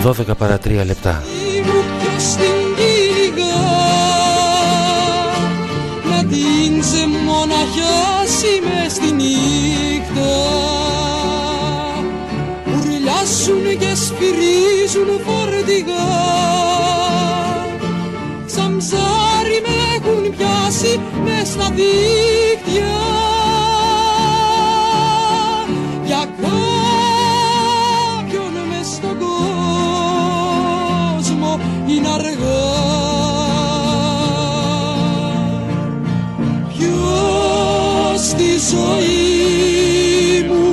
[0.04, 1.22] 12 παρά 3 λεπτά.
[2.00, 3.56] Ποιος την κυνηγά
[6.10, 10.34] να την ξεμοναχιάσει μες στη νύχτα.
[12.66, 17.05] Ουρλιάσουν και σφυρίζουν φορτηγά
[20.66, 22.94] έχουν πιάσει μες στα δίκτυα.
[26.04, 32.74] Για κάποιον μες στον κόσμο είναι αργά.
[36.68, 40.64] Ποιος στη ζωή μου,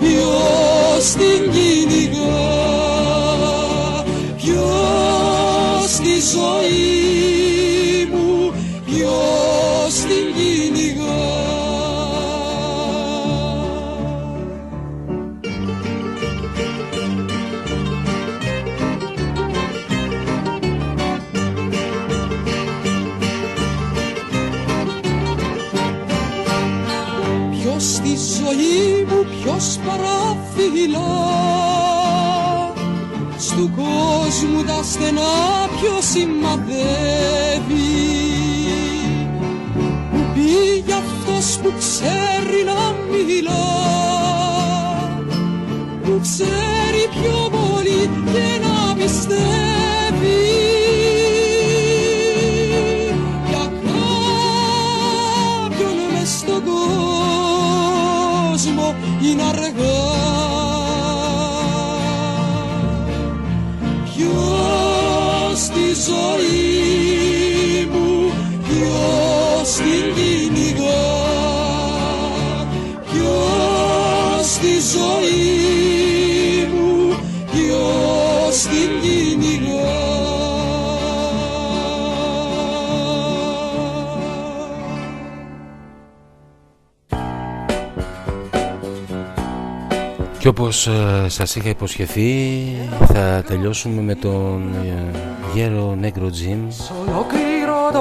[0.00, 2.48] ποιος την κυνηγά.
[4.36, 7.39] Ποιος στη ζωή μου,
[8.90, 11.28] ποιος την κυνηγά;
[27.50, 28.16] Ποιος στη
[29.56, 30.98] ως παραφύλλα;
[33.38, 37.79] Στου κόσμου τα στενά ποιος σημαδεύει;
[41.62, 43.68] Που ξέρει να μιλά.
[46.04, 50.42] Που ξέρει πιο πολύ και να πιστεύει.
[53.48, 53.64] Για
[55.64, 59.98] κάποιον μες στον κόσμο είναι αργά.
[64.04, 66.49] Ποιος στη ζωή
[90.50, 92.66] όπως ε, σας είχα υποσχεθεί
[93.06, 95.18] θα τελειώσουμε με τον ε,
[95.54, 96.66] Γέρο Νέγκρο Τζιμ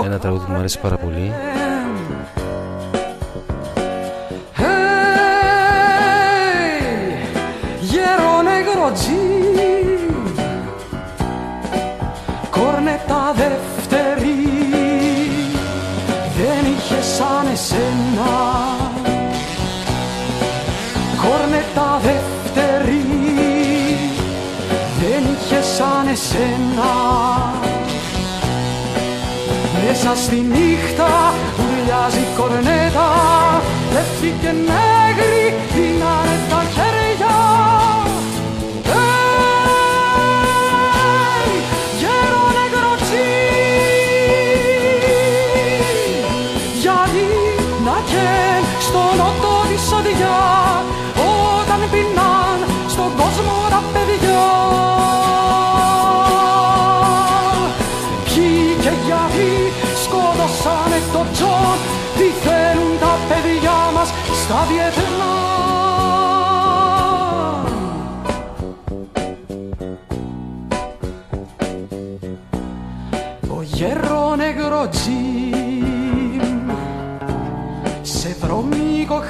[0.06, 1.32] Ένα τραγούδι που μου αρέσει πάρα πολύ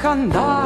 [0.01, 0.58] хандаль.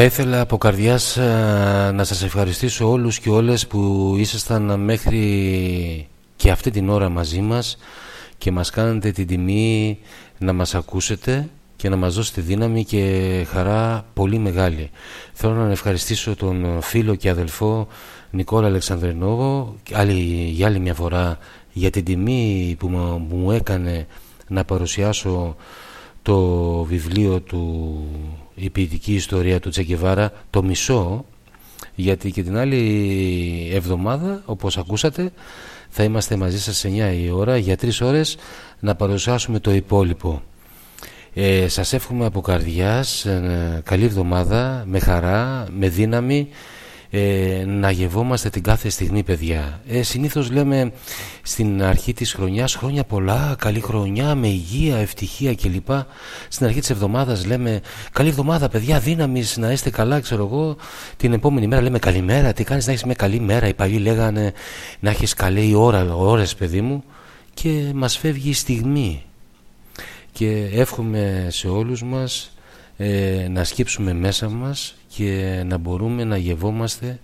[0.00, 6.50] Θα ήθελα από καρδιάς ε, να σας ευχαριστήσω όλους και όλες που ήσασταν μέχρι και
[6.50, 7.78] αυτή την ώρα μαζί μας
[8.38, 9.98] και μας κάνετε την τιμή
[10.38, 14.90] να μας ακούσετε και να μας δώσετε δύναμη και χαρά πολύ μεγάλη.
[15.32, 17.86] Θέλω να ευχαριστήσω τον φίλο και αδελφό
[18.30, 20.12] Νικόλα Αλεξανδρενόβο άλλη,
[20.52, 21.38] για άλλη μια φορά
[21.72, 24.06] για την τιμή που μου- που μου έκανε
[24.48, 25.56] να παρουσιάσω
[26.22, 26.38] το
[26.82, 27.94] βιβλίο του
[28.58, 31.24] «Η ποιητική ιστορία του Τσεκεβάρα» το μισό
[31.94, 35.32] γιατί και την άλλη εβδομάδα όπως ακούσατε
[35.88, 38.36] θα είμαστε μαζί σας σε 9 η ώρα για 3 ώρες
[38.80, 40.42] να παρουσιάσουμε το υπόλοιπο.
[41.34, 46.48] Ε, σας εύχομαι από καρδιάς ε, καλή εβδομάδα με χαρά, με δύναμη
[47.10, 49.80] ε, να γευόμαστε την κάθε στιγμή παιδιά.
[49.88, 50.92] Ε, συνήθως λέμε
[51.42, 55.88] στην αρχή της χρονιάς χρόνια πολλά, καλή χρονιά με υγεία, ευτυχία κλπ.
[56.48, 57.80] Στην αρχή της εβδομάδας λέμε
[58.12, 60.76] καλή εβδομάδα παιδιά δύναμης να είστε καλά ξέρω εγώ
[61.16, 64.52] την επόμενη μέρα λέμε καλημέρα τι κάνεις να έχεις μια καλή μέρα οι παλιοί λέγανε
[65.00, 67.04] να έχεις καλή ώρα, ώρες παιδί μου
[67.54, 69.22] και μας φεύγει η στιγμή.
[70.32, 72.52] Και εύχομαι σε όλους μας
[72.96, 77.20] ε, να σκύψουμε μέσα μας και να μπορούμε να γευόμαστε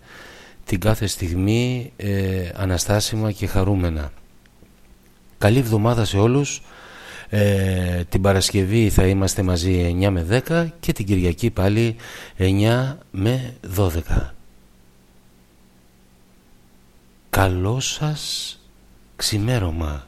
[0.65, 4.13] την κάθε στιγμή ε, αναστάσιμα και χαρούμενα.
[5.39, 6.63] Καλή εβδομάδα σε όλους.
[7.29, 11.97] Ε, την Παρασκευή θα είμαστε μαζί 9 με 10 και την Κυριακή πάλι
[12.39, 13.91] 9 με 12.
[17.31, 18.59] Καλό σας
[19.17, 20.07] ξημέρωμα.